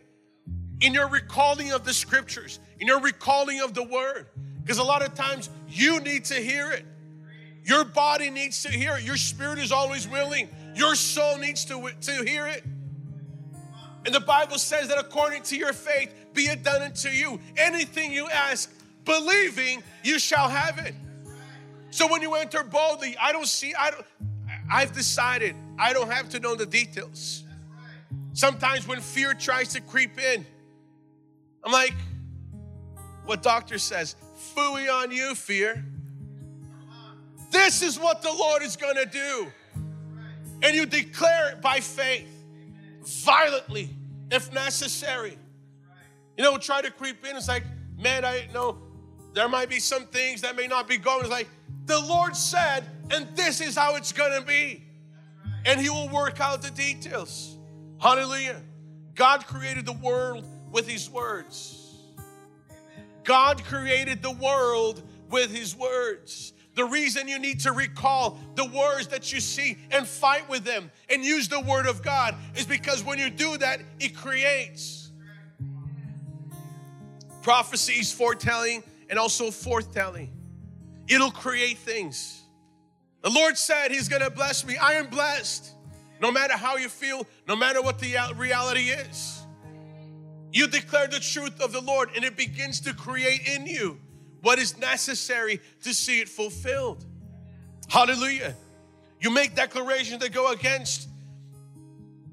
In 0.82 0.94
your 0.94 1.08
recalling 1.08 1.72
of 1.72 1.86
the 1.86 1.94
scriptures, 1.94 2.60
in 2.80 2.88
your 2.88 3.00
recalling 3.00 3.62
of 3.62 3.74
the 3.74 3.84
word. 3.84 4.28
Because 4.62 4.78
a 4.78 4.84
lot 4.84 5.02
of 5.04 5.14
times 5.14 5.50
you 5.68 6.00
need 6.00 6.26
to 6.26 6.36
hear 6.36 6.72
it. 6.72 6.86
Your 7.64 7.84
body 7.84 8.30
needs 8.30 8.64
to 8.64 8.72
hear 8.72 8.98
it. 8.98 9.04
Your 9.04 9.18
spirit 9.18 9.60
is 9.60 9.72
always 9.72 10.08
willing. 10.08 10.50
Your 10.76 10.96
soul 10.96 11.38
needs 11.38 11.66
to, 11.66 11.90
to 12.02 12.24
hear 12.24 12.48
it. 12.48 12.64
And 14.06 14.16
the 14.16 14.20
Bible 14.20 14.58
says 14.58 14.88
that 14.88 14.98
according 14.98 15.44
to 15.44 15.58
your 15.58 15.74
faith, 15.74 16.14
be 16.34 16.44
it 16.44 16.64
done 16.64 16.82
unto 16.82 17.10
you. 17.10 17.40
Anything 17.58 18.12
you 18.12 18.28
ask, 18.30 18.72
believing, 19.06 19.84
you 20.04 20.18
shall 20.18 20.50
have 20.50 20.80
it. 20.80 20.96
So 21.92 22.08
when 22.08 22.22
you 22.22 22.34
enter 22.36 22.64
boldly, 22.64 23.16
I 23.22 23.32
don't 23.32 23.48
see, 23.48 23.74
I 23.76 23.92
don't, 23.92 24.06
I've 24.72 24.94
decided 24.94 25.56
I 25.78 25.94
don't 25.94 26.10
have 26.10 26.30
to 26.30 26.40
know 26.40 26.56
the 26.56 26.66
details. 26.66 27.44
Sometimes 28.34 28.88
when 28.88 29.02
fear 29.02 29.34
tries 29.34 29.74
to 29.74 29.82
creep 29.82 30.18
in, 30.18 30.46
I'm 31.64 31.72
like, 31.72 31.94
what 33.26 33.42
doctor 33.42 33.78
says, 33.78 34.16
fooey 34.56 34.92
on 34.92 35.12
you, 35.12 35.36
fear. 35.36 35.84
This 37.52 37.82
is 37.82 38.00
what 38.00 38.22
the 38.22 38.32
Lord 38.32 38.64
is 38.64 38.76
gonna 38.76 39.06
do. 39.06 39.52
And 40.64 40.76
you 40.76 40.86
declare 40.86 41.52
it 41.52 41.62
by 41.62 41.80
faith, 41.80 42.28
violently, 43.04 43.90
if 44.32 44.54
necessary. 44.54 45.38
You 46.38 46.44
know, 46.44 46.58
try 46.58 46.82
to 46.82 46.92
creep 46.92 47.26
in. 47.26 47.36
It's 47.36 47.48
like, 47.48 47.64
man, 47.98 48.26
I 48.26 48.48
know 48.54 48.78
there 49.34 49.50
might 49.50 49.70
be 49.70 49.80
some 49.80 50.06
things 50.06 50.42
that 50.42 50.56
may 50.56 50.68
not 50.68 50.88
be 50.88 50.98
going. 50.98 51.22
It's 51.22 51.30
like, 51.30 51.48
the 51.86 52.00
Lord 52.00 52.36
said, 52.36 52.86
and 53.12 53.28
this 53.36 53.60
is 53.60 53.76
how 53.76 53.96
it's 53.96 54.12
gonna 54.12 54.42
be. 54.42 54.84
And 55.66 55.80
He 55.80 55.90
will 55.90 56.10
work 56.10 56.40
out 56.40 56.62
the 56.62 56.72
details. 56.72 57.58
Hallelujah. 58.00 58.62
God 59.14 59.46
created 59.46 59.86
the 59.86 59.94
world 59.94 60.46
with 60.72 60.88
His 60.88 61.10
words. 61.10 61.96
God 63.24 63.64
created 63.64 64.22
the 64.22 64.32
world 64.32 65.02
with 65.30 65.56
His 65.56 65.76
words. 65.76 66.54
The 66.74 66.86
reason 66.86 67.28
you 67.28 67.38
need 67.38 67.60
to 67.62 67.74
recall 67.74 68.38
the 68.56 68.66
words 68.66 69.08
that 69.08 69.34
you 69.34 69.42
see 69.42 69.78
and 69.92 70.08
fight 70.08 70.50
with 70.50 70.64
them 70.64 70.90
and 71.10 71.24
use 71.24 71.50
the 71.50 71.60
Word 71.60 71.86
of 71.86 72.02
God 72.02 72.36
is 72.56 72.66
because 72.66 73.04
when 73.04 73.20
you 73.20 73.30
do 73.30 73.58
that, 73.58 73.82
it 74.00 74.16
creates 74.16 75.10
prophecies, 77.42 78.12
foretelling, 78.12 78.84
and 79.10 79.20
also 79.20 79.48
forthtelling. 79.48 80.30
It'll 81.08 81.32
create 81.32 81.78
things. 81.80 82.42
The 83.22 83.30
Lord 83.30 83.58
said 83.58 83.92
He's 83.92 84.08
gonna 84.08 84.30
bless 84.30 84.66
me. 84.66 84.78
I 84.78 84.94
am 84.94 85.08
blessed. 85.08 85.74
No 86.22 86.32
matter 86.32 86.54
how 86.54 86.78
you 86.78 86.88
feel, 86.88 87.26
no 87.48 87.56
matter 87.56 87.82
what 87.82 88.00
the 88.00 88.16
reality 88.38 88.90
is. 88.92 89.41
You 90.52 90.68
declare 90.68 91.08
the 91.08 91.20
truth 91.20 91.62
of 91.62 91.72
the 91.72 91.82
Lord, 91.82 92.10
and 92.16 92.26
it 92.26 92.36
begins 92.36 92.82
to 92.82 92.94
create 92.94 93.48
in 93.48 93.66
you 93.66 94.00
what 94.42 94.60
is 94.60 94.78
necessary 94.78 95.62
to 95.84 95.94
see 95.94 96.20
it 96.20 96.28
fulfilled. 96.28 97.06
Hallelujah. 97.88 98.56
You 99.20 99.30
make 99.30 99.56
declarations 99.56 100.22
that 100.22 100.34
go 100.34 100.52
against. 100.52 101.08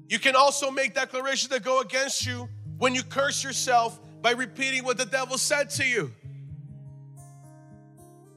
You 0.07 0.19
can 0.19 0.35
also 0.35 0.71
make 0.71 0.95
declarations 0.95 1.49
that 1.49 1.63
go 1.63 1.81
against 1.81 2.25
you 2.25 2.49
when 2.77 2.95
you 2.95 3.03
curse 3.03 3.43
yourself 3.43 3.99
by 4.21 4.31
repeating 4.31 4.83
what 4.83 4.97
the 4.97 5.05
devil 5.05 5.37
said 5.37 5.69
to 5.71 5.85
you. 5.85 6.11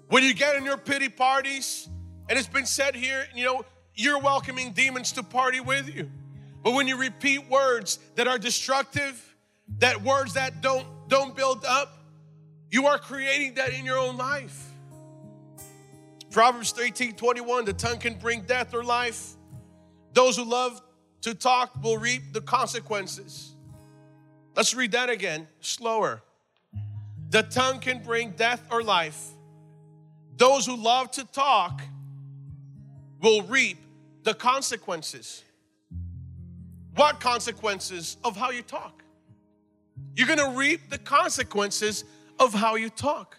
When 0.08 0.22
you 0.22 0.34
get 0.34 0.56
in 0.56 0.64
your 0.64 0.76
pity 0.76 1.08
parties, 1.08 1.88
and 2.28 2.38
it's 2.38 2.48
been 2.48 2.66
said 2.66 2.94
here, 2.94 3.26
you 3.34 3.44
know, 3.44 3.64
you're 3.94 4.18
welcoming 4.18 4.72
demons 4.72 5.12
to 5.12 5.22
party 5.22 5.60
with 5.60 5.94
you. 5.94 6.10
But 6.62 6.74
when 6.74 6.86
you 6.86 6.98
repeat 6.98 7.48
words 7.48 7.98
that 8.14 8.28
are 8.28 8.38
destructive, 8.38 9.31
that 9.78 10.02
words 10.02 10.34
that 10.34 10.60
don't 10.60 10.86
don't 11.08 11.36
build 11.36 11.64
up, 11.64 11.98
you 12.70 12.86
are 12.86 12.98
creating 12.98 13.54
that 13.54 13.72
in 13.72 13.84
your 13.84 13.98
own 13.98 14.16
life. 14.16 14.70
Proverbs 16.30 16.72
13 16.72 17.14
21, 17.14 17.66
the 17.66 17.72
tongue 17.72 17.98
can 17.98 18.14
bring 18.14 18.42
death 18.42 18.74
or 18.74 18.82
life. 18.82 19.34
Those 20.14 20.36
who 20.36 20.44
love 20.44 20.80
to 21.22 21.34
talk 21.34 21.72
will 21.82 21.98
reap 21.98 22.32
the 22.32 22.40
consequences. 22.40 23.54
Let's 24.56 24.74
read 24.74 24.92
that 24.92 25.10
again, 25.10 25.46
slower. 25.60 26.22
The 27.30 27.42
tongue 27.42 27.80
can 27.80 28.02
bring 28.02 28.32
death 28.32 28.66
or 28.70 28.82
life. 28.82 29.28
Those 30.36 30.66
who 30.66 30.76
love 30.76 31.10
to 31.12 31.24
talk 31.24 31.82
will 33.20 33.42
reap 33.42 33.78
the 34.22 34.34
consequences. 34.34 35.42
What 36.94 37.20
consequences 37.20 38.16
of 38.24 38.36
how 38.36 38.50
you 38.50 38.62
talk? 38.62 39.01
You're 40.14 40.28
gonna 40.28 40.56
reap 40.56 40.90
the 40.90 40.98
consequences 40.98 42.04
of 42.38 42.54
how 42.54 42.74
you 42.76 42.90
talk. 42.90 43.38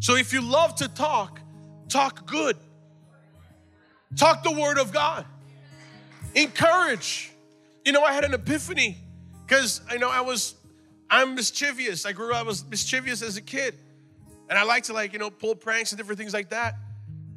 So 0.00 0.16
if 0.16 0.32
you 0.32 0.40
love 0.40 0.74
to 0.76 0.88
talk, 0.88 1.40
talk 1.88 2.26
good. 2.26 2.56
Talk 4.16 4.42
the 4.42 4.52
word 4.52 4.78
of 4.78 4.92
God. 4.92 5.26
Encourage. 6.34 7.32
You 7.84 7.92
know, 7.92 8.02
I 8.02 8.12
had 8.12 8.24
an 8.24 8.34
epiphany 8.34 8.96
because 9.46 9.80
I 9.90 9.96
know 9.96 10.10
I 10.10 10.20
was, 10.20 10.54
I'm 11.10 11.34
mischievous. 11.34 12.06
I 12.06 12.12
grew 12.12 12.32
up, 12.32 12.40
I 12.40 12.42
was 12.42 12.64
mischievous 12.64 13.22
as 13.22 13.36
a 13.36 13.42
kid. 13.42 13.74
And 14.48 14.58
I 14.58 14.62
like 14.62 14.84
to 14.84 14.92
like, 14.92 15.12
you 15.12 15.18
know, 15.18 15.30
pull 15.30 15.54
pranks 15.54 15.92
and 15.92 15.98
different 15.98 16.18
things 16.18 16.32
like 16.32 16.50
that. 16.50 16.76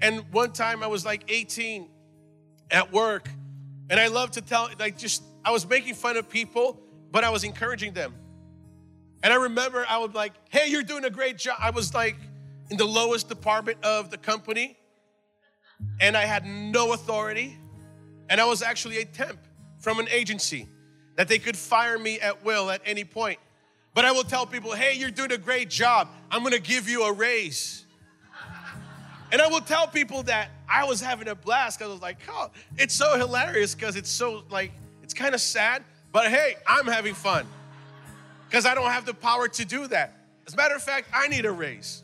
And 0.02 0.24
one 0.32 0.52
time 0.52 0.84
I 0.84 0.88
was 0.88 1.06
like 1.06 1.24
18 1.28 1.88
at 2.72 2.92
work, 2.92 3.30
and 3.90 4.00
I 4.00 4.08
love 4.08 4.32
to 4.32 4.42
tell, 4.42 4.70
like, 4.80 4.98
just, 4.98 5.22
I 5.44 5.52
was 5.52 5.68
making 5.68 5.96
fun 5.96 6.16
of 6.16 6.30
people, 6.30 6.80
but 7.12 7.24
I 7.24 7.30
was 7.30 7.44
encouraging 7.44 7.94
them. 7.94 8.16
And 9.24 9.32
I 9.32 9.36
remember 9.36 9.86
I 9.88 10.00
was 10.00 10.14
like, 10.14 10.34
hey, 10.50 10.68
you're 10.68 10.84
doing 10.84 11.06
a 11.06 11.10
great 11.10 11.38
job. 11.38 11.58
I 11.60 11.70
was 11.70 11.94
like 11.94 12.18
in 12.70 12.78
the 12.78 12.86
lowest 12.86 13.30
department 13.30 13.78
of 13.84 14.10
the 14.10 14.18
company, 14.18 14.78
and 16.00 16.18
I 16.18 16.26
had 16.26 16.46
no 16.46 16.94
authority. 16.94 17.58
And 18.30 18.40
I 18.40 18.46
was 18.46 18.62
actually 18.62 19.00
a 19.00 19.06
temp 19.06 19.40
from 19.80 20.00
an 20.00 20.08
agency 20.10 20.68
that 21.18 21.28
they 21.28 21.38
could 21.38 21.58
fire 21.58 22.00
me 22.00 22.20
at 22.20 22.46
will 22.46 22.70
at 22.70 22.82
any 22.86 23.04
point. 23.04 23.40
But 23.94 24.06
I 24.06 24.12
will 24.12 24.24
tell 24.24 24.46
people, 24.46 24.72
hey, 24.72 24.94
you're 24.96 25.12
doing 25.12 25.34
a 25.34 25.38
great 25.38 25.70
job. 25.70 26.08
I'm 26.32 26.42
gonna 26.42 26.60
give 26.60 26.88
you 26.88 27.04
a 27.04 27.14
raise. 27.14 27.86
And 29.34 29.42
I 29.42 29.48
will 29.48 29.62
tell 29.62 29.88
people 29.88 30.24
that 30.24 30.50
I 30.68 30.84
was 30.84 31.00
having 31.00 31.30
a 31.30 31.36
blast 31.36 31.82
I 31.82 31.88
was 31.88 32.02
like, 32.02 32.18
oh, 32.30 32.52
it's 32.78 32.94
so 32.94 33.18
hilarious 33.18 33.76
because 33.76 33.96
it's 33.96 34.10
so 34.10 34.44
like, 34.50 34.72
it's 35.04 35.14
kind 35.14 35.34
of 35.34 35.42
sad, 35.42 35.84
but 36.12 36.28
hey, 36.28 36.56
I'm 36.68 36.86
having 36.86 37.14
fun 37.14 37.48
because 38.52 38.66
I 38.66 38.76
don't 38.76 38.92
have 38.92 39.06
the 39.06 39.14
power 39.14 39.48
to 39.48 39.64
do 39.64 39.88
that. 39.88 40.14
As 40.46 40.56
a 40.56 40.58
matter 40.58 40.76
of 40.76 40.84
fact, 40.84 41.08
I 41.14 41.30
need 41.30 41.46
a 41.46 41.52
raise. 41.54 42.04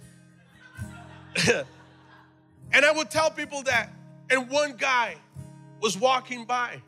and 1.46 2.86
I 2.86 2.92
would 2.94 3.12
tell 3.12 3.30
people 3.30 3.64
that. 3.64 3.92
And 4.30 4.50
one 4.50 4.78
guy 4.78 5.16
was 5.82 5.98
walking 5.98 6.46
by. 6.46 6.82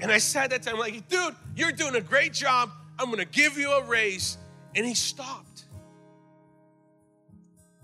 And 0.00 0.10
I 0.10 0.18
said 0.18 0.50
that 0.50 0.62
to 0.62 0.70
him, 0.70 0.78
like, 0.80 1.08
dude, 1.08 1.36
you're 1.54 1.70
doing 1.70 1.94
a 1.94 2.00
great 2.00 2.32
job. 2.32 2.72
I'm 2.98 3.08
gonna 3.08 3.24
give 3.24 3.56
you 3.56 3.70
a 3.70 3.84
raise. 3.84 4.36
And 4.74 4.84
he 4.84 4.94
stopped. 4.94 5.66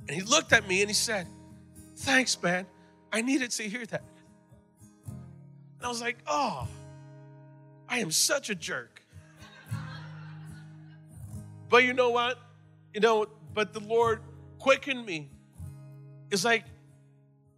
And 0.08 0.10
he 0.10 0.22
looked 0.22 0.52
at 0.52 0.66
me 0.66 0.80
and 0.80 0.90
he 0.90 0.94
said, 0.94 1.28
Thanks, 1.98 2.40
man. 2.42 2.66
I 3.12 3.22
needed 3.22 3.52
to 3.52 3.62
hear 3.62 3.86
that. 3.86 4.02
And 5.06 5.84
I 5.84 5.88
was 5.88 6.00
like, 6.00 6.18
Oh, 6.26 6.66
I 7.88 8.00
am 8.00 8.10
such 8.10 8.50
a 8.50 8.56
jerk. 8.56 9.00
But 11.70 11.84
you 11.84 11.94
know 11.94 12.10
what? 12.10 12.36
You 12.92 13.00
know, 13.00 13.26
but 13.54 13.72
the 13.72 13.80
Lord 13.80 14.20
quickened 14.58 15.06
me. 15.06 15.30
It's 16.30 16.44
like 16.44 16.64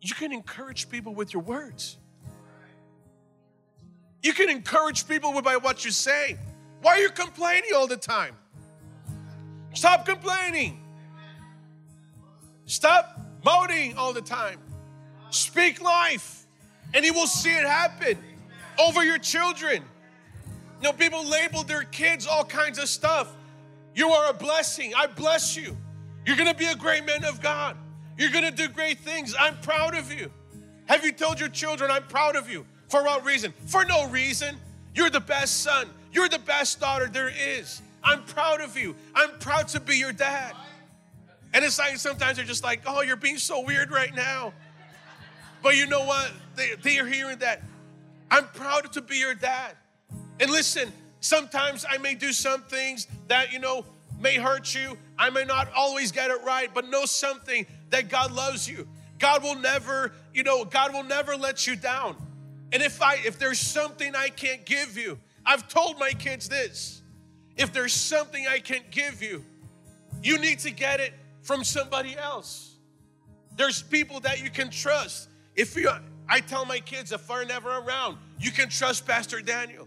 you 0.00 0.14
can 0.14 0.32
encourage 0.32 0.88
people 0.88 1.14
with 1.14 1.32
your 1.32 1.42
words. 1.42 1.96
You 4.22 4.34
can 4.34 4.50
encourage 4.50 5.08
people 5.08 5.40
by 5.42 5.56
what 5.56 5.84
you 5.84 5.90
say. 5.90 6.38
Why 6.82 6.92
are 6.92 6.98
you 6.98 7.10
complaining 7.10 7.70
all 7.74 7.86
the 7.86 7.96
time? 7.96 8.36
Stop 9.74 10.04
complaining. 10.04 10.80
Stop 12.66 13.18
moaning 13.44 13.96
all 13.96 14.12
the 14.12 14.22
time. 14.22 14.58
Speak 15.30 15.80
life, 15.80 16.46
and 16.92 17.04
you 17.04 17.14
will 17.14 17.26
see 17.26 17.50
it 17.50 17.64
happen 17.64 18.18
over 18.78 19.02
your 19.02 19.18
children. 19.18 19.82
You 20.80 20.88
know, 20.88 20.92
people 20.92 21.26
label 21.26 21.62
their 21.62 21.84
kids 21.84 22.26
all 22.26 22.44
kinds 22.44 22.78
of 22.78 22.88
stuff. 22.88 23.34
You 23.94 24.08
are 24.10 24.30
a 24.30 24.34
blessing. 24.34 24.92
I 24.94 25.06
bless 25.06 25.56
you. 25.56 25.76
You're 26.26 26.36
going 26.36 26.48
to 26.48 26.54
be 26.54 26.66
a 26.66 26.76
great 26.76 27.04
man 27.04 27.24
of 27.24 27.40
God. 27.40 27.76
You're 28.16 28.30
going 28.30 28.44
to 28.44 28.50
do 28.50 28.68
great 28.68 28.98
things. 29.00 29.34
I'm 29.38 29.56
proud 29.58 29.96
of 29.96 30.12
you. 30.12 30.30
Have 30.86 31.04
you 31.04 31.12
told 31.12 31.40
your 31.40 31.48
children, 31.48 31.90
I'm 31.90 32.04
proud 32.04 32.36
of 32.36 32.50
you? 32.50 32.66
For 32.88 33.02
what 33.02 33.24
reason? 33.24 33.52
For 33.66 33.84
no 33.84 34.08
reason. 34.08 34.56
You're 34.94 35.10
the 35.10 35.20
best 35.20 35.62
son. 35.62 35.88
You're 36.12 36.28
the 36.28 36.38
best 36.38 36.80
daughter 36.80 37.08
there 37.08 37.30
is. 37.30 37.80
I'm 38.04 38.22
proud 38.24 38.60
of 38.60 38.76
you. 38.76 38.94
I'm 39.14 39.30
proud 39.38 39.68
to 39.68 39.80
be 39.80 39.96
your 39.96 40.12
dad. 40.12 40.54
And 41.54 41.64
it's 41.64 41.78
like 41.78 41.96
sometimes 41.96 42.36
they're 42.36 42.46
just 42.46 42.64
like, 42.64 42.82
oh, 42.86 43.02
you're 43.02 43.16
being 43.16 43.38
so 43.38 43.60
weird 43.60 43.90
right 43.90 44.14
now. 44.14 44.52
But 45.62 45.76
you 45.76 45.86
know 45.86 46.04
what? 46.04 46.32
They, 46.56 46.72
they 46.82 46.98
are 46.98 47.06
hearing 47.06 47.38
that. 47.38 47.62
I'm 48.30 48.46
proud 48.48 48.92
to 48.92 49.02
be 49.02 49.16
your 49.16 49.34
dad. 49.34 49.76
And 50.40 50.50
listen, 50.50 50.92
sometimes 51.22 51.86
I 51.88 51.96
may 51.96 52.14
do 52.14 52.32
some 52.32 52.60
things 52.62 53.06
that, 53.28 53.52
you 53.52 53.58
know, 53.58 53.86
may 54.20 54.36
hurt 54.36 54.74
you. 54.74 54.98
I 55.18 55.30
may 55.30 55.44
not 55.44 55.72
always 55.74 56.12
get 56.12 56.30
it 56.30 56.42
right, 56.44 56.68
but 56.72 56.88
know 56.88 57.06
something 57.06 57.66
that 57.90 58.08
God 58.10 58.32
loves 58.32 58.68
you. 58.68 58.86
God 59.18 59.42
will 59.42 59.54
never, 59.54 60.12
you 60.34 60.42
know, 60.42 60.64
God 60.64 60.92
will 60.92 61.04
never 61.04 61.36
let 61.36 61.66
you 61.66 61.76
down. 61.76 62.16
And 62.72 62.82
if 62.82 63.00
I 63.00 63.16
if 63.24 63.38
there's 63.38 63.60
something 63.60 64.14
I 64.14 64.28
can't 64.28 64.64
give 64.64 64.98
you, 64.98 65.18
I've 65.46 65.68
told 65.68 65.98
my 65.98 66.12
kids 66.12 66.48
this. 66.48 67.02
If 67.56 67.72
there's 67.72 67.92
something 67.92 68.46
I 68.48 68.58
can't 68.58 68.90
give 68.90 69.22
you, 69.22 69.44
you 70.22 70.38
need 70.38 70.58
to 70.60 70.70
get 70.70 71.00
it 71.00 71.12
from 71.42 71.64
somebody 71.64 72.16
else. 72.16 72.76
There's 73.56 73.82
people 73.82 74.20
that 74.20 74.42
you 74.42 74.50
can 74.50 74.70
trust. 74.70 75.28
If 75.54 75.76
you 75.76 75.90
I 76.28 76.40
tell 76.40 76.64
my 76.64 76.80
kids 76.80 77.12
if 77.12 77.28
they're 77.28 77.44
never 77.44 77.76
around, 77.78 78.16
you 78.40 78.50
can 78.50 78.68
trust 78.70 79.06
Pastor 79.06 79.40
Daniel. 79.42 79.86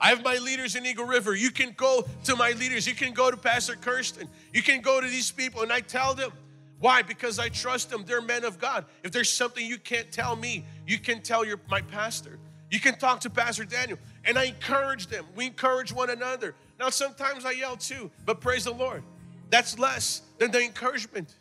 I 0.00 0.08
have 0.08 0.22
my 0.22 0.36
leaders 0.36 0.76
in 0.76 0.84
Eagle 0.84 1.06
River. 1.06 1.34
You 1.34 1.50
can 1.50 1.72
go 1.76 2.06
to 2.24 2.36
my 2.36 2.50
leaders. 2.52 2.86
You 2.86 2.94
can 2.94 3.12
go 3.12 3.30
to 3.30 3.36
Pastor 3.36 3.76
Kirsten. 3.76 4.28
You 4.52 4.62
can 4.62 4.80
go 4.80 5.00
to 5.00 5.06
these 5.06 5.30
people, 5.30 5.62
and 5.62 5.72
I 5.72 5.80
tell 5.80 6.14
them, 6.14 6.32
why? 6.80 7.02
Because 7.02 7.38
I 7.38 7.48
trust 7.48 7.90
them. 7.90 8.04
They're 8.06 8.20
men 8.20 8.44
of 8.44 8.58
God. 8.58 8.84
If 9.02 9.12
there's 9.12 9.32
something 9.32 9.64
you 9.64 9.78
can't 9.78 10.10
tell 10.12 10.36
me, 10.36 10.64
you 10.86 10.98
can 10.98 11.22
tell 11.22 11.44
your 11.44 11.58
my 11.70 11.80
pastor. 11.80 12.38
You 12.70 12.80
can 12.80 12.98
talk 12.98 13.20
to 13.20 13.30
Pastor 13.30 13.64
Daniel. 13.64 13.98
And 14.24 14.38
I 14.38 14.44
encourage 14.44 15.06
them. 15.06 15.24
We 15.36 15.46
encourage 15.46 15.92
one 15.92 16.10
another. 16.10 16.54
Now, 16.78 16.90
sometimes 16.90 17.44
I 17.44 17.52
yell 17.52 17.76
too, 17.76 18.10
but 18.26 18.40
praise 18.40 18.64
the 18.64 18.72
Lord. 18.72 19.02
That's 19.50 19.78
less 19.78 20.22
than 20.38 20.50
the 20.50 20.60
encouragement. 20.60 21.36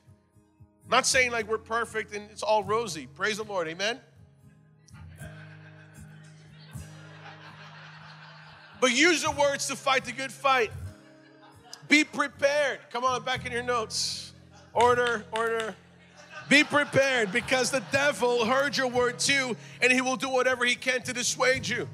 I'm 0.85 0.91
not 0.91 1.07
saying 1.07 1.31
like 1.31 1.47
we're 1.47 1.57
perfect 1.57 2.13
and 2.13 2.29
it's 2.29 2.43
all 2.43 2.63
rosy. 2.63 3.07
Praise 3.07 3.37
the 3.37 3.43
Lord. 3.43 3.67
Amen. 3.67 3.99
But 8.83 8.91
use 8.91 9.23
the 9.23 9.31
words 9.31 9.67
to 9.67 9.77
fight 9.77 10.03
the 10.03 10.11
good 10.11 10.29
fight. 10.29 10.69
Be 11.87 12.03
prepared. 12.03 12.79
Come 12.91 13.05
on, 13.05 13.23
back 13.23 13.45
in 13.45 13.53
your 13.53 13.63
notes. 13.63 14.33
Order, 14.73 15.23
order. 15.31 15.73
Be 16.49 16.65
prepared 16.65 17.31
because 17.31 17.71
the 17.71 17.81
devil 17.93 18.43
heard 18.43 18.75
your 18.75 18.89
word 18.89 19.19
too, 19.19 19.55
and 19.81 19.89
he 19.89 20.01
will 20.01 20.17
do 20.17 20.27
whatever 20.27 20.65
he 20.65 20.75
can 20.75 21.01
to 21.03 21.13
dissuade 21.13 21.65
you. 21.65 21.87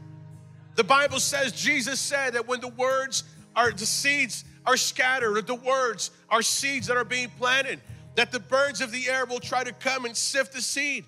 The 0.77 0.83
Bible 0.83 1.19
says, 1.19 1.51
Jesus 1.51 1.99
said 1.99 2.33
that 2.33 2.47
when 2.47 2.59
the 2.59 2.69
words 2.69 3.23
are, 3.55 3.71
the 3.71 3.85
seeds 3.85 4.43
are 4.65 4.75
scattered, 4.75 5.37
or 5.37 5.43
the 5.43 5.53
words 5.53 6.09
are 6.27 6.41
seeds 6.41 6.87
that 6.87 6.97
are 6.97 7.05
being 7.05 7.29
planted, 7.37 7.81
that 8.15 8.31
the 8.31 8.39
birds 8.39 8.81
of 8.81 8.91
the 8.91 9.07
air 9.09 9.27
will 9.27 9.39
try 9.39 9.63
to 9.63 9.73
come 9.73 10.05
and 10.05 10.17
sift 10.17 10.53
the 10.53 10.61
seed, 10.63 11.05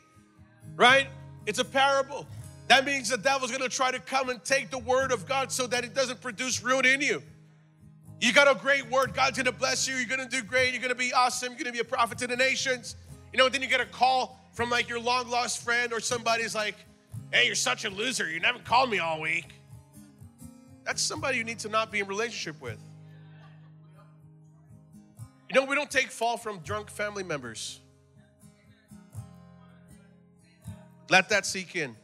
right? 0.76 1.08
It's 1.48 1.58
a 1.58 1.66
parable. 1.66 2.28
That 2.72 2.86
means 2.86 3.10
the 3.10 3.18
devil's 3.18 3.52
gonna 3.52 3.68
try 3.68 3.92
to 3.92 4.00
come 4.00 4.30
and 4.30 4.42
take 4.46 4.70
the 4.70 4.78
word 4.78 5.12
of 5.12 5.26
God 5.26 5.52
so 5.52 5.68
that 5.68 5.84
it 5.84 5.94
doesn't 5.94 6.22
produce 6.22 6.64
root 6.64 6.86
in 6.86 7.02
you. 7.02 7.22
You 8.22 8.32
got 8.32 8.50
a 8.50 8.58
great 8.58 8.90
word, 8.90 9.14
God's 9.14 9.36
gonna 9.36 9.52
bless 9.52 9.90
you, 9.90 9.96
you're 9.96 10.08
gonna 10.08 10.30
do 10.30 10.42
great, 10.42 10.72
you're 10.72 10.82
gonna 10.82 10.96
be 10.96 11.12
awesome, 11.12 11.50
you're 11.50 11.58
gonna 11.58 11.74
be 11.74 11.80
a 11.80 11.84
prophet 11.84 12.18
to 12.20 12.28
the 12.28 12.38
nations. 12.38 12.96
You 13.34 13.40
know, 13.40 13.50
then 13.50 13.62
you 13.62 13.68
get 13.68 13.82
a 13.82 13.86
call 13.86 14.40
from 14.54 14.70
like 14.70 14.88
your 14.88 15.02
long 15.02 15.30
lost 15.30 15.62
friend 15.62 15.92
or 15.92 16.00
somebody's 16.00 16.56
like, 16.56 16.76
hey, 17.34 17.46
you're 17.46 17.56
such 17.56 17.84
a 17.84 17.90
loser, 17.90 18.32
you 18.32 18.40
never 18.40 18.60
called 18.60 18.90
me 18.90 19.00
all 19.00 19.20
week. 19.20 19.54
That's 20.86 21.02
somebody 21.02 21.40
you 21.40 21.44
need 21.44 21.60
to 21.60 21.68
not 21.68 21.92
be 21.92 22.00
in 22.00 22.08
relationship 22.08 22.62
with. 22.62 22.80
You 25.50 25.60
know, 25.60 25.66
we 25.66 25.76
don't 25.76 25.92
take 25.92 26.10
fall 26.10 26.38
from 26.38 26.60
drunk 26.60 26.90
family 26.90 27.24
members. 27.24 27.82
Let 31.10 31.28
that 31.28 31.46
sink 31.46 31.76
in. 31.76 31.98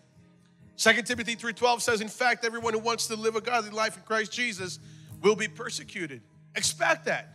2 0.77 1.01
Timothy 1.01 1.35
3:12 1.35 1.81
says, 1.81 2.01
in 2.01 2.07
fact, 2.07 2.45
everyone 2.45 2.73
who 2.73 2.79
wants 2.79 3.07
to 3.07 3.15
live 3.15 3.35
a 3.35 3.41
godly 3.41 3.71
life 3.71 3.97
in 3.97 4.03
Christ 4.03 4.31
Jesus 4.31 4.79
will 5.21 5.35
be 5.35 5.47
persecuted. 5.47 6.21
Expect 6.55 7.05
that. 7.05 7.33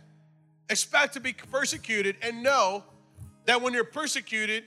Expect 0.69 1.13
to 1.13 1.19
be 1.19 1.33
persecuted 1.33 2.15
and 2.21 2.41
know 2.41 2.83
that 3.45 3.61
when 3.61 3.73
you're 3.73 3.83
persecuted, 3.83 4.63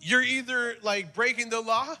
you're 0.00 0.22
either 0.22 0.76
like 0.82 1.14
breaking 1.14 1.50
the 1.50 1.60
law 1.60 1.94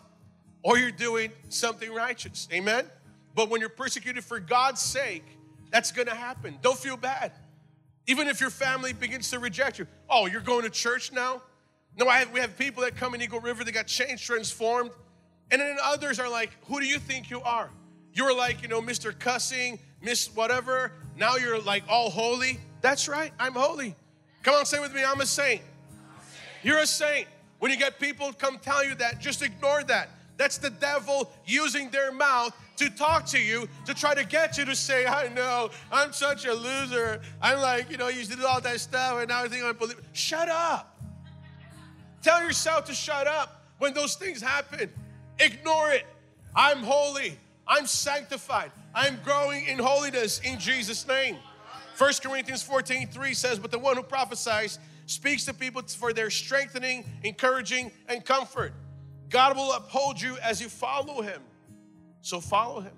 or 0.62 0.78
you're 0.78 0.90
doing 0.90 1.30
something 1.50 1.92
righteous. 1.92 2.48
Amen? 2.50 2.86
But 3.34 3.50
when 3.50 3.60
you're 3.60 3.68
persecuted 3.68 4.24
for 4.24 4.40
God's 4.40 4.80
sake, 4.80 5.24
that's 5.70 5.92
gonna 5.92 6.14
happen. 6.14 6.58
Don't 6.62 6.78
feel 6.78 6.96
bad. 6.96 7.32
Even 8.06 8.26
if 8.26 8.40
your 8.40 8.50
family 8.50 8.94
begins 8.94 9.30
to 9.30 9.38
reject 9.38 9.78
you. 9.78 9.86
Oh, 10.08 10.26
you're 10.26 10.40
going 10.40 10.62
to 10.62 10.70
church 10.70 11.12
now? 11.12 11.42
No, 11.96 12.08
I 12.08 12.18
have, 12.18 12.30
we 12.30 12.40
have 12.40 12.56
people 12.56 12.82
that 12.84 12.96
come 12.96 13.14
in 13.14 13.22
Eagle 13.22 13.40
River 13.40 13.64
that 13.64 13.72
got 13.72 13.86
changed, 13.86 14.24
transformed. 14.24 14.90
And 15.50 15.60
then 15.60 15.76
others 15.82 16.18
are 16.18 16.28
like, 16.28 16.50
who 16.66 16.80
do 16.80 16.86
you 16.86 16.98
think 16.98 17.30
you 17.30 17.42
are? 17.42 17.70
You're 18.12 18.34
like, 18.34 18.62
you 18.62 18.68
know, 18.68 18.80
Mr. 18.80 19.16
Cussing, 19.16 19.78
Miss 20.02 20.34
whatever. 20.34 20.92
Now 21.16 21.36
you're 21.36 21.60
like 21.60 21.84
all 21.88 22.10
holy. 22.10 22.58
That's 22.80 23.08
right, 23.08 23.32
I'm 23.38 23.52
holy. 23.52 23.94
Come 24.42 24.54
on, 24.54 24.64
say 24.64 24.78
with 24.80 24.94
me, 24.94 25.02
I'm 25.04 25.20
a 25.20 25.26
saint. 25.26 25.60
You're 26.62 26.78
a 26.78 26.86
saint. 26.86 27.26
When 27.58 27.70
you 27.70 27.76
get 27.76 28.00
people 28.00 28.32
come 28.32 28.58
tell 28.58 28.84
you 28.84 28.94
that, 28.96 29.20
just 29.20 29.42
ignore 29.42 29.82
that. 29.84 30.08
That's 30.38 30.56
the 30.56 30.70
devil 30.70 31.30
using 31.44 31.90
their 31.90 32.10
mouth 32.10 32.56
to 32.76 32.88
talk 32.88 33.26
to 33.26 33.38
you 33.38 33.68
to 33.84 33.92
try 33.92 34.14
to 34.14 34.24
get 34.24 34.56
you 34.56 34.64
to 34.64 34.74
say, 34.74 35.04
I 35.04 35.28
know, 35.28 35.68
I'm 35.92 36.14
such 36.14 36.46
a 36.46 36.54
loser. 36.54 37.20
I'm 37.42 37.60
like, 37.60 37.90
you 37.90 37.98
know, 37.98 38.08
you 38.08 38.24
do 38.24 38.46
all 38.46 38.62
that 38.62 38.80
stuff 38.80 39.18
and 39.18 39.28
now 39.28 39.42
I 39.42 39.48
think 39.48 39.62
I'm 39.62 39.76
believe. 39.76 40.00
Shut 40.14 40.48
up. 40.48 40.89
Tell 42.22 42.42
yourself 42.42 42.84
to 42.86 42.94
shut 42.94 43.26
up 43.26 43.64
when 43.78 43.94
those 43.94 44.14
things 44.14 44.40
happen. 44.40 44.90
Ignore 45.38 45.92
it. 45.92 46.06
I'm 46.54 46.78
holy. 46.78 47.38
I'm 47.66 47.86
sanctified. 47.86 48.72
I'm 48.94 49.18
growing 49.24 49.66
in 49.66 49.78
holiness 49.78 50.40
in 50.40 50.58
Jesus' 50.58 51.06
name. 51.06 51.36
1 51.96 52.12
Corinthians 52.22 52.62
14 52.62 53.08
3 53.08 53.34
says, 53.34 53.58
But 53.58 53.70
the 53.70 53.78
one 53.78 53.96
who 53.96 54.02
prophesies 54.02 54.78
speaks 55.06 55.44
to 55.44 55.54
people 55.54 55.82
for 55.82 56.12
their 56.12 56.30
strengthening, 56.30 57.04
encouraging, 57.22 57.90
and 58.08 58.24
comfort. 58.24 58.72
God 59.28 59.56
will 59.56 59.72
uphold 59.72 60.20
you 60.20 60.36
as 60.38 60.60
you 60.60 60.68
follow 60.68 61.22
him. 61.22 61.42
So 62.22 62.40
follow 62.40 62.80
him. 62.80 62.92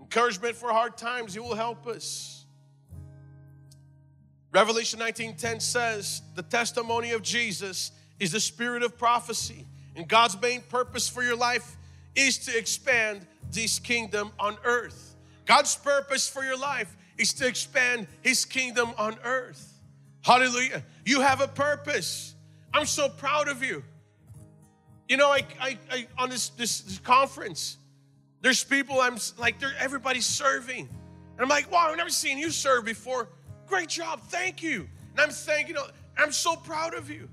Encouragement 0.00 0.56
for 0.56 0.72
hard 0.72 0.96
times, 0.96 1.34
he 1.34 1.40
will 1.40 1.54
help 1.54 1.86
us. 1.86 2.46
Revelation 4.52 5.00
19:10 5.00 5.60
says, 5.60 6.22
"The 6.34 6.42
testimony 6.42 7.10
of 7.10 7.22
Jesus 7.22 7.90
is 8.18 8.32
the 8.32 8.40
spirit 8.40 8.82
of 8.82 8.96
prophecy. 8.98 9.66
And 9.96 10.08
God's 10.08 10.40
main 10.40 10.60
purpose 10.62 11.08
for 11.08 11.22
your 11.22 11.36
life 11.36 11.76
is 12.14 12.38
to 12.46 12.56
expand 12.56 13.26
this 13.50 13.78
kingdom 13.78 14.32
on 14.38 14.56
earth. 14.64 15.14
God's 15.46 15.76
purpose 15.76 16.28
for 16.28 16.44
your 16.44 16.58
life 16.58 16.96
is 17.18 17.32
to 17.34 17.46
expand 17.46 18.06
his 18.22 18.44
kingdom 18.44 18.92
on 18.98 19.16
earth. 19.24 19.80
Hallelujah. 20.22 20.82
You 21.04 21.20
have 21.20 21.40
a 21.40 21.48
purpose. 21.48 22.34
I'm 22.72 22.86
so 22.86 23.08
proud 23.08 23.48
of 23.48 23.62
you. 23.62 23.84
You 25.08 25.18
know, 25.18 25.30
I, 25.30 25.44
I, 25.60 25.78
I 25.90 26.06
on 26.18 26.30
this, 26.30 26.48
this, 26.50 26.80
this 26.80 26.98
conference, 26.98 27.76
there's 28.40 28.64
people 28.64 29.00
I'm 29.00 29.18
like, 29.38 29.60
they're 29.60 29.74
everybody's 29.78 30.26
serving. 30.26 30.88
And 30.88 31.40
I'm 31.40 31.48
like, 31.48 31.70
wow, 31.70 31.88
I've 31.90 31.96
never 31.96 32.10
seen 32.10 32.38
you 32.38 32.50
serve 32.50 32.84
before. 32.84 33.28
Great 33.66 33.88
job, 33.88 34.20
thank 34.28 34.62
you. 34.62 34.88
And 35.12 35.20
I'm 35.20 35.30
thanking 35.30 35.74
you. 35.74 35.82
Know, 35.82 35.86
I'm 36.16 36.32
so 36.32 36.56
proud 36.56 36.94
of 36.94 37.10
you. 37.10 37.28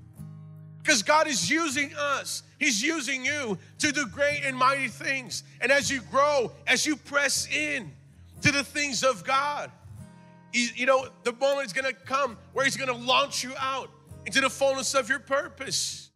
Because 0.81 1.03
God 1.03 1.27
is 1.27 1.49
using 1.49 1.93
us, 1.95 2.43
He's 2.59 2.81
using 2.81 3.25
you 3.25 3.57
to 3.79 3.91
do 3.91 4.07
great 4.07 4.41
and 4.43 4.57
mighty 4.57 4.87
things. 4.87 5.43
And 5.61 5.71
as 5.71 5.89
you 5.89 6.01
grow, 6.11 6.51
as 6.67 6.85
you 6.85 6.95
press 6.95 7.47
in 7.47 7.91
to 8.41 8.51
the 8.51 8.63
things 8.63 9.03
of 9.03 9.23
God, 9.23 9.71
you 10.53 10.85
know, 10.85 11.07
the 11.23 11.33
moment 11.33 11.67
is 11.67 11.73
gonna 11.73 11.93
come 11.93 12.37
where 12.53 12.65
He's 12.65 12.77
gonna 12.77 12.97
launch 12.97 13.43
you 13.43 13.53
out 13.57 13.89
into 14.25 14.41
the 14.41 14.49
fullness 14.49 14.93
of 14.93 15.09
your 15.09 15.19
purpose. 15.19 16.09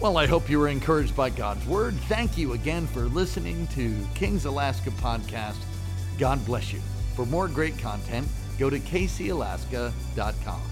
Well, 0.00 0.16
I 0.16 0.26
hope 0.26 0.48
you 0.48 0.58
were 0.58 0.68
encouraged 0.68 1.14
by 1.14 1.28
God's 1.28 1.66
Word. 1.66 1.94
Thank 2.08 2.38
you 2.38 2.54
again 2.54 2.86
for 2.86 3.02
listening 3.02 3.66
to 3.68 3.94
King's 4.14 4.46
Alaska 4.46 4.90
Podcast. 4.92 5.58
God 6.18 6.44
bless 6.46 6.72
you. 6.72 6.80
For 7.14 7.26
more 7.26 7.48
great 7.48 7.78
content, 7.78 8.26
go 8.58 8.70
to 8.70 8.80
kcalaska.com. 8.80 10.69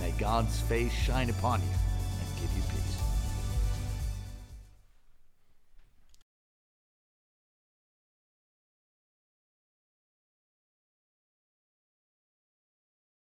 May 0.00 0.12
God's 0.12 0.60
face 0.60 0.92
shine 0.92 1.30
upon 1.30 1.60
you 1.60 1.85